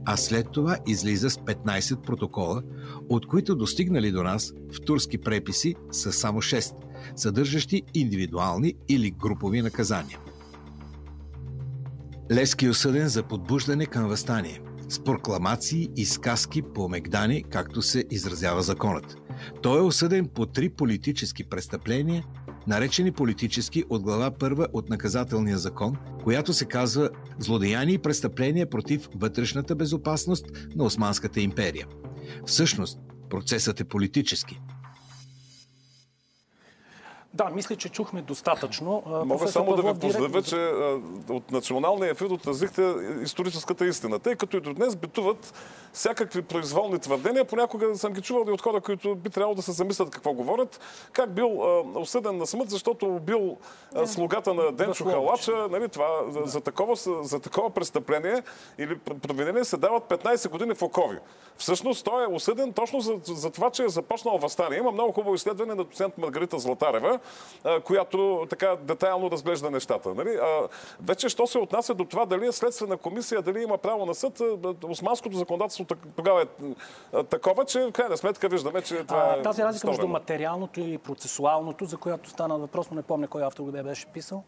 а 0.05 0.16
след 0.16 0.51
това 0.51 0.76
излиза 0.86 1.30
с 1.30 1.36
15 1.36 2.01
протокола, 2.01 2.62
от 3.09 3.26
които 3.26 3.57
достигнали 3.57 4.11
до 4.11 4.22
нас 4.22 4.53
в 4.72 4.80
турски 4.80 5.18
преписи 5.18 5.74
са 5.90 6.12
само 6.12 6.42
6, 6.42 6.74
съдържащи 7.16 7.82
индивидуални 7.95 8.74
или 8.88 9.11
групови 9.11 9.62
наказания. 9.62 10.18
Лески 12.31 12.66
е 12.66 12.70
осъден 12.70 13.09
за 13.09 13.22
подбуждане 13.22 13.87
към 13.87 14.09
възстание, 14.09 14.61
с 14.89 15.05
прокламации 15.05 15.89
и 15.97 16.05
сказки 16.05 16.62
по 16.62 16.89
Мегдани, 16.89 17.45
както 17.51 17.83
се 17.83 18.05
изразява 18.11 18.62
законът. 18.62 19.16
Той 19.62 19.79
е 19.79 19.83
осъден 19.83 20.29
по 20.35 20.47
три 20.47 20.68
политически 20.68 21.45
престъпления, 21.45 22.25
наречени 22.66 23.12
политически 23.12 23.85
от 23.91 24.03
глава 24.03 24.31
първа 24.31 24.68
от 24.72 24.89
наказателния 24.89 25.59
закон, 25.59 25.97
която 26.22 26.53
се 26.53 26.64
казва 26.64 27.11
Злодеяния 27.39 27.95
и 27.95 27.99
престъпления 27.99 28.70
против 28.70 29.09
вътрешната 29.16 29.75
безопасност 29.75 30.47
на 30.77 30.85
Османската 30.85 31.41
империя. 31.41 31.87
Всъщност, 32.47 32.99
процесът 33.31 33.81
е 33.81 33.85
политически– 33.85 34.61
да, 37.35 37.51
мисля, 37.51 37.76
че 37.76 37.89
чухме 37.89 38.22
достатъчно. 38.22 39.03
Мога 39.24 39.49
само 39.49 39.76
да 39.76 39.93
ви 39.93 39.99
поздравя, 39.99 40.43
че 40.43 40.72
от 41.28 41.51
националния 41.51 42.11
ефир 42.11 42.26
отразихте 42.26 42.95
историческата 43.22 43.87
истина. 43.87 44.18
Тъй 44.18 44.37
като 44.37 44.57
и 44.57 44.61
до 44.61 44.74
днес 44.74 44.97
битуват 44.97 45.55
всякакви 45.93 46.43
произволни 46.43 46.99
твърдения, 46.99 47.45
понякога 47.45 47.97
съм 47.97 48.12
ги 48.12 48.20
чувал 48.20 48.45
и 48.49 48.51
от 48.51 48.62
хора, 48.62 48.80
които 48.80 49.14
би 49.14 49.30
трябвало 49.30 49.55
да 49.55 49.62
се 49.62 49.72
замислят 49.72 50.11
какво 50.11 50.32
говорят. 50.32 50.80
Как 51.12 51.35
бил 51.35 51.62
осъден 51.95 52.37
на 52.37 52.47
смърт, 52.47 52.70
защото 52.70 53.07
убил 53.07 53.57
а, 53.95 54.07
слугата 54.07 54.55
на 54.55 54.72
Денчо. 54.72 55.05
Халача, 55.05 55.68
нали, 55.70 55.89
това, 55.89 56.09
за, 56.28 56.41
за, 56.45 56.61
такова, 56.61 56.97
за 57.22 57.41
такова 57.41 57.70
престъпление 57.70 58.43
или 58.78 58.97
пр- 58.99 59.18
провинение 59.18 59.64
се 59.64 59.76
дават 59.76 60.05
15 60.05 60.49
години 60.49 60.74
в 60.74 60.82
окови. 60.82 61.18
Всъщност 61.57 62.05
той 62.05 62.24
е 62.24 62.26
осъден 62.26 62.72
точно 62.72 63.01
за, 63.01 63.14
за 63.24 63.51
това, 63.51 63.70
че 63.70 63.85
е 63.85 63.89
започнал 63.89 64.39
възстание. 64.39 64.78
Има 64.78 64.93
много 64.93 65.12
хубаво 65.12 65.35
изследване 65.35 65.74
на 65.74 65.85
доцент 65.85 66.18
Маргарита 66.18 66.59
Златарева, 66.59 67.18
която 67.85 68.47
така 68.51 68.77
детайлно 68.83 69.31
разглежда 69.31 69.70
нещата. 69.70 70.14
Нали? 70.14 70.39
А, 70.43 70.68
вече, 71.01 71.29
що 71.29 71.47
се 71.47 71.59
отнася 71.59 71.95
до 71.95 72.05
това 72.05 72.27
дали 72.27 72.47
е 72.47 72.53
следствена 72.53 72.97
комисия, 72.97 73.43
дали 73.43 73.62
има 73.62 73.79
право 73.79 74.07
на 74.07 74.14
съд, 74.14 74.41
османското 74.85 75.37
законодателство 75.37 75.97
тогава 76.16 76.43
е 76.43 76.47
такова, 77.25 77.64
че 77.64 77.81
в 77.81 77.93
крайна 77.93 78.16
сметка 78.16 78.49
виждаме, 78.49 78.83
че 78.83 79.05
това 79.05 79.35
А, 79.37 79.41
е 79.41 79.43
тази 79.43 79.62
разлика 79.62 79.87
между 79.87 80.09
материалното 80.09 80.81
и 80.81 80.99
процесуалното, 80.99 81.85
за 81.85 81.97
която 81.97 82.31
стана 82.31 82.59
въпрос, 82.59 82.91
но 82.91 82.97
не 82.97 83.03
помня 83.03 83.29
кой 83.29 83.45
автор 83.45 83.62
го 83.62 83.70
беше 83.72 84.07
писал. 84.07 84.45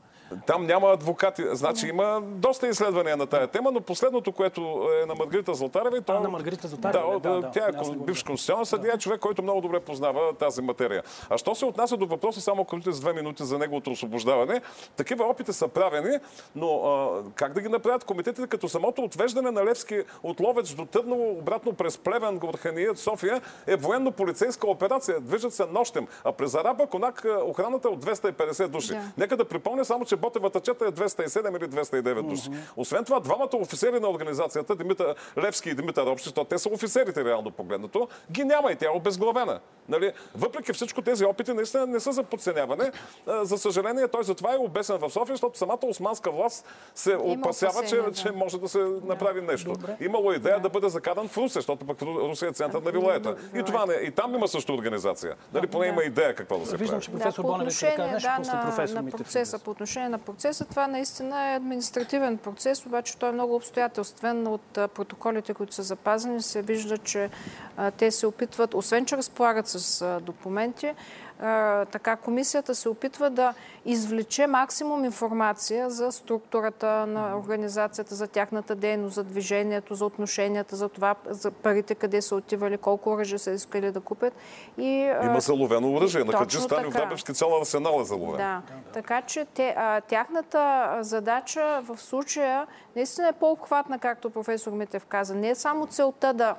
Там 0.46 0.66
няма 0.66 0.88
адвокати. 0.88 1.44
Значи 1.52 1.88
има 1.88 2.20
доста 2.24 2.68
изследвания 2.68 3.16
на 3.16 3.26
тая 3.26 3.46
тема, 3.46 3.70
но 3.70 3.80
последното, 3.80 4.32
което 4.32 4.60
е 5.02 5.06
на 5.06 5.14
Маргарита 5.14 5.54
Златарева... 5.54 5.98
и 5.98 6.02
то- 6.02 6.20
на 6.20 6.28
Маргарита 6.28 6.68
Златарева, 6.68 7.20
Да, 7.20 7.30
да, 7.30 7.40
да. 7.40 7.50
тя 7.50 7.64
е 7.64 7.72
бивш 7.72 7.86
знам. 7.86 8.04
конституционен 8.26 8.66
съдия, 8.66 8.92
е 8.94 8.98
човек, 8.98 9.20
който 9.20 9.42
много 9.42 9.60
добре 9.60 9.80
познава 9.80 10.34
тази 10.34 10.62
материя. 10.62 11.02
А 11.30 11.38
що 11.38 11.54
се 11.54 11.64
отнася 11.64 11.96
до 11.96 12.06
въпроса, 12.06 12.40
само 12.40 12.64
към 12.64 12.82
с 12.82 13.00
две 13.00 13.12
минути 13.12 13.44
за 13.44 13.58
неговото 13.58 13.90
освобождаване, 13.90 14.60
такива 14.96 15.24
опити 15.24 15.52
са 15.52 15.68
правени, 15.68 16.16
но 16.56 16.76
а, 16.76 17.08
как 17.34 17.52
да 17.52 17.60
ги 17.60 17.68
направят 17.68 18.04
комитетите, 18.04 18.46
като 18.46 18.68
самото 18.68 19.02
отвеждане 19.02 19.50
на 19.50 19.64
Левски 19.64 20.02
от 20.22 20.40
Ловеч 20.40 20.68
до 20.68 20.84
Търново, 20.86 21.30
обратно 21.30 21.72
през 21.72 21.98
Плевен, 21.98 22.38
Горханият, 22.38 22.98
София, 22.98 23.40
е 23.66 23.76
военно-полицейска 23.76 24.66
операция. 24.66 25.20
Движат 25.20 25.54
се 25.54 25.66
нощем. 25.66 26.06
А 26.24 26.32
през 26.32 26.54
Араба, 26.54 26.86
Конак, 26.86 27.26
охраната 27.42 27.88
е 27.88 27.90
от 27.90 28.04
250 28.04 28.68
души. 28.68 28.88
Да. 28.88 29.02
Нека 29.16 29.36
да 29.36 29.44
припомня 29.44 29.84
само, 29.84 30.04
че 30.04 30.15
Ботевата 30.16 30.60
чета 30.60 30.84
е 30.84 30.88
207 30.92 31.56
или 31.56 31.68
209 31.68 32.22
души. 32.22 32.48
Освен 32.76 33.04
това, 33.04 33.20
двамата 33.20 33.48
офицери 33.54 34.00
на 34.00 34.10
организацията, 34.10 34.76
Димитър 34.76 35.14
Левски 35.38 35.70
и 35.70 35.74
Димитър 35.74 36.06
Общи, 36.06 36.34
то 36.34 36.44
те 36.44 36.58
са 36.58 36.68
офицерите 36.68 37.24
реално 37.24 37.50
погледнато, 37.50 38.08
ги 38.32 38.44
няма 38.44 38.72
и 38.72 38.76
тя 38.76 38.86
е 38.86 38.96
обезглавена. 38.96 39.60
Нали? 39.88 40.12
Въпреки 40.34 40.72
всичко 40.72 41.02
тези 41.02 41.24
опити 41.24 41.52
наистина 41.52 41.86
не 41.86 42.00
са 42.00 42.12
за 42.12 42.22
подценяване. 42.22 42.92
За 43.42 43.58
съжаление, 43.58 44.08
той 44.08 44.24
затова 44.24 44.54
е 44.54 44.58
обесен 44.58 44.96
в 44.96 45.10
София, 45.10 45.34
защото 45.34 45.58
самата 45.58 45.78
османска 45.82 46.30
власт 46.30 46.66
се 46.94 47.16
опасява, 47.16 47.84
че, 47.84 47.96
да. 47.96 48.12
че 48.12 48.30
може 48.30 48.60
да 48.60 48.68
се 48.68 48.78
направи 49.04 49.40
нещо. 49.40 49.72
Добре. 49.72 49.96
Имало 50.00 50.32
идея 50.32 50.60
да. 50.60 50.68
бъде 50.68 50.88
закадан 50.88 51.28
в 51.28 51.36
Русе, 51.36 51.54
защото 51.54 51.86
пък 51.86 52.02
Русия 52.02 52.48
е 52.48 52.52
център 52.52 52.82
на 52.82 52.90
вилаета. 52.90 53.36
И, 53.54 53.62
това 53.62 53.86
не, 53.86 53.94
и 53.94 54.10
там 54.10 54.34
има 54.34 54.48
също 54.48 54.74
организация. 54.74 55.34
Нали? 55.54 55.66
Поне 55.66 55.86
Да. 55.86 55.92
има 55.92 56.02
идея 56.02 56.34
какво 56.34 56.58
да 56.58 56.66
се 56.66 56.76
Виждам, 56.76 57.00
прави. 57.00 57.04
че 57.04 57.10
Да, 57.10 57.18
професор 57.18 57.42
Бонев 57.42 57.72
ще 57.72 57.86
да 57.86 57.96
каже 57.96 58.12
нещо, 58.12 58.28
да, 58.28 58.36
после 58.38 58.52
на, 58.56 58.62
професор 58.62 58.96
на 59.00 59.10
процеса. 59.10 59.58
По 59.58 59.70
отношение 59.70 60.05
на 60.08 60.18
процеса, 60.18 60.64
това 60.64 60.86
наистина 60.86 61.52
е 61.52 61.56
административен 61.56 62.38
процес, 62.38 62.86
обаче 62.86 63.16
той 63.16 63.28
е 63.28 63.32
много 63.32 63.54
обстоятелствен. 63.54 64.46
От 64.46 64.62
протоколите, 64.72 65.54
които 65.54 65.74
са 65.74 65.82
запазени, 65.82 66.42
се 66.42 66.62
вижда, 66.62 66.98
че 66.98 67.30
те 67.96 68.10
се 68.10 68.26
опитват, 68.26 68.74
освен 68.74 69.06
че 69.06 69.16
разполагат 69.16 69.68
с 69.68 70.20
документи, 70.20 70.92
така 71.92 72.16
комисията 72.16 72.74
се 72.74 72.88
опитва 72.88 73.30
да 73.30 73.54
извлече 73.84 74.46
максимум 74.46 75.04
информация 75.04 75.90
за 75.90 76.12
структурата 76.12 77.06
на 77.06 77.36
организацията, 77.38 78.14
за 78.14 78.26
тяхната 78.26 78.74
дейност, 78.74 79.14
за 79.14 79.24
движението, 79.24 79.94
за 79.94 80.04
отношенията, 80.04 80.76
за 80.76 80.88
това, 80.88 81.14
за 81.28 81.50
парите 81.50 81.94
къде 81.94 82.22
са 82.22 82.34
отивали, 82.34 82.78
колко 82.78 83.10
оръжие 83.10 83.38
са 83.38 83.50
искали 83.50 83.90
да 83.90 84.00
купят. 84.00 84.34
И, 84.78 85.04
а, 85.04 85.24
Има 85.24 85.40
заловено 85.40 85.92
оръжие. 85.92 86.20
На 86.20 86.26
Точно 86.26 86.38
Хаджистан 86.38 86.80
и 86.80 86.84
в 86.84 86.92
така. 86.92 87.04
Дабевски 87.04 87.34
цял 87.34 87.60
арсенал 87.60 88.00
е 88.00 88.04
заловен. 88.04 88.36
да, 88.36 88.62
така 88.92 89.22
че 89.22 89.44
те, 89.54 89.74
а, 89.76 90.00
тяхната 90.00 90.96
задача 91.00 91.80
в 91.82 91.98
случая 91.98 92.66
наистина 92.96 93.28
е 93.28 93.32
по-обхватна, 93.32 93.98
както 93.98 94.30
професор 94.30 94.72
Митев 94.72 95.06
каза. 95.06 95.34
Не 95.34 95.48
е 95.48 95.54
само 95.54 95.86
целта 95.86 96.32
да 96.34 96.48
е, 96.50 96.54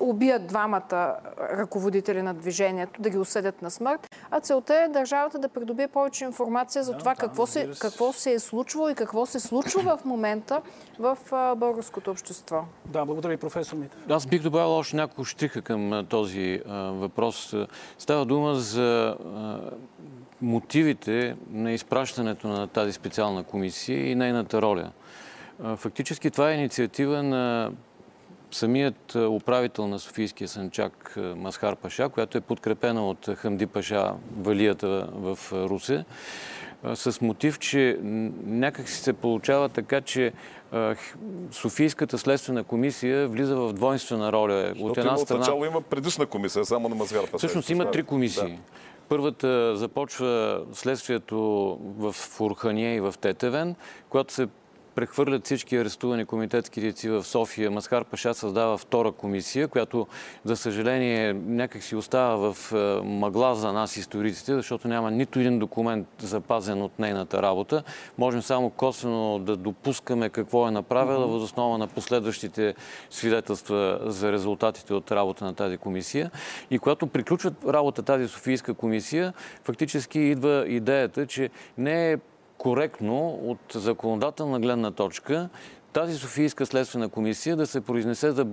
убият 0.00 0.46
двамата 0.46 1.16
ръководители 1.52 2.22
на 2.22 2.34
движението, 2.34 3.02
да 3.02 3.10
ги 3.10 3.18
осъдят 3.18 3.62
на 3.62 3.70
смърт, 3.70 4.06
а 4.30 4.40
целта 4.40 4.74
е 4.74 4.88
държавата 4.88 5.38
да 5.38 5.48
придобие 5.48 5.88
повече 5.88 6.24
информация 6.24 6.84
за 6.84 6.96
това 6.96 7.14
какво 7.14 7.46
се, 7.46 7.70
какво 7.80 8.12
се 8.12 8.32
е 8.32 8.38
случвало 8.38 8.88
и 8.88 8.94
какво 8.94 9.26
се 9.26 9.40
случва 9.40 9.96
в 9.96 10.04
момента 10.04 10.62
в 10.98 11.18
българското 11.56 12.10
общество. 12.10 12.64
Да, 12.86 13.04
благодаря 13.04 13.32
ви, 13.32 13.36
професор 13.36 13.76
Митев. 13.76 13.98
Аз 14.08 14.26
бих 14.26 14.42
добавил 14.42 14.76
още 14.76 14.96
няколко 14.96 15.24
штриха 15.24 15.62
към 15.62 16.06
този 16.08 16.60
а, 16.68 16.74
въпрос. 16.74 17.54
Става 17.98 18.24
дума 18.24 18.54
за 18.54 19.16
а, 19.34 19.60
мотивите 20.42 21.36
на 21.50 21.72
изпращането 21.72 22.48
на 22.48 22.66
тази 22.68 22.92
специална 22.92 23.44
комисия 23.44 24.10
и 24.10 24.14
нейната 24.14 24.62
роля. 24.62 24.90
А, 25.62 25.76
фактически 25.76 26.30
това 26.30 26.50
е 26.50 26.54
инициатива 26.54 27.22
на 27.22 27.72
самият 28.54 29.14
а, 29.14 29.28
управител 29.28 29.86
на 29.86 29.98
Софийския 29.98 30.48
санчак 30.48 31.14
а, 31.16 31.20
Масхар 31.20 31.76
Паша, 31.76 32.08
която 32.08 32.38
е 32.38 32.40
подкрепена 32.40 33.08
от 33.08 33.28
Хамди 33.36 33.66
Паша, 33.66 34.12
валията 34.36 35.08
в 35.12 35.38
а, 35.52 35.68
Русе, 35.68 36.04
с 36.94 37.20
мотив, 37.20 37.58
че 37.58 37.98
някак 38.46 38.88
си 38.88 39.00
се 39.00 39.12
получава 39.12 39.68
така, 39.68 40.00
че 40.00 40.32
Софийската 41.50 42.18
следствена 42.18 42.64
комисия 42.64 43.28
влиза 43.28 43.56
в 43.56 43.72
двойствена 43.72 44.32
роля. 44.32 44.54
От 44.54 44.76
Защото 44.76 45.00
една 45.00 45.14
от 45.14 45.20
страна... 45.20 45.40
начало 45.40 45.64
има 45.64 45.80
предишна 45.80 46.26
комисия, 46.26 46.64
само 46.64 46.88
на 46.88 46.94
Мазгар 46.94 47.20
Пасеж. 47.20 47.38
Всъщност 47.38 47.70
има 47.70 47.90
три 47.90 48.02
комисии. 48.02 48.58
Първата 49.08 49.76
започва 49.76 50.62
следствието 50.72 51.38
в 51.98 52.12
Фурхания 52.12 52.94
и 52.94 53.00
в 53.00 53.14
Тетевен, 53.20 53.74
която 54.08 54.34
се 54.34 54.48
прехвърлят 54.94 55.44
всички 55.44 55.76
арестувани 55.76 56.24
комитетски 56.24 56.80
дейци 56.80 57.08
в 57.08 57.24
София. 57.24 57.70
Маскар 57.70 58.04
Паша 58.04 58.34
създава 58.34 58.78
втора 58.78 59.12
комисия, 59.12 59.68
която, 59.68 60.06
за 60.44 60.56
съжаление, 60.56 61.32
някак 61.32 61.82
си 61.82 61.96
остава 61.96 62.52
в 62.52 62.72
е, 62.72 62.76
мъгла 63.06 63.54
за 63.54 63.72
нас, 63.72 63.96
историците, 63.96 64.54
защото 64.54 64.88
няма 64.88 65.10
нито 65.10 65.38
един 65.38 65.58
документ 65.58 66.08
запазен 66.18 66.82
от 66.82 66.98
нейната 66.98 67.42
работа. 67.42 67.82
Можем 68.18 68.42
само 68.42 68.70
косвено 68.70 69.38
да 69.38 69.56
допускаме 69.56 70.28
какво 70.28 70.68
е 70.68 70.70
направила, 70.70 71.26
въз 71.26 71.42
основа 71.42 71.78
на 71.78 71.86
последващите 71.86 72.74
свидетелства 73.10 73.98
за 74.04 74.32
резултатите 74.32 74.94
от 74.94 75.12
работа 75.12 75.44
на 75.44 75.54
тази 75.54 75.76
комисия. 75.76 76.30
И 76.70 76.78
когато 76.78 77.06
приключва 77.06 77.52
работа 77.68 78.02
тази 78.02 78.28
Софийска 78.28 78.74
комисия, 78.74 79.32
фактически 79.64 80.18
идва 80.18 80.64
идеята, 80.68 81.26
че 81.26 81.50
не 81.78 82.12
е 82.12 82.18
коректно 82.64 83.28
от 83.28 83.58
законодателна 83.74 84.60
гледна 84.60 84.90
точка 84.90 85.48
тази 85.92 86.14
Софийска 86.14 86.66
следствена 86.66 87.08
комисия 87.08 87.56
да 87.56 87.66
се 87.66 87.80
произнесе 87.80 88.30
за 88.30 88.46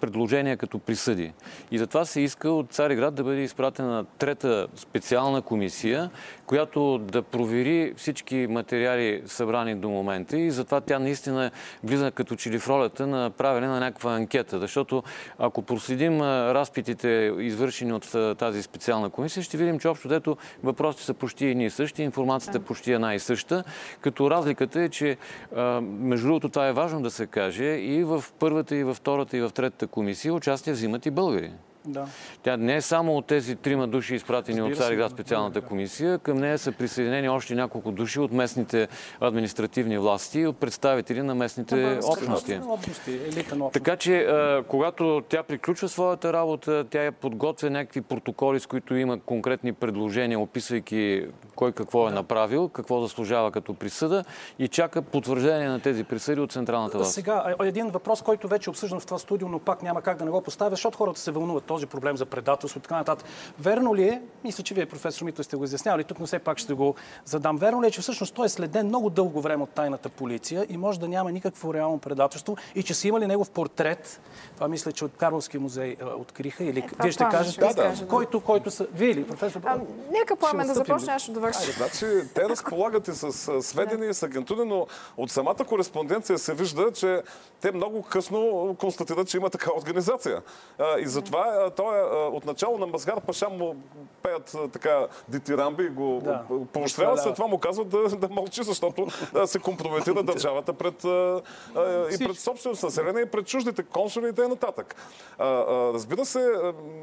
предложения 0.00 0.56
като 0.56 0.78
присъди. 0.78 1.32
И 1.70 1.78
затова 1.78 2.04
се 2.04 2.20
иска 2.20 2.50
от 2.50 2.72
Цариград 2.72 3.14
да 3.14 3.24
бъде 3.24 3.40
изпратена 3.40 4.04
трета 4.18 4.66
специална 4.76 5.42
комисия, 5.42 6.10
която 6.46 6.98
да 6.98 7.22
провери 7.22 7.92
всички 7.96 8.46
материали 8.50 9.22
събрани 9.26 9.74
до 9.74 9.88
момента 9.88 10.38
и 10.38 10.50
затова 10.50 10.80
тя 10.80 10.98
наистина 10.98 11.50
влиза 11.84 12.10
като 12.10 12.36
че 12.36 12.50
ли 12.50 12.58
в 12.58 12.68
ролята 12.68 13.06
на 13.06 13.30
правене 13.30 13.66
на 13.66 13.80
някаква 13.80 14.14
анкета. 14.14 14.58
Защото 14.58 15.02
ако 15.38 15.62
проследим 15.62 16.20
разпитите, 16.22 17.32
извършени 17.38 17.92
от 17.92 18.38
тази 18.38 18.62
специална 18.62 19.10
комисия, 19.10 19.42
ще 19.42 19.56
видим, 19.56 19.78
че 19.78 19.88
общо 19.88 20.08
дето 20.08 20.36
въпросите 20.62 21.04
са 21.04 21.14
почти 21.14 21.46
едни 21.46 21.64
и 21.64 21.70
същи, 21.70 22.02
информацията 22.02 22.60
почти 22.60 22.92
една 22.92 23.14
и 23.14 23.18
съща, 23.18 23.64
като 24.00 24.30
разликата 24.30 24.80
е, 24.80 24.88
че 24.88 25.16
между 25.80 26.26
другото 26.26 26.48
това 26.48 26.68
е 26.68 26.72
важно 26.72 27.02
да 27.02 27.10
се 27.10 27.26
каже 27.26 27.64
и 27.64 28.04
в 28.04 28.24
първата, 28.38 28.76
и 28.76 28.84
във 28.84 28.96
втората, 28.96 29.36
и 29.36 29.40
в 29.40 29.50
третата 29.50 29.86
комисия 29.86 30.34
участие 30.34 30.72
взимат 30.72 31.06
и 31.06 31.10
българи. 31.10 31.50
Да. 31.86 32.06
Тя 32.42 32.56
не 32.56 32.76
е 32.76 32.80
само 32.80 33.16
от 33.16 33.26
тези 33.26 33.56
трима 33.56 33.86
души, 33.86 34.14
изпратени 34.14 34.60
Разбира 34.60 34.72
от 34.72 34.78
Цариград 34.78 35.10
да. 35.10 35.14
специалната 35.14 35.60
комисия. 35.60 36.18
Към 36.18 36.38
нея 36.38 36.58
са 36.58 36.72
присъединени 36.72 37.28
още 37.28 37.54
няколко 37.54 37.92
души 37.92 38.20
от 38.20 38.32
местните 38.32 38.88
административни 39.20 39.98
власти 39.98 40.40
и 40.40 40.46
от 40.46 40.56
представители 40.56 41.22
на 41.22 41.34
местните 41.34 41.98
общности. 42.04 42.54
Общности, 42.54 43.18
общности. 43.20 43.70
Така 43.72 43.96
че, 43.96 44.18
а, 44.18 44.64
когато 44.68 45.22
тя 45.28 45.42
приключва 45.42 45.88
своята 45.88 46.32
работа, 46.32 46.84
тя 46.90 47.02
я 47.02 47.12
подготвя 47.12 47.70
някакви 47.70 48.00
протоколи, 48.00 48.60
с 48.60 48.66
които 48.66 48.94
има 48.94 49.20
конкретни 49.20 49.72
предложения, 49.72 50.40
описвайки 50.40 51.26
кой 51.54 51.72
какво 51.72 52.08
е 52.08 52.10
направил, 52.10 52.68
какво 52.68 53.00
заслужава 53.00 53.50
като 53.50 53.74
присъда 53.74 54.24
и 54.58 54.68
чака 54.68 55.02
потвърждение 55.02 55.68
на 55.68 55.80
тези 55.80 56.04
присъди 56.04 56.40
от 56.40 56.52
Централната 56.52 56.98
власт. 56.98 57.12
Сега, 57.12 57.54
един 57.60 57.88
въпрос, 57.88 58.22
който 58.22 58.48
вече 58.48 58.70
обсъждан 58.70 59.00
в 59.00 59.06
това 59.06 59.18
студио, 59.18 59.48
но 59.48 59.58
пак 59.58 59.82
няма 59.82 60.02
как 60.02 60.18
да 60.18 60.24
не 60.24 60.30
го 60.30 60.42
поставя, 60.42 60.70
защото 60.70 60.98
хората 60.98 61.20
се 61.20 61.30
вълнуват 61.30 61.64
този 61.76 61.86
проблем 61.86 62.16
за 62.16 62.26
предателство 62.26 62.78
и 62.78 62.82
така 62.82 62.96
нататък. 62.96 63.26
Верно 63.58 63.94
ли 63.94 64.08
е, 64.08 64.22
мисля, 64.44 64.64
че 64.64 64.74
вие, 64.74 64.86
професор 64.86 65.24
Митов, 65.24 65.46
сте 65.46 65.56
го 65.56 65.64
изяснявали 65.64 66.04
тук, 66.04 66.20
но 66.20 66.26
все 66.26 66.38
пак 66.38 66.58
ще 66.58 66.74
го 66.74 66.94
задам. 67.24 67.56
Верно 67.56 67.82
ли 67.82 67.86
е, 67.86 67.90
че 67.90 68.00
всъщност 68.00 68.34
той 68.34 68.46
е 68.46 68.48
следен 68.48 68.86
много 68.86 69.10
дълго 69.10 69.40
време 69.40 69.62
от 69.62 69.70
тайната 69.70 70.08
полиция 70.08 70.66
и 70.68 70.76
може 70.76 71.00
да 71.00 71.08
няма 71.08 71.32
никакво 71.32 71.74
реално 71.74 71.98
предателство 71.98 72.56
и 72.74 72.82
че 72.82 72.94
са 72.94 73.08
имали 73.08 73.26
негов 73.26 73.50
портрет, 73.50 74.20
това 74.54 74.68
мисля, 74.68 74.92
че 74.92 75.04
от 75.04 75.12
Карловския 75.16 75.60
музей 75.60 75.96
а, 76.02 76.06
откриха, 76.06 76.64
или 76.64 76.82
това 76.82 77.02
вие 77.02 77.12
ще 77.12 77.24
кажете, 77.24 77.66
изкаже, 77.66 78.02
да. 78.02 78.08
който, 78.08 78.40
който 78.40 78.70
са... 78.70 78.86
Вие 78.92 79.14
ли, 79.14 79.26
професор? 79.26 79.60
А, 79.64 79.80
нека 80.10 80.36
Пламен 80.36 80.66
да 80.66 80.74
започне, 80.74 81.12
аз 81.12 81.22
ще 81.22 81.32
довърша. 81.32 81.72
Значи, 81.72 82.06
те 82.34 82.48
разполагат 82.48 83.08
и 83.08 83.12
с 83.12 83.62
сведения, 83.62 84.14
с 84.14 84.22
агентури, 84.22 84.64
но 84.66 84.86
от 85.16 85.30
самата 85.30 85.64
кореспонденция 85.68 86.38
се 86.38 86.54
вижда, 86.54 86.92
че 86.92 87.22
те 87.60 87.72
много 87.72 88.02
късно 88.02 88.76
констатират, 88.80 89.28
че 89.28 89.36
има 89.36 89.50
такава 89.50 89.76
организация. 89.76 90.42
И 90.98 91.06
затова 91.06 91.65
а, 91.66 91.70
той 91.70 91.98
е, 91.98 92.00
а, 92.00 92.28
отначало 92.32 92.78
на 92.78 92.86
Мазгар 92.86 93.20
Паша 93.20 93.48
му 93.48 93.76
пеят 94.22 94.54
а, 94.54 94.68
така 94.68 95.06
дитирамби 95.28 95.84
и 95.84 95.88
го 95.88 96.20
Да. 96.24 96.42
поощряват, 96.72 97.22
след 97.22 97.34
това 97.34 97.46
му 97.46 97.58
казват 97.58 97.88
да, 97.88 98.08
да 98.08 98.28
мълчи, 98.28 98.62
защото 98.62 99.06
да 99.32 99.46
се 99.46 99.58
компрометира 99.58 100.22
държавата 100.22 100.72
пред, 100.72 101.04
а, 101.04 101.42
и 102.14 102.18
пред 102.18 102.38
собственото 102.38 102.86
население, 102.86 103.22
и 103.22 103.26
пред 103.26 103.46
чуждите 103.46 103.82
консули 103.82 104.28
и 104.28 104.32
т.н. 104.32 104.56
Разбира 105.94 106.24
се, 106.24 106.52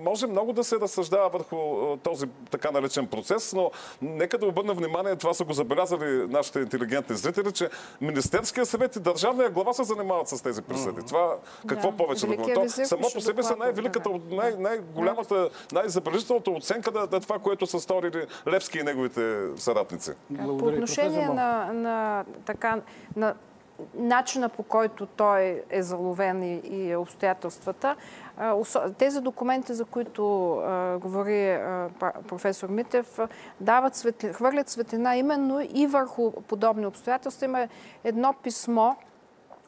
може 0.03 0.28
много 0.28 0.53
да 0.53 0.64
се 0.64 0.80
разсъждава 0.80 1.30
върху 1.30 1.57
този 2.03 2.26
така 2.51 2.72
наречен 2.72 3.07
процес, 3.07 3.53
но 3.53 3.72
нека 4.01 4.38
да 4.38 4.45
обърна 4.45 4.74
внимание, 4.74 5.16
това 5.16 5.34
са 5.34 5.43
го 5.43 5.53
забелязали 5.53 6.28
нашите 6.30 6.59
интелигентни 6.59 7.16
зрители, 7.16 7.51
че 7.51 7.70
Министерския 8.01 8.66
съвет 8.66 8.95
и 8.95 8.99
Държавния 8.99 9.49
глава 9.49 9.74
се 9.74 9.84
занимават 9.84 10.28
с 10.28 10.41
тези 10.41 10.61
присъди. 10.61 11.01
Това 11.07 11.36
какво 11.68 11.91
Да. 11.91 11.97
повече 11.97 12.28
да 12.28 12.36
го... 12.36 12.70
Само 12.70 13.01
по 13.14 13.22
себе 13.22 13.43
са 13.43 13.55
най-великата, 13.55 14.09
да. 14.09 14.36
Най- 14.44 14.56
най-голямата, 14.60 15.50
най-забележителната 15.72 16.52
оценка 16.52 16.91
на, 16.91 17.00
на 17.12 17.20
това, 17.20 17.39
което 17.39 17.68
са 17.68 17.80
сторили 17.80 18.26
Левски 18.48 18.80
и 18.80 18.84
неговите 18.84 19.38
съратници. 19.56 20.12
По 20.38 20.66
отношение 20.66 21.28
на, 21.28 21.74
на, 21.74 22.26
така, 22.46 22.82
на 23.16 23.34
начина 23.94 24.50
по 24.50 24.64
който 24.64 25.06
той 25.06 25.64
е 25.70 25.84
заловен 25.84 26.44
и, 26.44 26.56
и 26.56 26.96
обстоятелствата, 26.96 27.96
а, 28.38 28.52
осо- 28.52 28.94
тези 28.94 29.22
документи, 29.22 29.74
за 29.74 29.86
които 29.86 30.54
а, 30.54 30.98
говори 30.98 31.52
а, 31.52 31.89
професор 32.28 32.70
Митев, 32.70 33.20
дават 33.60 33.96
светли, 33.96 34.34
хвърлят 34.34 34.70
светлина 34.70 35.16
именно 35.18 35.68
и 35.74 35.88
върху 35.88 36.32
подобни 36.32 36.86
обстоятелства. 36.86 37.46
Има 37.46 37.68
едно 38.04 38.34
писмо, 38.34 38.96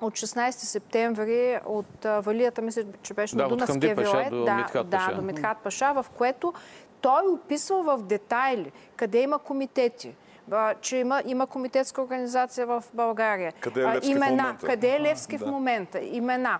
от 0.01 0.13
16 0.13 0.51
септември 0.51 1.59
от 1.65 2.05
а, 2.05 2.19
Валията, 2.19 2.61
мисля, 2.61 2.83
че 3.01 3.13
беше 3.13 3.35
Да, 3.35 3.43
на 3.43 3.49
Дунавския 3.49 3.95
вилет. 3.95 4.29
до 4.29 4.45
да, 4.45 4.53
Митхат 4.55 4.89
да, 4.89 4.97
Паша. 4.97 5.15
до 5.15 5.21
Митхат 5.21 5.57
Паша, 5.57 5.93
в 5.93 6.05
което 6.17 6.53
той 7.01 7.27
описва 7.27 7.83
в 7.83 8.03
детайли 8.03 8.71
къде 8.95 9.19
има 9.21 9.39
комитети, 9.39 10.15
а, 10.51 10.73
че 10.81 10.97
има, 10.97 11.23
има 11.25 11.47
комитетска 11.47 12.01
организация 12.01 12.67
в 12.67 12.83
България. 12.93 13.53
Къде 13.59 13.81
е 13.81 13.83
А, 13.83 13.93
Левски 13.95 14.13
в 14.13 14.17
имена, 14.17 14.43
момента? 14.43 14.65
Къде 14.65 14.95
е 14.95 15.01
Левски 15.01 15.37
в 15.37 15.43
да. 15.45 15.51
момента? 15.51 15.99
Имена. 15.99 16.59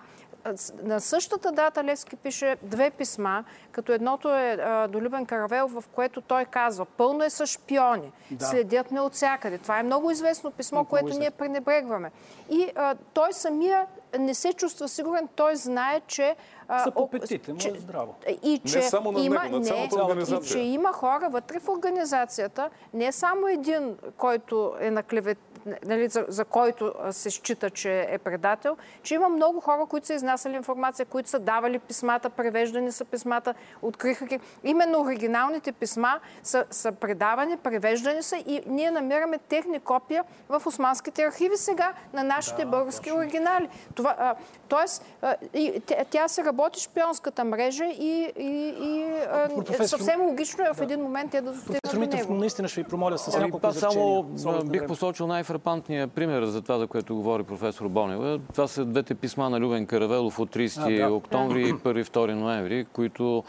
На 0.82 1.00
същата 1.00 1.52
дата 1.52 1.84
Левски 1.84 2.16
пише 2.16 2.56
две 2.62 2.90
писма, 2.90 3.44
като 3.72 3.92
едното 3.92 4.34
е 4.34 4.56
а, 4.60 4.88
до 4.88 5.00
Любен 5.00 5.26
Каравел, 5.26 5.68
в 5.68 5.84
което 5.92 6.20
той 6.20 6.44
казва, 6.44 6.84
пълно 6.84 7.24
е 7.24 7.30
с 7.30 7.46
шпиони, 7.46 8.12
Да. 8.30 8.44
следят 8.46 8.90
ме 8.90 9.00
от 9.00 9.12
всякъде. 9.12 9.58
Това 9.58 9.78
е 9.78 9.82
много 9.82 10.10
известно 10.10 10.50
писмо, 10.50 10.76
Много 10.76 10.88
което 10.90 11.06
известно. 11.06 11.20
ние 11.20 11.30
пренебрегваме. 11.30 12.10
И 12.50 12.72
а, 12.76 12.94
той 13.14 13.32
самия 13.32 13.86
не 14.18 14.34
се 14.34 14.52
чувства 14.52 14.88
сигурен, 14.88 15.28
той 15.36 15.56
знае, 15.56 16.00
че... 16.06 16.36
а, 16.68 16.84
За 16.84 16.92
о- 16.94 17.04
апетита 17.04 17.52
му 17.52 17.58
е 17.74 17.78
здраво. 17.78 18.14
И 18.42 18.60
че 18.66 18.82
само 18.82 19.12
на 19.12 19.20
има, 19.20 19.42
него, 19.42 19.52
на 19.54 19.58
не, 19.58 19.64
цялата 19.64 19.96
и 19.98 20.02
организация. 20.02 20.52
че 20.52 20.58
има 20.58 20.92
хора 20.92 21.28
вътре 21.30 21.58
в 21.58 21.68
организацията, 21.68 22.70
не 22.94 23.12
само 23.12 23.48
един, 23.48 23.96
който 24.16 24.74
е 24.80 24.90
на 24.90 25.02
клевет, 25.02 25.38
нали, 25.86 26.08
за, 26.08 26.24
за 26.28 26.44
който 26.44 26.92
се 27.10 27.30
счита, 27.30 27.70
че 27.70 28.06
е 28.10 28.18
предател, 28.18 28.76
че 29.02 29.14
има 29.14 29.28
много 29.28 29.60
хора, 29.60 29.86
които 29.86 30.06
са 30.06 30.14
изнасяли 30.14 30.56
информация, 30.56 31.06
които 31.06 31.28
са 31.28 31.38
давали 31.38 31.78
писмата, 31.78 32.30
превеждани 32.30 32.92
са 32.92 33.04
писмата, 33.04 33.54
откриха 33.82 34.26
ги. 34.26 34.40
Именно 34.64 35.00
оригиналните 35.00 35.72
писма 35.72 36.20
са, 36.42 36.64
са 36.70 36.92
предавани, 36.92 37.56
превеждани 37.56 38.22
са 38.22 38.36
и 38.36 38.62
ние 38.66 38.90
намираме 38.90 39.38
техни 39.38 39.80
копия 39.80 40.24
в 40.48 40.62
османските 40.66 41.22
архиви 41.24 41.56
сега 41.56 41.92
на 42.12 42.24
нашите 42.24 42.64
български 42.64 43.12
оригинали. 43.12 43.68
Това, 43.94 44.14
а, 44.18 44.34
тоест, 44.68 45.04
а, 45.22 45.34
и, 45.54 45.80
тя, 45.86 45.96
тя 46.10 46.28
се 46.28 46.44
работи 46.44 46.55
шпионската 46.76 47.44
мрежа 47.44 47.84
и, 47.84 48.32
и, 48.38 48.44
и 48.80 49.04
а, 49.22 49.48
Професор- 49.48 49.84
съвсем 49.86 50.20
логично 50.20 50.64
е 50.64 50.74
в 50.74 50.80
един 50.80 51.00
момент 51.00 51.30
те 51.30 51.40
да 51.40 51.52
достигнат 51.52 51.82
Професор 51.82 52.00
до 52.00 52.16
него. 52.16 52.34
наистина 52.34 52.68
ще 52.68 52.82
ви 52.82 52.88
промоля 52.88 53.18
с 53.18 53.34
Ами, 53.34 53.44
няколко 53.44 53.72
само 53.72 54.22
бих 54.64 54.86
посочил 54.86 55.26
най-фрапантния 55.26 56.08
пример 56.08 56.44
за 56.44 56.62
това, 56.62 56.78
за 56.78 56.86
което 56.86 57.14
говори 57.16 57.42
професор 57.42 57.88
Бонева. 57.88 58.40
Това 58.46 58.68
са 58.68 58.84
двете 58.84 59.14
писма 59.14 59.50
на 59.50 59.60
Любен 59.60 59.86
Каравелов 59.86 60.38
от 60.38 60.50
30 60.50 60.96
А, 60.96 61.08
да. 61.08 61.14
октомври 61.14 61.62
и 61.62 61.74
1-2 61.74 62.32
ноември, 62.32 62.84
които 62.84 63.44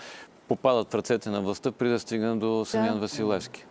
попадат 0.48 0.92
в 0.92 0.96
ръцете 0.96 1.30
на 1.30 1.42
властта, 1.42 1.72
преди 1.72 1.92
да 1.92 2.00
стигнат 2.00 2.40
до 2.40 2.66
Симеон 2.66 3.00
Василевски. 3.00 3.66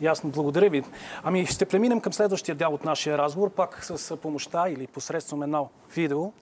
Ясно, 0.00 0.30
благодаря 0.30 0.70
ви. 0.70 0.82
Ами 1.22 1.46
ще 1.46 1.64
преминем 1.64 2.00
към 2.00 2.12
следващия 2.12 2.54
дял 2.54 2.74
от 2.74 2.84
нашия 2.84 3.18
разговор, 3.18 3.50
пак 3.50 3.84
с 3.84 4.16
помощта 4.16 4.68
или 4.68 4.86
посредством 4.86 5.42
едно 5.42 5.68
видео. 5.94 6.32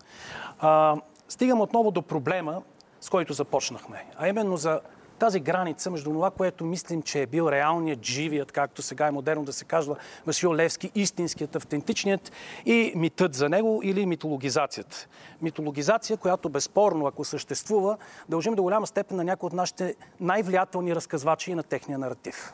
А, 0.61 0.97
стигам 1.29 1.61
отново 1.61 1.91
до 1.91 2.03
проблема, 2.03 2.63
с 3.01 3.11
който 3.11 3.33
започнахме, 3.33 4.07
а 4.17 4.29
именно 4.29 4.57
за 4.57 4.81
тази 5.19 5.41
граница 5.41 5.91
между 5.91 6.11
това, 6.11 6.31
което 6.31 6.65
мислим, 6.65 7.03
че 7.03 7.23
е 7.23 7.27
бил 7.27 7.49
реалният, 7.51 8.05
живият, 8.05 8.53
както 8.53 8.83
сега 8.83 9.07
е 9.07 9.11
модерно 9.11 9.45
да 9.45 9.53
се 9.53 9.65
казва, 9.65 9.97
Васил 10.27 10.55
Левски, 10.55 10.91
истинският, 10.95 11.57
автентичният 11.57 12.33
и 12.67 12.93
митът 12.97 13.35
за 13.35 13.49
него 13.49 13.81
или 13.85 14.07
митологизацията. 14.07 15.09
Митологизация, 15.43 16.17
която 16.17 16.49
безспорно, 16.49 17.07
ако 17.07 17.25
съществува, 17.25 17.97
дължим 18.29 18.55
до 18.55 18.63
голяма 18.63 18.87
степен 18.87 19.17
на 19.17 19.25
някои 19.25 19.47
от 19.47 19.53
нашите 19.53 19.95
най-влиятелни 20.21 20.95
разказвачи 20.95 21.51
и 21.51 21.55
на 21.55 21.63
техния 21.63 21.99
наратив. 21.99 22.53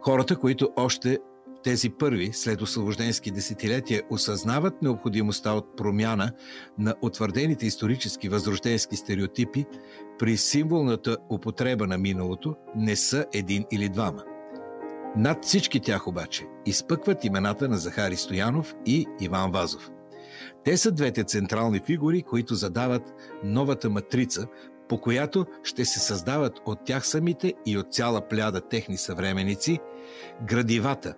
Хората, 0.00 0.38
които 0.38 0.72
още 0.76 1.18
Тези 1.64 1.90
първи, 1.90 2.30
след 2.32 2.62
освобожденски 2.62 3.30
десетилетия, 3.30 4.02
осъзнават 4.10 4.82
необходимостта 4.82 5.52
от 5.52 5.76
промяна 5.76 6.30
на 6.78 6.94
утвърдените 7.02 7.66
исторически 7.66 8.28
възрожденски 8.28 8.96
стереотипи 8.96 9.64
при 10.18 10.36
символната 10.36 11.16
употреба 11.30 11.86
на 11.86 11.98
миналото 11.98 12.54
не 12.76 12.96
са 12.96 13.26
един 13.32 13.64
или 13.72 13.88
двама. 13.88 14.24
Над 15.16 15.44
всички 15.44 15.80
тях 15.80 16.08
обаче 16.08 16.44
изпъкват 16.66 17.24
имената 17.24 17.68
на 17.68 17.78
Захари 17.78 18.16
Стоянов 18.16 18.74
и 18.86 19.06
Иван 19.20 19.50
Вазов. 19.50 19.90
Те 20.64 20.76
са 20.76 20.92
двете 20.92 21.24
централни 21.24 21.80
фигури, 21.86 22.22
които 22.22 22.54
задават 22.54 23.02
новата 23.44 23.90
матрица, 23.90 24.46
по 24.88 25.00
която 25.00 25.46
ще 25.62 25.84
се 25.84 26.00
създават 26.00 26.60
от 26.66 26.84
тях 26.84 27.06
самите 27.06 27.54
и 27.66 27.78
от 27.78 27.92
цяла 27.92 28.28
пляда 28.28 28.60
техни 28.60 28.96
съвременици 28.96 29.78
градивата, 30.46 31.14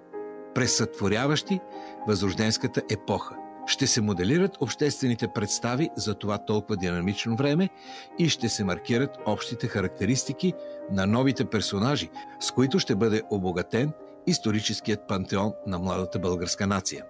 пресътворяващи 0.57 1.61
възрожденската 2.07 2.83
епоха. 2.91 3.37
Ще 3.67 3.87
се 3.87 4.01
моделират 4.01 4.57
обществените 4.61 5.29
представи 5.29 5.91
за 5.97 6.15
това 6.15 6.39
толкова 6.39 6.77
динамично 6.77 7.37
време 7.37 7.69
и 8.19 8.29
ще 8.29 8.49
се 8.49 8.65
маркират 8.65 9.11
общите 9.27 9.67
характеристики 9.67 10.53
на 10.91 11.07
новите 11.07 11.45
персонажи, 11.45 12.11
с 12.41 12.51
които 12.51 12.79
ще 12.79 12.97
бъде 12.97 13.23
обогатен 13.31 13.93
историческият 14.27 15.09
пантеон 15.09 15.53
на 15.67 15.79
младата 15.79 16.19
българска 16.19 16.67
нация. 16.67 17.05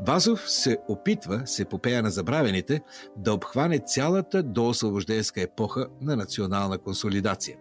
Вазов 0.00 0.50
се 0.50 0.78
опитва, 0.88 1.42
се 1.44 1.64
попея 1.64 2.02
на 2.02 2.10
забравените, 2.10 2.80
да 3.16 3.34
обхване 3.34 3.78
цялата 3.78 4.42
доосвобожденска 4.42 5.42
епоха 5.42 5.86
на 6.00 6.16
национална 6.16 6.78
консолидация. 6.78 7.56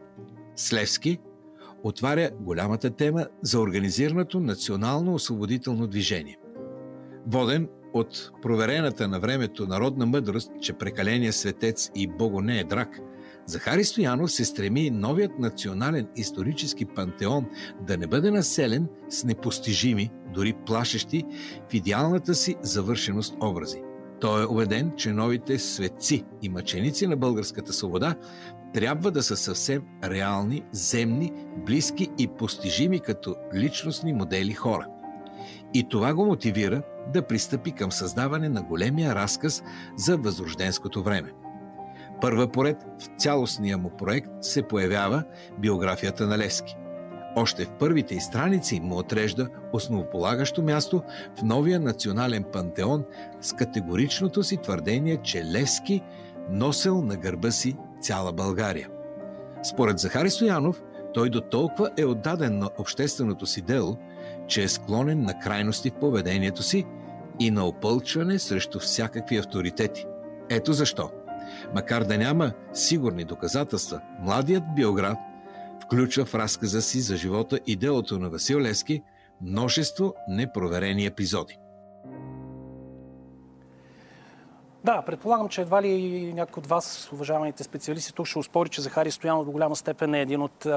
Слевски 0.56 1.20
отваря 1.84 2.30
голямата 2.40 2.90
тема 2.90 3.28
за 3.42 3.60
организираното 3.60 4.40
национално 4.40 5.14
освободително 5.14 5.88
движение. 5.88 6.38
Воден 7.28 7.68
от 7.94 8.32
проверената 8.42 9.08
на 9.08 9.20
времето 9.20 9.68
народна 9.68 10.06
мъдрост, 10.06 10.52
че 10.62 10.74
прекаления 10.74 11.34
светец 11.34 11.92
и 11.96 12.08
Бого 12.08 12.42
не 12.42 12.60
е 12.60 12.64
драк, 12.64 13.00
Захари 13.46 13.84
Стоянов 13.84 14.32
се 14.32 14.46
стреми 14.46 14.90
новият 14.90 15.40
национален 15.40 16.08
исторически 16.16 16.86
пантеон 16.86 17.46
да 17.88 17.98
не 17.98 18.08
бъде 18.08 18.32
населен 18.32 18.88
с 19.10 19.24
непостижими, 19.24 20.12
дори 20.34 20.54
плашещи 20.66 21.24
в 21.70 21.74
идеалната 21.74 22.36
си 22.36 22.56
завършеност 22.62 23.36
образи. 23.42 23.82
Той 24.22 24.44
е 24.44 24.46
убеден, 24.46 24.92
че 24.98 25.14
новите 25.14 25.60
светци 25.60 26.26
и 26.42 26.50
мъченици 26.50 27.08
на 27.08 27.18
българската 27.18 27.74
свобода 27.74 28.16
трябва 28.74 29.12
да 29.12 29.24
са 29.24 29.38
съвсем 29.38 29.84
реални, 30.04 30.64
земни, 30.72 31.34
близки 31.66 32.10
и 32.18 32.28
постижими 32.28 33.00
като 33.00 33.36
личностни 33.56 34.14
модели 34.14 34.54
хора. 34.54 34.88
И 35.74 35.90
това 35.90 36.14
го 36.14 36.26
мотивира 36.26 36.82
да 37.14 37.28
пристъпи 37.28 37.72
към 37.72 37.92
създаване 37.92 38.50
на 38.50 38.62
големия 38.62 39.16
разказ 39.16 39.64
за 39.98 40.18
възрожденското 40.18 41.04
време. 41.04 41.32
Първа 42.22 42.52
поред 42.52 42.78
в 43.00 43.20
цялостния 43.22 43.78
му 43.78 43.90
проект 43.98 44.30
се 44.42 44.64
появява 44.64 45.24
биографията 45.60 46.28
на 46.28 46.38
Левски. 46.38 46.76
Още 47.36 47.66
в 47.66 47.72
първите 47.72 48.16
и 48.16 48.20
страници 48.20 48.80
му 48.80 48.98
отрежда 48.98 49.48
основополагащо 49.74 50.64
място 50.64 51.04
в 51.40 51.44
новия 51.44 51.80
национален 51.80 52.44
пантеон 52.44 53.04
с 53.42 53.54
категоричното 53.54 54.44
си 54.44 54.58
твърдение, 54.58 55.18
че 55.18 55.46
Левски 55.46 56.02
носел 56.50 57.02
на 57.02 57.18
гърба 57.18 57.52
си 57.52 57.76
цяла 58.02 58.34
България. 58.34 58.90
Според 59.64 60.00
Захари 60.00 60.30
Стоянов, 60.30 60.84
той 61.14 61.30
до 61.30 61.42
толкова 61.42 61.90
е 61.98 62.06
отдаден 62.06 62.60
на 62.60 62.70
общественото 62.78 63.46
си 63.46 63.62
дело, 63.62 63.98
че 64.48 64.64
е 64.64 64.68
склонен 64.68 65.22
на 65.22 65.40
крайности 65.40 65.90
в 65.90 66.00
поведението 66.00 66.64
си 66.64 66.86
и 67.40 67.52
на 67.52 67.66
опълчване 67.66 68.40
срещу 68.40 68.80
всякакви 68.80 69.38
авторитети. 69.38 70.06
Ето 70.50 70.74
защо. 70.74 71.10
Макар 71.76 72.04
да 72.04 72.18
няма 72.18 72.52
сигурни 72.74 73.24
доказателства, 73.24 74.02
младият 74.20 74.64
биограф 74.76 75.18
включва 75.90 76.26
в 76.26 76.36
разказа 76.36 76.82
си 76.82 77.02
за 77.02 77.18
живота 77.18 77.60
и 77.68 77.76
делото 77.76 78.20
на 78.20 78.30
Васил 78.30 78.60
Лески 78.60 79.02
множество 79.42 80.14
непроверени 80.28 81.06
епизоди. 81.06 81.58
Да, 84.84 85.02
предполагам, 85.06 85.50
че 85.50 85.62
едва 85.62 85.82
ли 85.82 86.34
някой 86.34 86.62
от 86.62 86.68
вас, 86.68 87.10
уважаваните 87.14 87.64
специалисти, 87.64 88.14
тук 88.14 88.28
ще 88.28 88.40
успори, 88.40 88.70
че 88.70 88.82
Захари 88.82 89.12
Стоянов 89.12 89.46
до 89.46 89.52
голяма 89.52 89.76
степен 89.76 90.14
е 90.14 90.22
един 90.22 90.42
от, 90.42 90.68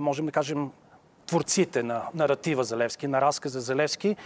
можем 0.00 0.26
да 0.26 0.32
кажем, 0.32 0.70
творците 1.26 1.82
на 1.82 2.02
наратива 2.14 2.64
за 2.64 2.76
Левски, 2.76 3.06
на 3.06 3.20
разказа 3.20 3.60
за 3.60 3.76
Левски. 3.76 4.16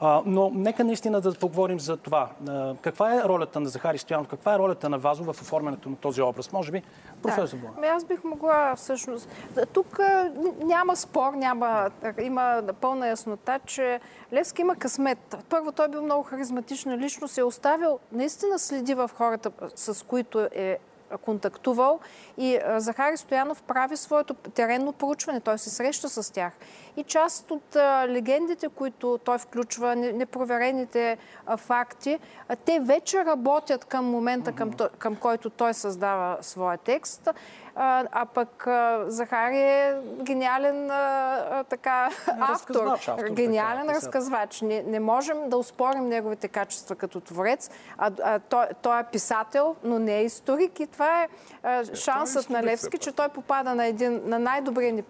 А, 0.00 0.22
но 0.26 0.50
нека 0.54 0.84
наистина 0.84 1.20
да 1.20 1.34
поговорим 1.34 1.80
за 1.80 1.96
това. 1.96 2.28
А, 2.48 2.74
каква 2.82 3.14
е 3.14 3.24
ролята 3.24 3.60
на 3.60 3.68
Захари 3.68 3.98
Стоянов, 3.98 4.28
каква 4.28 4.54
е 4.54 4.58
ролята 4.58 4.88
на 4.88 4.98
Вазов 4.98 5.26
в 5.26 5.42
оформянето 5.42 5.90
на 5.90 5.96
този 5.96 6.22
образ? 6.22 6.52
Може 6.52 6.72
би, 6.72 6.82
професор 7.22 7.56
да. 7.56 7.62
Блон. 7.62 7.74
Ами 7.76 7.86
аз 7.86 8.04
бих 8.04 8.24
могла 8.24 8.76
всъщност... 8.76 9.28
Тук 9.72 9.98
а, 9.98 10.32
няма 10.64 10.96
спор, 10.96 11.32
няма... 11.32 11.90
Има 12.22 12.62
пълна 12.80 13.08
яснота, 13.08 13.60
че 13.66 14.00
Левски 14.32 14.62
има 14.62 14.76
късмет. 14.76 15.36
Първо, 15.48 15.72
той 15.72 15.86
е 15.86 15.88
бил 15.88 16.02
много 16.02 16.22
харизматична 16.22 16.98
личност, 16.98 17.38
е 17.38 17.42
оставил 17.42 17.98
наистина 18.12 18.58
следи 18.58 18.94
в 18.94 19.10
хората, 19.16 19.50
с 19.74 20.06
които 20.06 20.48
е 20.52 20.78
контактувал 21.18 22.00
и 22.38 22.58
Захари 22.76 23.16
Стоянов 23.16 23.62
прави 23.62 23.96
своето 23.96 24.34
теренно 24.34 24.92
проучване. 24.92 25.40
Той 25.40 25.58
се 25.58 25.70
среща 25.70 26.08
с 26.08 26.32
тях. 26.32 26.52
И 27.00 27.04
част 27.04 27.50
от 27.50 27.76
легендите, 28.08 28.68
които 28.68 29.18
той 29.24 29.38
включва, 29.38 29.96
непроверените 29.96 31.18
факти, 31.56 32.18
те 32.64 32.80
вече 32.80 33.24
работят 33.24 33.84
към 33.84 34.04
момента, 34.04 34.52
към, 34.52 34.70
към 34.98 35.16
който 35.16 35.50
той 35.50 35.74
създава 35.74 36.38
своя 36.40 36.78
текст. 36.78 37.28
А, 37.74 38.04
а 38.12 38.26
пък 38.26 38.68
Захари 39.06 39.58
е 39.58 39.96
гениален 40.22 40.90
а, 40.90 41.64
така, 41.68 42.10
автор, 42.40 42.86
автор, 42.86 43.28
гениален 43.30 43.86
така, 43.86 43.96
разказвач. 43.96 44.60
Не, 44.60 44.82
не 44.82 45.00
можем 45.00 45.48
да 45.48 45.56
успорим 45.56 46.08
неговите 46.08 46.48
качества 46.48 46.96
като 46.96 47.20
творец. 47.20 47.70
А, 47.98 48.10
а, 48.24 48.38
той, 48.38 48.66
той 48.82 49.00
е 49.00 49.04
писател, 49.04 49.76
но 49.84 49.98
не 49.98 50.16
е 50.16 50.24
историк. 50.24 50.80
И 50.80 50.86
това 50.86 51.22
е 51.22 51.28
а, 51.62 51.94
шансът 51.94 52.50
на 52.50 52.62
Левски, 52.62 52.98
че 52.98 53.12
той 53.12 53.28
попада 53.28 53.74
на, 53.74 53.86
един, 53.86 54.20
на 54.24 54.38
най-добрия 54.38 55.04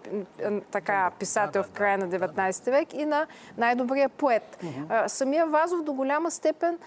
така, 0.71 1.11
писател 1.19 1.63
в 1.63 1.71
края 1.81 1.97
на 1.97 2.07
19 2.07 2.65
век 2.65 2.93
и 2.93 3.05
на 3.05 3.27
най-добрия 3.57 4.09
поет. 4.09 4.63
Самия 5.07 5.45
Вазов 5.45 5.83
до 5.83 5.93
голяма 5.93 6.31
степен 6.31 6.77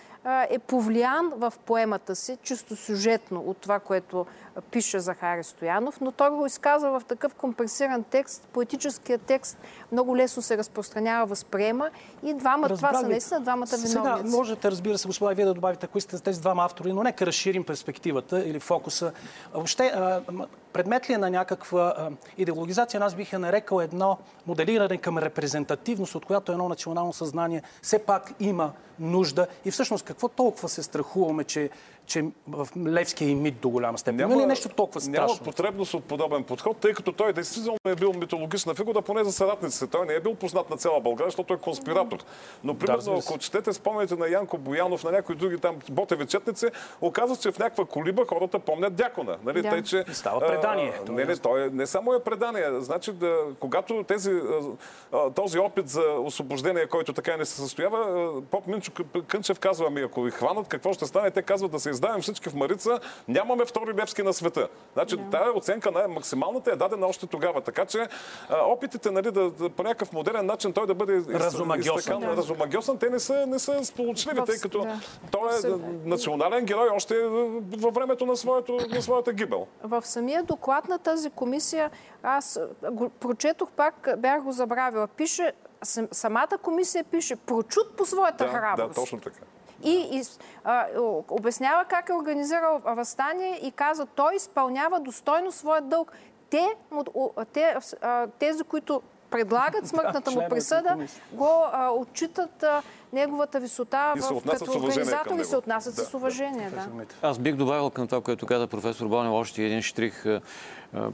е 0.51 0.59
повлиян 0.59 1.33
в 1.37 1.53
поемата 1.65 2.17
си, 2.17 2.39
чисто 2.43 2.77
сюжетно 2.77 3.41
от 3.41 3.57
това, 3.57 3.79
което 3.79 4.27
пише 4.71 4.99
Захари 4.99 5.45
Стоянов, 5.45 6.01
но 6.01 6.13
той 6.13 6.31
го 6.31 6.47
изказва 6.47 7.01
в 7.01 7.05
такъв 7.05 7.35
компресиран 7.35 8.03
текст. 8.03 8.49
Поетическият 8.53 9.23
текст 9.23 9.59
много 9.93 10.17
лесно 10.17 10.43
се 10.43 10.59
разпространява, 10.59 11.27
възприема 11.27 11.91
и 12.23 12.35
двама, 12.35 12.69
това 12.69 12.95
са 12.95 13.09
наистина 13.09 13.41
двамата 13.41 13.67
виновници. 13.67 13.93
Сега 13.93 14.23
можете, 14.25 14.71
разбира 14.71 14.99
се, 14.99 15.09
господа, 15.09 15.35
вие 15.35 15.45
да 15.45 15.55
добавите, 15.55 15.87
кои 15.87 16.01
сте 16.01 16.23
тези 16.23 16.41
двама 16.41 16.65
автори, 16.65 16.93
но 16.93 17.03
нека 17.03 17.27
разширим 17.27 17.65
перспективата 17.65 18.45
или 18.45 18.61
фокуса. 18.61 19.13
Въобще, 19.55 19.93
предмет 20.73 21.11
ли 21.11 21.15
е 21.15 21.19
на 21.19 21.31
някаква 21.31 22.11
идеологизация, 22.39 23.01
аз 23.01 23.15
бих 23.15 23.33
я 23.33 23.39
нарекал 23.39 23.81
едно 23.81 24.19
моделиране 24.47 24.99
към 24.99 25.19
репрезентативност, 25.19 26.15
от 26.15 26.27
която 26.27 26.53
едно 26.53 26.69
национално 26.69 27.13
съзнание 27.13 27.63
все 27.83 27.99
пак 27.99 28.33
има 28.41 28.73
нужда. 28.99 29.47
И 29.65 29.71
всъщност 29.71 30.05
какво 30.15 30.29
толкова 30.29 30.69
се 30.69 30.83
страхуваме, 30.83 31.45
че 31.45 31.71
че 32.07 32.25
в 32.49 32.69
Левския 32.87 33.29
и 33.29 33.35
мит 33.35 33.55
до 33.61 33.69
голяма 33.69 33.99
степен. 33.99 34.17
Няма, 34.17 34.35
Има 34.35 34.43
ли 34.43 34.47
нещо 34.47 34.69
толкова 34.69 35.01
страшно? 35.01 35.27
Няма 35.27 35.45
потребност 35.45 35.95
от 35.95 36.05
подобен 36.05 36.45
подход, 36.45 36.77
тъй 36.77 36.93
като 36.93 37.13
той 37.13 37.33
действително 37.33 37.79
е 37.87 37.95
бил 37.95 38.13
митологична 38.13 38.75
фигура, 38.75 39.03
поне 39.03 39.25
за 39.25 39.33
съратниците. 39.33 39.87
Той 39.87 40.07
не 40.07 40.15
е 40.15 40.21
бил 40.21 40.35
познат 40.35 40.71
на 40.71 40.77
цяла 40.77 41.01
България, 41.01 41.31
защото 41.31 41.55
е 41.55 41.57
конспиратор. 41.57 42.19
Но 42.65 42.75
примерно, 42.79 43.03
да, 43.03 43.19
ако 43.19 43.39
четете 43.39 43.73
спомните 43.73 44.17
на 44.17 44.29
Янко 44.29 44.59
Боянов, 44.59 45.05
на 45.05 45.13
някои 45.13 45.37
други 45.37 45.59
там 45.59 45.77
ботеви 45.91 46.27
четници, 46.27 46.67
оказва 47.01 47.37
че 47.37 47.53
в 47.53 47.59
някаква 47.59 47.85
колиба 47.85 48.27
хората 48.27 48.59
помнят 48.59 48.95
дякона. 48.95 49.37
Нали? 49.45 49.63
Да. 49.63 49.71
Тъй, 49.71 49.83
че, 49.83 50.05
и 50.11 50.15
става 50.15 50.41
предание. 50.41 50.93
А, 51.09 51.13
не, 51.13 51.25
не, 51.25 51.37
той 51.37 51.67
е, 51.67 51.71
не 51.71 51.87
само 51.87 52.15
е 52.15 52.23
предание. 52.23 52.81
Значи, 52.81 53.13
да, 53.13 53.37
когато 53.61 54.05
тези, 54.09 54.33
този 55.35 55.59
опит 55.59 55.89
за 55.89 56.03
освобождение, 56.03 56.87
който 56.87 57.13
така 57.13 57.37
не 57.37 57.45
се 57.45 57.57
състоява, 57.57 58.43
поп 58.51 58.67
Минчо 58.67 58.93
Кънчев 59.27 59.59
казва, 59.59 59.87
ами 59.87 60.01
ако 60.01 60.23
ви 60.23 60.31
хванат, 60.31 60.69
какво 60.69 60.93
ще 60.93 61.07
стане? 61.07 61.31
Те 61.31 61.43
казват 61.43 61.73
да 61.73 61.81
се 61.81 61.91
издаваме 61.95 62.23
всички 62.23 62.49
в 62.49 62.55
Марица, 62.55 63.01
нямаме 63.29 63.65
втори 63.65 63.95
Левски 63.95 64.23
на 64.23 64.33
света. 64.33 64.69
Значи 64.93 65.17
yeah. 65.17 65.31
тази 65.31 65.51
оценка 65.55 65.91
на 65.91 66.09
максималната 66.09 66.71
е 66.71 66.77
дадена 66.77 67.07
още 67.07 67.27
тогава. 67.27 67.61
Така 67.61 67.87
че 67.87 68.09
а, 68.49 68.65
опитите 68.67 69.11
нали, 69.11 69.31
да, 69.31 69.51
да, 69.51 69.71
по 69.71 69.83
някакъв 69.83 70.13
модерен 70.13 70.47
начин 70.47 70.73
той 70.73 70.87
да 70.87 70.95
бъде 70.95 71.23
разумагиосан, 71.35 72.21
да. 72.21 72.37
разумагиосан 72.37 72.99
те 72.99 73.11
не 73.11 73.19
са, 73.19 73.47
не 73.47 73.59
са 73.59 73.85
сполучливи, 73.85 74.41
тъй 74.47 74.59
като 74.59 74.81
да. 74.81 75.01
той 75.31 75.51
е 75.51 75.77
национален 76.05 76.65
герой 76.65 76.89
още 76.95 77.23
във 77.77 77.95
времето 77.95 78.27
на, 78.27 78.37
своето, 78.37 78.79
на 78.91 79.03
своята 79.03 79.33
гибел. 79.33 79.67
В 79.83 80.07
самия 80.07 80.43
доклад 80.43 80.89
на 80.89 80.99
тази 80.99 81.31
комисия 81.31 81.91
аз 82.23 82.61
го 82.91 83.09
прочетох 83.09 83.71
пак, 83.71 84.09
бях 84.19 84.43
го 84.43 84.53
забравила. 84.53 85.07
Пише 85.07 85.53
сам- 85.83 86.09
самата 86.13 86.59
комисия 86.63 87.05
пише 87.05 87.37
прочут 87.37 87.97
по 87.97 88.05
своята 88.05 88.45
Да, 88.45 88.51
храброст. 88.51 88.89
да, 88.89 88.95
точно 88.95 89.21
така. 89.21 89.41
И, 89.83 90.09
и 90.13 90.23
а, 90.65 90.87
обяснява 91.29 91.85
как 91.85 92.09
е 92.09 92.13
организирал 92.13 92.81
възстание 92.85 93.61
и 93.63 93.71
каза, 93.71 94.07
той 94.07 94.35
изпълнява 94.37 95.01
достойно 95.01 95.53
своя 95.53 95.83
дълг. 95.83 96.13
Те, 96.51 96.67
те, 97.53 97.77
тези, 98.39 98.65
които 98.65 99.03
предлагат 99.31 99.87
смъртната 99.89 100.31
му 100.31 100.49
присъда, 100.51 100.97
го 101.33 101.65
а, 101.73 101.91
отчитат 101.91 102.63
а, 102.63 102.83
неговата 103.13 103.61
висота 103.61 104.15
И 104.17 104.21
в, 104.21 104.43
като 104.51 104.73
организатор 104.73 105.39
и 105.39 105.45
се 105.45 105.57
отнасят 105.57 105.97
Да, 105.97 106.05
с 106.05 106.15
уважение. 106.15 106.71
Да. 106.71 106.89
Аз 107.23 107.39
бих 107.39 107.57
добавил 107.57 107.91
към 107.91 108.07
това, 108.07 108.21
което 108.21 108.47
каза 108.47 108.67
професор 108.67 109.07
Бонев, 109.07 109.33
още 109.33 109.63
един 109.63 109.83
штрих. 109.83 110.25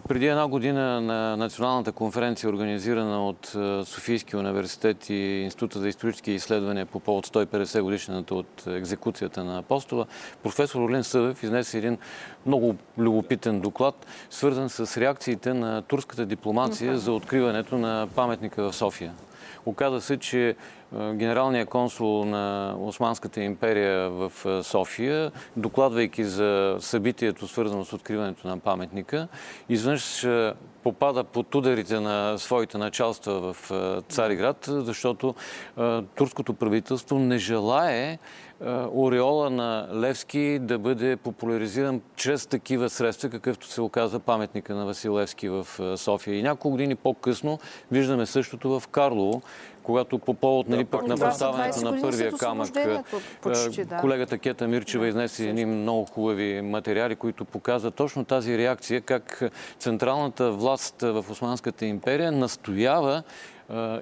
Преди 0.08 0.26
една 0.26 0.48
година 0.48 1.00
на 1.00 1.36
националната 1.36 1.92
конференция, 1.92 2.50
организирана 2.50 3.28
от 3.28 3.46
Софийския 3.88 4.40
университет 4.40 5.10
и 5.10 5.14
Института 5.14 5.78
за 5.78 5.88
исторически 5.88 6.32
изследвания 6.32 6.86
по 6.86 7.00
повод 7.00 7.26
150 7.26 7.82
годишната 7.82 8.34
от 8.34 8.66
екзекуцията 8.66 9.44
на 9.44 9.58
апостола, 9.58 10.06
професор 10.42 10.80
Олин 10.80 11.04
Съвев 11.04 11.42
изнесе 11.42 11.78
един 11.78 11.98
много 12.46 12.76
любопитен 12.98 13.60
доклад, 13.60 14.06
свързан 14.30 14.68
с 14.68 15.00
реакциите 15.00 15.54
на 15.54 15.82
турската 15.82 16.26
дипломация 16.26 16.98
за 16.98 17.12
откриването 17.12 17.78
на 17.78 18.08
паметника 18.14 18.62
в 18.62 18.76
София. 18.76 19.12
Оказа 19.66 20.00
се, 20.00 20.16
че 20.16 20.48
е, 20.48 20.54
генералният 21.14 21.68
консул 21.68 22.24
на 22.24 22.74
Османската 22.80 23.40
империя 23.40 24.10
в 24.10 24.32
е, 24.46 24.62
София, 24.62 25.32
докладвайки 25.56 26.24
за 26.24 26.76
събитието, 26.80 27.48
свързано 27.48 27.84
с 27.84 27.92
откриването 27.92 28.48
на 28.48 28.58
паметника, 28.58 29.28
изведнъж 29.68 30.24
е, 30.24 30.54
попада 30.82 31.24
под 31.24 31.54
ударите 31.54 32.00
на 32.00 32.38
своите 32.38 32.78
началства 32.78 33.52
в 33.52 33.70
Цариград, 34.08 34.64
защото 34.68 35.34
турското 36.14 36.54
правителство 36.54 37.18
не 37.18 37.38
желае 37.38 38.18
ореола 38.94 39.50
на 39.50 39.88
Левски 39.94 40.58
да 40.58 40.78
бъде 40.78 41.16
популяризиран 41.16 42.00
чрез 42.16 42.46
такива 42.46 42.90
средства, 42.90 43.28
какъвто 43.28 43.66
се 43.66 43.80
оказа 43.80 44.18
паметника 44.18 44.74
на 44.74 44.86
Васил 44.86 45.18
Левски 45.18 45.48
в 45.48 45.66
е, 45.80 45.96
София. 45.96 46.38
И 46.38 46.42
няколко 46.42 46.70
години 46.70 46.94
по-късно 46.94 47.58
виждаме 47.90 48.26
същото 48.26 48.80
в 48.80 48.88
Карлово, 48.88 49.42
когато 49.82 50.18
по 50.18 50.34
повод 50.34 50.68
нали, 50.68 50.84
пък 50.84 51.06
на 51.06 51.14
това 51.14 51.30
са 51.30 51.44
20 51.44 51.48
поставянето 51.48 51.94
на 51.94 52.00
първия 52.00 52.32
камък, 52.32 52.62
освобождението, 52.62 53.20
почти, 53.42 53.80
е, 53.80 53.84
да. 53.84 53.96
колегата 53.96 54.38
Кета 54.38 54.68
Мирчева 54.68 55.08
изнесе 55.08 55.48
едни 55.48 55.64
много 55.64 56.04
хубави 56.04 56.60
материали, 56.60 57.16
които 57.16 57.44
показват 57.44 57.94
точно 57.94 58.24
тази 58.24 58.58
реакция, 58.58 59.00
как 59.00 59.42
централната 59.78 60.52
власт 60.52 61.00
в 61.02 61.24
Османската 61.30 61.86
империя 61.86 62.32
настоява 62.32 63.22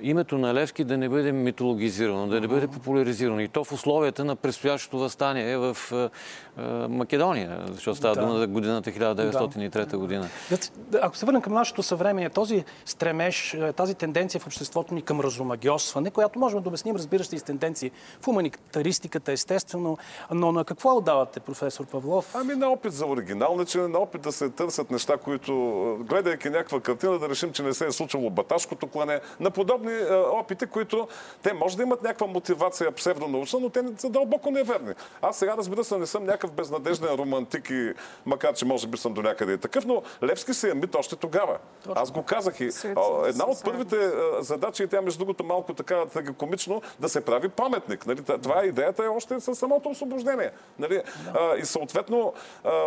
името 0.02 0.38
на 0.38 0.54
Левски 0.54 0.84
да 0.84 0.98
не 0.98 1.08
бъде 1.08 1.32
митологизирано, 1.32 2.26
да 2.26 2.40
не 2.40 2.48
бъде 2.48 2.66
популяризирано. 2.66 3.40
И 3.40 3.48
то 3.48 3.64
в 3.64 3.72
условията 3.72 4.24
на 4.24 4.36
предстоящото 4.36 4.98
възстание 4.98 5.56
в 5.56 5.76
е, 5.92 5.96
е, 5.96 6.62
Македония, 6.88 7.64
защото 7.70 7.96
става 7.96 8.14
Да. 8.14 8.20
дума 8.20 8.38
за 8.38 8.46
годината 8.46 8.90
1903 8.90 9.96
година. 9.96 10.28
Да, 10.50 10.98
Ако 11.02 11.16
се 11.16 11.26
върнем 11.26 11.42
към 11.42 11.52
нашето 11.52 11.82
съвремие, 11.82 12.30
този 12.30 12.64
стремеж, 12.84 13.54
е, 13.54 13.72
тази 13.72 13.94
тенденция 13.94 14.40
в 14.40 14.46
обществото 14.46 14.94
ни 14.94 15.02
към 15.02 15.20
разумагиосване, 15.20 16.10
която 16.10 16.38
можем 16.38 16.62
да 16.62 16.68
обясним, 16.68 16.96
разбира 16.96 17.24
се, 17.24 17.36
и 17.36 17.38
с 17.38 17.42
тенденции 17.42 17.90
в 18.20 18.24
хуманитаристиката, 18.24 19.32
естествено, 19.32 19.98
но 20.30 20.52
на 20.52 20.64
какво 20.64 20.96
отдавате, 20.96 21.40
професор 21.40 21.86
Павлов? 21.86 22.34
Ами 22.34 22.54
на 22.54 22.68
опит 22.68 22.92
за 22.92 23.06
оригиналничене, 23.06 23.88
на 23.88 23.98
опит 23.98 24.22
да 24.22 24.32
се 24.32 24.50
търсят 24.50 24.90
неща, 24.90 25.16
които, 25.16 25.52
е, 26.00 26.04
гледайки 26.04 26.50
някаква 26.50 26.80
картина, 26.80 27.18
да 27.18 27.28
решим, 27.28 27.52
че 27.52 27.62
не 27.62 27.74
се 27.74 27.86
е 27.86 27.92
случило 27.92 28.30
баташкото 28.30 28.86
клане, 28.86 29.20
на 29.40 29.50
подобни 29.58 29.92
е, 29.92 30.14
опити, 30.14 30.66
които 30.66 31.08
те 31.42 31.52
може 31.52 31.76
да 31.76 31.82
имат 31.82 32.02
някаква 32.02 32.26
мотивация 32.26 32.92
псевдонаучна, 32.92 33.60
но 33.60 33.70
те 33.70 33.82
са 33.98 34.10
дълбоко 34.10 34.50
неверни. 34.50 34.94
Аз 35.22 35.38
сега, 35.38 35.56
разбира 35.56 35.84
се, 35.84 35.98
не 35.98 36.06
съм 36.06 36.24
някакъв 36.24 36.52
безнадежден 36.52 37.14
романтик 37.14 37.70
и 37.70 37.92
макар, 38.26 38.54
че 38.54 38.64
може 38.64 38.86
би 38.86 38.96
съм 38.98 39.14
до 39.14 39.22
някъде 39.22 39.52
и 39.52 39.58
такъв, 39.58 39.86
но 39.86 40.02
Левски 40.22 40.54
се 40.54 40.70
е 40.70 40.74
мит 40.74 40.94
още 40.94 41.16
тогава. 41.16 41.58
Аз 41.94 42.10
го 42.10 42.22
казах 42.22 42.60
и 42.60 42.70
а, 42.84 43.28
една 43.28 43.44
от 43.46 43.64
първите 43.64 43.96
а, 43.96 44.42
задачи, 44.42 44.82
и 44.82 44.86
тя 44.86 45.02
между 45.02 45.18
другото 45.18 45.44
малко 45.44 45.74
така 45.74 46.04
комично, 46.38 46.82
да 47.00 47.08
се 47.08 47.24
прави 47.24 47.48
паметник. 47.48 48.06
Нали? 48.06 48.22
Това 48.22 48.62
е 48.62 48.66
идеята 48.66 49.04
е 49.04 49.08
още 49.08 49.40
със 49.40 49.58
самото 49.58 49.88
освобождение. 49.88 50.50
Нали? 50.78 51.02
А, 51.34 51.56
и 51.56 51.64
съответно 51.64 52.32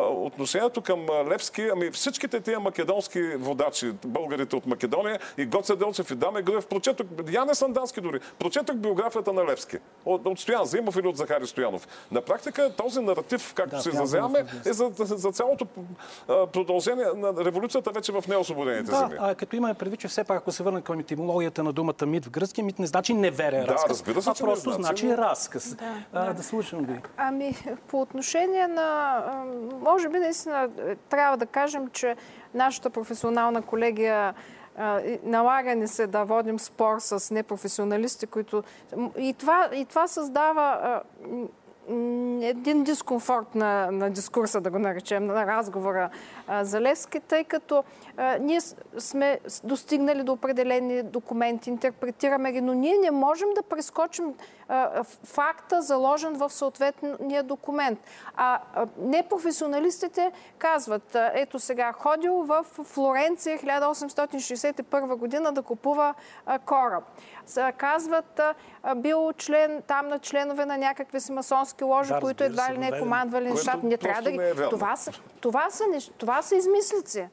отношението 0.10 0.82
към 0.82 1.06
Левски, 1.28 1.70
ами 1.74 1.92
всичките 1.92 2.40
тия 2.40 2.60
македонски 2.60 3.22
водачи, 3.22 3.92
българите 4.06 4.56
от 4.56 4.66
Македония, 4.66 5.20
и 5.38 5.46
Гоце 5.46 5.76
Делчев, 5.76 6.12
и 6.12 6.16
Даме 6.16 6.42
Груев, 6.42 6.61
прочетох, 6.66 7.07
Яне 7.32 7.55
Сандански 7.55 8.01
дори, 8.01 8.20
прочетох 8.39 8.76
биографията 8.76 9.34
на 9.34 9.45
Левски. 9.45 9.78
От, 10.05 10.26
от 10.26 10.39
Стоян 10.39 10.66
Заимов 10.66 10.95
или 10.95 11.07
от 11.07 11.18
Захари 11.18 11.47
Стоянов. 11.47 11.88
На 12.12 12.22
практика 12.22 12.74
този 12.78 13.01
наратив, 13.01 13.53
както 13.53 13.76
Да, 13.76 13.82
се 13.82 13.89
изразяваме, 13.89 14.45
е 14.66 14.74
за, 14.74 14.91
за, 14.95 15.18
за 15.18 15.32
цялото 15.32 15.66
продължение 16.28 17.05
на 17.16 17.45
революцията 17.45 17.91
вече 17.91 18.12
в 18.12 18.24
неосвободените 18.28 18.91
Да, 18.91 18.97
земи. 18.97 19.16
а, 19.20 19.36
като 19.36 19.55
имаме 19.55 19.74
предвид, 19.74 19.99
че 19.99 20.07
все 20.07 20.24
пак, 20.24 20.38
ако 20.38 20.51
се 20.51 20.64
върнем 20.64 20.82
към 20.82 20.99
етимологията 20.99 21.64
на 21.64 21.74
думата 21.74 22.05
мит 22.05 22.26
в 22.26 22.30
гръцки, 22.30 22.64
мит 22.64 22.80
не 22.80 22.88
значи 22.88 23.14
неверен 23.14 23.66
Да, 23.66 23.74
разказ, 23.74 23.89
разбира 23.89 24.22
се, 24.22 24.30
а 24.30 24.34
че 24.34 24.43
не 24.43 24.49
просто 24.49 24.70
значи, 24.72 24.82
значи 24.82 25.05
но- 25.07 25.18
разказ. 25.18 25.78
А, 26.14 26.34
да 26.34 26.43
слушам 26.43 26.86
ви. 26.86 26.99
Ами, 27.18 27.55
по 27.88 28.01
отношение 28.01 28.68
на... 28.68 29.22
Може 29.80 30.09
би 30.09 30.20
наистина 30.20 30.70
е, 30.80 30.95
трябва 30.95 31.38
да 31.38 31.45
кажем, 31.45 31.88
че 31.88 32.16
нашата 32.53 32.89
професионална 32.89 33.62
колегия 33.62 34.34
налага 35.24 35.76
ни 35.76 35.88
се 35.88 36.08
да 36.08 36.24
водим 36.24 36.60
спор 36.60 37.00
с 37.00 37.34
непрофесионалисти, 37.34 38.28
които... 38.28 38.64
И 39.18 39.34
това, 39.34 39.70
и 39.74 39.86
това 39.86 40.08
създава 40.08 41.02
един 42.42 42.84
дискомфорт 42.84 43.56
на, 43.56 43.92
на 43.92 44.10
дискурса, 44.10 44.62
да 44.62 44.70
го 44.70 44.80
наречем, 44.80 45.26
на 45.26 45.46
разговора 45.46 46.10
а, 46.48 46.64
за 46.64 46.82
Левски, 46.82 47.20
тъй 47.20 47.44
като 47.44 47.84
а, 48.18 48.38
ние 48.38 48.62
сме 48.98 49.40
достигнали 49.64 50.24
до 50.24 50.34
определени 50.34 51.04
документи, 51.04 51.70
интерпретираме 51.70 52.52
ги, 52.52 52.62
но 52.62 52.74
ние 52.74 52.98
не 52.98 53.12
можем 53.12 53.48
да 53.56 53.62
прескочим 53.62 54.34
а, 54.68 55.04
факта, 55.24 55.82
заложен 55.82 56.34
в 56.34 56.50
съответния 56.50 57.44
документ. 57.44 58.00
А, 58.36 58.60
а 58.74 58.88
непрофесионалистите 58.98 60.32
казват, 60.58 61.16
а, 61.16 61.32
ето 61.34 61.60
сега, 61.60 61.92
ходил 61.92 62.34
в 62.34 62.66
Флоренция 62.84 63.60
1861 63.60 65.16
година 65.16 65.52
да 65.52 65.62
купува 65.62 66.14
а, 66.46 66.60
кораб. 66.60 67.04
Казват, 67.78 68.42
а, 68.84 68.96
бил 68.96 69.34
член 69.34 69.82
там 69.88 70.08
на 70.08 70.20
членове 70.20 70.66
на 70.66 70.78
някакви 70.78 71.20
си 71.20 71.32
масонски 71.32 71.71
ложи, 71.82 72.14
Да, 72.14 72.20
които 72.20 72.44
едва 72.44 72.64
ли 72.64 72.78
не 72.78 72.86
въведено. 72.86 73.04
командвали 73.04 73.50
нещата. 73.52 73.86
Не 73.88 73.98
трябва 73.98 74.22
да 74.22 74.32
ги... 74.32 74.38
е 74.38 74.56
това, 74.70 74.96
са, 74.96 75.12
това, 75.42 75.70
са, 75.70 75.84
нещ- 75.84 76.12
това 76.18 76.42
са 76.42 76.56
измислици, 76.56 77.28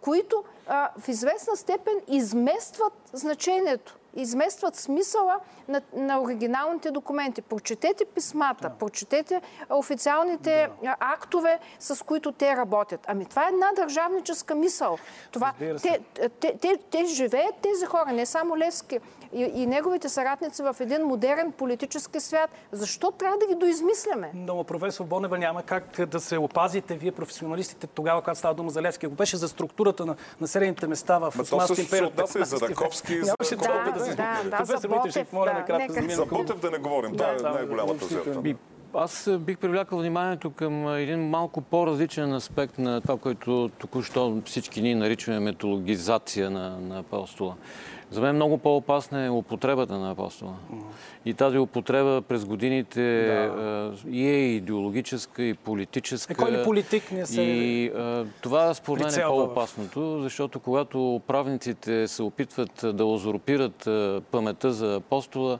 които 0.00 0.44
а, 0.68 0.90
в 0.98 1.08
известна 1.08 1.56
степен 1.56 1.94
изместват 2.08 2.92
значението, 3.12 3.96
изместват 4.14 4.76
смисъла 4.76 5.40
на, 5.68 5.80
на 5.92 6.20
оригиналните 6.22 6.90
документи. 6.90 7.42
Прочетете 7.42 8.04
писмата, 8.04 8.70
прочетете 8.78 9.40
официалните 9.70 10.62
а, 10.86 10.96
актове, 11.00 11.58
с 11.78 12.04
които 12.04 12.32
те 12.32 12.56
работят. 12.56 13.00
Ами 13.06 13.24
това 13.24 13.44
е 13.44 13.48
една 13.48 13.72
държавническа 13.76 14.54
мисъл. 14.54 14.98
Това, 15.30 15.52
те, 15.82 16.00
те, 16.40 16.58
те, 16.58 16.78
те 16.90 17.04
живеят 17.04 17.54
тези 17.62 17.86
хора, 17.86 18.12
не 18.12 18.26
само 18.26 18.56
Левски 18.56 18.98
и, 19.32 19.50
и 19.54 19.66
неговите 19.66 20.08
съратници 20.08 20.62
в 20.62 20.76
един 20.80 21.02
модерен 21.02 21.52
политически 21.52 22.20
свят. 22.20 22.50
Защо 22.72 23.10
трябва 23.10 23.38
да 23.38 23.46
ги 23.46 23.54
доизмисляме? 23.54 24.30
Но, 24.34 24.64
професор 24.64 25.04
Бонева, 25.04 25.38
няма 25.38 25.62
как 25.62 26.06
да 26.06 26.20
се 26.20 26.38
опазите 26.38 26.94
вие, 26.94 27.12
професионалистите, 27.12 27.86
тогава, 27.86 28.20
когато 28.22 28.38
става 28.38 28.54
дума 28.54 28.70
за 28.70 28.82
Левски. 28.82 29.06
Ако 29.06 29.14
беше 29.14 29.36
за 29.36 29.48
структурата 29.48 30.06
на 30.06 30.16
населените 30.40 30.86
места 30.86 31.18
в 31.18 31.28
Османска 31.28 31.60
също 31.60 31.74
се 31.74 31.82
империя. 31.82 32.06
отнася 32.06 32.38
и 32.38 32.44
за 32.44 32.56
15 32.56 32.60
век. 32.60 32.70
Раковски, 32.70 33.14
и 33.14 33.20
за 33.20 33.34
Нямаше 33.40 33.56
Да, 33.56 33.92
да 33.92 34.14
да, 34.16 34.50
да, 34.50 34.56
Професор 34.56 34.78
за 34.78 34.88
Ботев, 34.88 35.32
моля 35.32 35.44
да, 35.46 35.52
накратко 35.52 35.92
За 35.92 36.26
към- 36.26 36.38
Ботев 36.38 36.60
да 36.60 36.70
не 36.70 36.78
говорим. 36.78 37.12
Това 37.12 37.28
е 37.28 37.34
да, 37.34 37.50
най-голямата 37.50 38.08
жертва. 38.08 38.54
Аз 38.94 39.26
а, 39.26 39.38
бих 39.38 39.58
привлякал 39.58 39.98
вниманието 39.98 40.50
към 40.50 40.86
а, 40.86 41.00
един 41.00 41.20
малко 41.20 41.60
по-различен 41.60 42.32
аспект 42.32 42.78
на 42.78 43.00
това, 43.00 43.16
което 43.18 43.70
току-що 43.78 44.42
всички 44.44 44.82
ние 44.82 44.94
наричаме 44.94 45.40
метологизация 45.40 46.50
на, 46.50 46.80
на 46.80 46.98
апостола. 46.98 47.56
За 48.10 48.20
мен 48.20 48.34
много 48.34 48.58
по-опасна 48.58 49.24
е 49.24 49.30
употребата 49.30 49.98
на 49.98 50.10
апостола. 50.10 50.54
И 51.24 51.34
тази 51.34 51.58
употреба 51.58 52.22
през 52.28 52.44
годините 52.44 53.28
а, 53.28 53.92
и 54.10 54.26
е 54.26 54.54
идеологическа, 54.54 55.42
и 55.42 55.54
политическа. 55.54 56.32
Е, 56.32 56.36
кой 56.36 56.52
ли 56.52 56.64
политик 56.64 57.12
не 57.12 57.26
се 57.26 57.42
И 57.42 57.86
а, 57.88 58.24
това 58.42 58.74
според 58.74 59.04
мен 59.04 59.20
е 59.20 59.22
по-опасното, 59.22 60.20
защото 60.22 60.60
когато 60.60 61.20
правниците 61.26 62.08
се 62.08 62.22
опитват 62.22 62.84
да 62.96 63.04
узурпират 63.04 63.86
а, 63.86 64.22
паметта 64.30 64.72
за 64.72 64.94
апостола, 64.94 65.58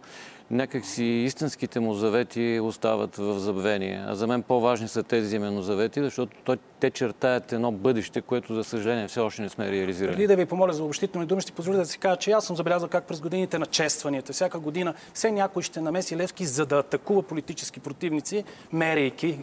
някакси 0.51 1.05
истинските 1.05 1.81
му 1.81 1.95
завети 1.95 2.61
остават 2.63 3.17
в 3.17 3.39
забвение. 3.39 4.05
А 4.07 4.15
за 4.15 4.27
мен 4.27 4.43
по-важни 4.43 4.89
са 4.89 5.03
тези 5.03 5.37
именно 5.37 5.63
завети, 5.63 6.01
защото 6.01 6.37
той, 6.45 6.57
те 6.81 6.91
чертаят 6.91 7.53
едно 7.53 7.73
бъдеще, 7.73 8.21
което, 8.21 8.55
за 8.55 8.65
съжаление, 8.65 9.09
все 9.09 9.21
още 9.21 9.43
не 9.43 9.49
сме 9.49 9.71
реализирали. 9.71 10.15
Преди 10.15 10.27
да 10.27 10.37
ви 10.37 10.47
помоля 10.47 10.73
за 10.73 10.83
обобщителни 10.83 11.27
думи, 11.27 11.41
ще 11.41 11.53
позволя 11.53 11.77
да 11.77 11.87
си 11.87 11.99
кажа, 11.99 12.17
че 12.17 12.31
аз 12.31 12.45
съм 12.45 12.57
забелязал 12.57 12.89
как 12.89 13.05
през 13.05 13.21
годините 13.21 13.59
на 13.59 13.67
честванията, 13.67 14.33
всяка 14.33 14.59
година, 14.59 14.95
все 15.15 15.31
някой 15.31 15.63
ще 15.63 15.81
намеси 15.81 16.17
Левски, 16.17 16.47
за 16.47 16.67
да 16.67 16.79
атакува 16.79 17.23
политически 17.23 17.81
противници, 17.81 18.45
мерейки 18.73 19.39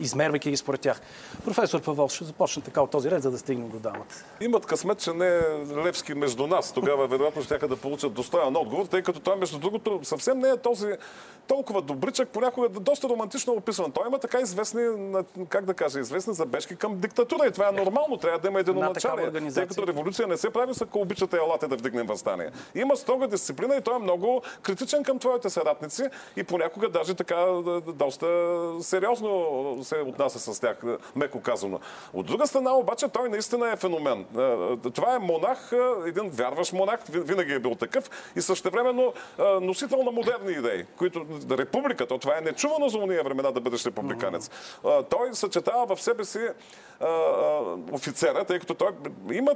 измервайки 0.00 0.50
ги 0.50 0.56
според 0.56 0.80
тях. 0.80 1.00
Професор 1.44 1.80
Павел, 1.80 2.08
ще 2.08 2.24
започне 2.24 2.62
така 2.62 2.80
от 2.82 2.90
този 2.90 3.10
ред, 3.10 3.22
за 3.22 3.30
да 3.30 3.38
стигнем 3.38 3.68
до 3.68 3.78
дамата. 3.78 4.24
Имат 4.40 4.66
късмет, 4.66 4.98
че 4.98 5.12
не 5.12 5.26
е 5.26 5.40
Левски 5.84 6.14
между 6.14 6.46
нас. 6.46 6.72
Тогава 6.72 7.06
вероятно 7.06 7.42
ще 7.42 7.58
да 7.58 7.76
получат 7.76 8.12
достоен 8.12 8.56
отговор, 8.56 8.86
тъй 8.86 9.02
като 9.02 9.20
той, 9.20 9.36
между 9.36 9.58
другото, 9.58 10.00
съвсем 10.02 10.38
не 10.38 10.48
е 10.48 10.56
този 10.56 10.86
толкова 11.46 11.82
добричък, 11.82 12.28
понякога 12.28 12.68
доста 12.68 13.08
романтично 13.08 13.52
описван. 13.52 13.92
Той 13.92 14.06
има 14.06 14.18
така 14.18 14.40
известни, 14.40 14.82
как 15.48 15.64
да 15.64 15.74
кажа, 15.74 16.00
известни 16.00 16.34
забежки 16.34 16.76
към 16.76 17.00
диктатура 17.00 17.46
и 17.46 17.52
това 17.52 17.68
е 17.68 17.72
нормално. 17.72 18.16
Трябва 18.16 18.38
да 18.38 18.48
има 18.48 18.60
единоначалие. 18.60 19.50
Тъй 19.54 19.66
като 19.66 19.86
революция 19.86 20.28
не 20.28 20.36
се 20.36 20.50
прави, 20.50 20.74
с 20.74 20.80
ако 20.82 21.00
обичате 21.00 21.36
елате 21.36 21.68
да 21.68 21.76
вдигнем 21.76 22.06
възстание. 22.06 22.50
Има 22.74 22.96
строга 22.96 23.28
дисциплина 23.28 23.76
и 23.76 23.80
той 23.80 23.96
е 23.96 23.98
много 23.98 24.42
критичен 24.62 25.02
към 25.04 25.18
твоите 25.18 25.50
съратници 25.50 26.02
и 26.36 26.44
понякога 26.44 26.88
даже 26.88 27.14
така 27.14 27.46
доста 27.94 28.26
сериозно 28.80 29.78
се 29.82 29.96
отнася 29.96 30.38
с 30.38 30.60
тях, 30.60 30.82
меко 31.16 31.40
казано. 31.40 31.80
От 32.14 32.26
друга 32.26 32.46
страна 32.46 32.74
обаче 32.74 33.08
той 33.08 33.28
наистина 33.28 33.70
е 33.70 33.76
феномен. 33.76 34.24
Това 34.94 35.14
е 35.14 35.18
монах, 35.18 35.72
един 36.06 36.30
вярващ 36.30 36.72
монах, 36.72 37.00
винаги 37.08 37.52
е 37.52 37.58
бил 37.58 37.74
такъв 37.74 38.10
и 38.36 38.42
същевременно 38.42 39.12
носител 39.60 40.02
на 40.02 40.10
модерни 40.10 40.52
идеи, 40.52 40.84
които 40.96 41.26
република, 41.50 42.06
то 42.06 42.18
това 42.18 42.38
е 42.38 42.40
нечувано 42.40 42.88
за 42.88 42.98
уния 42.98 43.24
времена 43.24 43.50
да 43.50 43.60
бъдеш 43.60 43.86
републиканец. 43.86 44.50
Той 45.10 45.28
съчетава 45.32 45.96
в 45.96 46.02
себе 46.02 46.24
си 46.24 46.48
офицера, 47.92 48.44
тъй 48.44 48.58
като 48.58 48.74
той 48.74 48.90
има 49.32 49.52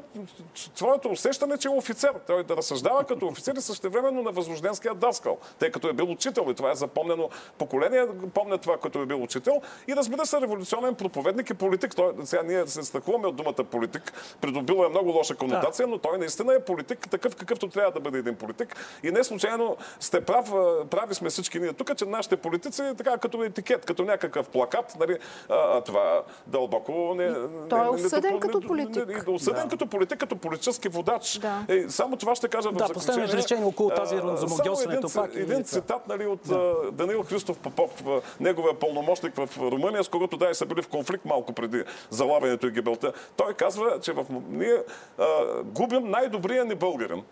своето 0.75 1.09
усещане, 1.09 1.59
че 1.59 1.69
е 1.69 1.71
офицер. 1.71 2.13
Той 2.27 2.45
да 2.45 2.57
разсъждава 2.57 3.05
като 3.05 3.27
офицер 3.27 3.55
и 3.55 3.61
същевременно 3.61 4.23
на 4.23 4.31
възрожденския 4.31 4.95
даскал, 4.95 5.39
тъй 5.59 5.71
като 5.71 5.89
е 5.89 5.93
бил 5.93 6.11
учител 6.11 6.47
и 6.51 6.55
това 6.55 6.71
е 6.71 6.75
запомнено 6.75 7.29
поколение, 7.59 8.07
помня 8.35 8.59
това, 8.59 8.77
като 8.77 9.03
е 9.03 9.07
бил 9.07 9.23
учител 9.23 9.63
и 9.89 9.97
разбира 9.97 10.27
се, 10.27 10.41
революционен 10.41 10.95
проповедник 10.95 11.51
и 11.51 11.55
политик. 11.55 11.97
Той, 11.97 12.13
сега 12.25 12.43
ние 12.43 12.67
се 12.67 12.83
страхуваме 12.83 13.27
от 13.27 13.37
думата 13.37 13.65
политик, 13.71 14.13
придобила 14.41 14.87
е 14.87 14.89
много 14.89 15.11
лоша 15.11 15.35
конотация, 15.35 15.87
но 15.87 15.99
той 15.99 16.19
наистина 16.19 16.55
е 16.55 16.61
политик, 16.61 17.11
такъв 17.11 17.37
какъвто 17.37 17.69
трябва 17.69 17.93
да 17.93 18.01
бъде 18.01 18.19
един 18.19 18.35
политик. 18.35 18.77
И 19.03 19.11
не 19.11 19.25
случайно 19.25 19.77
сте 20.01 20.21
прав, 20.21 20.51
прави 20.91 21.15
сме 21.15 21.31
всички 21.31 21.61
ние 21.61 21.70
тук, 21.73 21.97
че 21.97 22.05
нашите 22.05 22.37
политици 22.37 22.83
така 22.97 23.19
като 23.19 23.45
етикет, 23.45 23.85
като 23.85 24.05
някакъв 24.05 24.49
плакат, 24.49 24.97
нали, 25.01 25.19
а, 25.49 25.81
това 25.81 26.23
дълбоко 26.47 27.15
не, 27.15 27.35
той 27.69 27.87
е 27.87 27.89
осъден 27.89 28.41
като 28.41 28.61
политик. 28.61 29.25
осъден 29.29 29.69
като 29.69 29.87
политик, 29.87 30.19
като 30.19 30.37
политически 30.37 30.89
водач. 30.89 31.39
Да. 31.39 31.65
Е, 31.69 31.89
само 31.89 32.17
това 32.17 32.35
ще 32.35 32.49
кажа 32.49 32.71
в 32.71 32.73
да, 32.73 32.89
последно 32.89 33.25
изречение 33.25 33.65
около 33.65 33.91
тази 33.91 34.17
ранзомогьосването. 34.17 35.09
Само 35.09 35.27
един, 35.27 35.43
един 35.43 35.65
цитат 35.65 36.09
нали, 36.09 36.27
от 36.27 36.41
да. 36.45 36.75
Данил 36.93 37.23
Христов 37.23 37.59
Попов, 37.59 38.05
неговия 38.41 38.79
пълномощник 38.79 39.35
в 39.37 39.59
Румъния, 39.59 40.05
с 40.05 40.09
когото 40.09 40.37
да, 40.37 40.55
са 40.55 40.67
били 40.67 40.83
в 40.83 40.89
конфликт 40.89 41.25
малко 41.25 41.53
преди 41.53 41.85
залавянето 42.11 42.67
и 42.67 42.71
гибелта. 42.71 43.13
Той 43.37 43.55
казва, 43.55 44.01
че 44.01 44.13
в... 44.13 44.27
ние 44.49 44.83
а, 45.19 45.27
губим 45.65 46.11
най-добрия 46.11 46.65
ни 46.65 46.75
българин. 46.75 47.23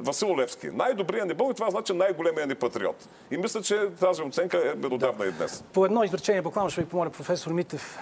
Васил 0.00 0.36
Левски. 0.36 0.66
Най-добрият 0.72 1.28
ни 1.28 1.34
българ, 1.34 1.54
това 1.54 1.70
значи 1.70 1.92
най-големия 1.92 2.46
ни 2.46 2.54
патриот. 2.54 3.08
И 3.30 3.36
мисля, 3.36 3.62
че 3.62 3.88
тази 4.00 4.22
оценка 4.22 4.58
е 4.58 4.78
меродавна 4.78 5.24
да. 5.24 5.30
и 5.30 5.32
днес. 5.32 5.64
По 5.72 5.84
едно 5.84 6.04
изречение, 6.04 6.42
буквално 6.42 6.70
ще 6.70 6.80
ви 6.80 6.88
помоля 6.88 7.10
професор 7.10 7.52
Митев. 7.52 7.98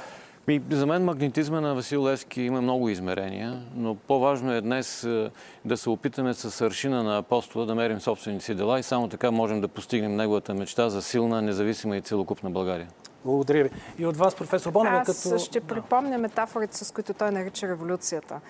Ми, 0.48 0.62
за 0.70 0.86
мен 0.86 1.04
магнетизма 1.04 1.60
на 1.60 1.74
Васил 1.74 2.04
Левски 2.04 2.42
има 2.42 2.60
много 2.62 2.88
измерения, 2.88 3.62
но 3.74 3.94
по-важно 3.94 4.52
е 4.52 4.60
днес 4.60 5.04
е, 5.04 5.30
да 5.64 5.76
се 5.76 5.90
опитаме 5.90 6.34
с 6.34 6.60
аршина 6.60 7.02
на 7.02 7.18
апостола 7.18 7.66
да 7.66 7.74
мерим 7.74 8.00
собствените 8.00 8.44
си 8.44 8.54
дела 8.54 8.78
и 8.78 8.82
само 8.82 9.08
така 9.08 9.30
можем 9.30 9.60
да 9.60 9.68
постигнем 9.68 10.16
неговата 10.16 10.54
мечта 10.54 10.88
за 10.88 11.02
силна, 11.02 11.42
независима 11.42 11.96
и 11.96 12.00
целокупна 12.00 12.50
България. 12.50 12.88
Благодаря 13.24 13.64
ви. 13.64 13.70
И 13.98 14.06
от 14.06 14.16
вас, 14.16 14.34
професор 14.34 14.70
Бонева, 14.70 14.96
Аз 14.96 15.22
като... 15.22 15.38
ще 15.38 15.60
припомня 15.60 16.18
метафорите, 16.18 16.76
с 16.76 16.94
които 16.94 17.14
той 17.14 17.30
нарича 17.30 17.68
революцията. 17.68 18.40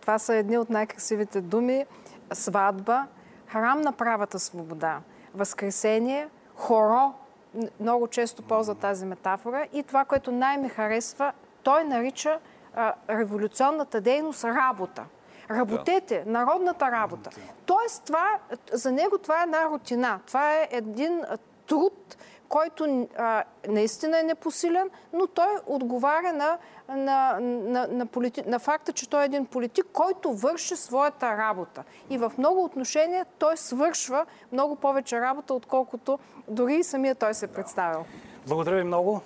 Това 0.00 0.18
са 0.18 0.34
едни 0.34 0.58
от 0.58 0.70
най-красивите 0.70 1.40
думи. 1.40 1.84
Сватба, 2.32 3.06
храм 3.46 3.80
на 3.80 3.92
правата 3.92 4.38
свобода, 4.38 5.00
възкресение, 5.34 6.28
хоро, 6.54 7.12
много 7.80 8.08
често 8.08 8.42
ползва 8.42 8.74
тази 8.74 9.06
метафора. 9.06 9.66
И 9.72 9.82
това, 9.82 10.04
което 10.04 10.32
най-ми 10.32 10.68
харесва, 10.68 11.32
той 11.62 11.84
нарича 11.84 12.38
а, 12.74 12.94
революционната 13.10 14.00
дейност 14.00 14.44
работа. 14.44 15.04
Работете, 15.50 16.22
да. 16.24 16.30
народната 16.30 16.90
работа. 16.90 17.30
Тоест, 17.66 18.04
това, 18.04 18.38
за 18.72 18.92
него 18.92 19.18
това 19.18 19.40
е 19.40 19.42
една 19.42 19.64
рутина. 19.70 20.20
Това 20.26 20.54
е 20.54 20.68
един 20.70 21.22
труд, 21.66 22.16
който 22.48 23.08
а, 23.18 23.44
наистина 23.68 24.20
е 24.20 24.22
непосилен, 24.22 24.90
но 25.12 25.26
той 25.26 25.58
отговаря 25.66 26.32
на, 26.32 26.58
на, 26.96 27.38
на, 27.40 27.86
на, 27.86 28.06
полити... 28.06 28.42
на 28.46 28.58
факта, 28.58 28.92
че 28.92 29.08
той 29.08 29.22
е 29.22 29.24
един 29.24 29.46
политик, 29.46 29.86
който 29.92 30.32
върши 30.32 30.76
своята 30.76 31.36
работа. 31.36 31.84
И 32.10 32.18
в 32.18 32.32
много 32.38 32.64
отношения 32.64 33.26
той 33.38 33.56
свършва 33.56 34.26
много 34.52 34.76
повече 34.76 35.20
работа, 35.20 35.54
отколкото 35.54 36.18
дори 36.48 36.74
и 36.74 36.84
самия 36.84 37.14
той 37.14 37.34
се 37.34 37.44
е 37.44 37.48
представил. 37.48 38.04
Благодаря 38.46 38.76
ви 38.76 38.84
много. 38.84 39.20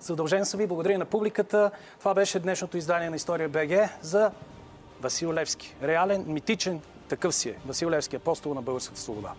Задължен 0.00 0.44
съм 0.44 0.58
ви. 0.58 0.66
Благодаря 0.66 0.98
на 0.98 1.04
публиката. 1.04 1.70
Това 1.98 2.14
беше 2.14 2.38
днешното 2.38 2.76
издание 2.76 3.10
на 3.10 3.16
История 3.16 3.48
БГ 3.48 3.88
за 4.02 4.30
Васил 5.00 5.32
Левски. 5.32 5.76
Реален, 5.82 6.24
митичен 6.26 6.80
такъв 7.08 7.34
си 7.34 7.48
е. 7.48 7.56
Васил 7.66 7.90
Левски, 7.90 8.16
апостол 8.16 8.54
на 8.54 8.62
българската 8.62 9.00
свобода. 9.00 9.32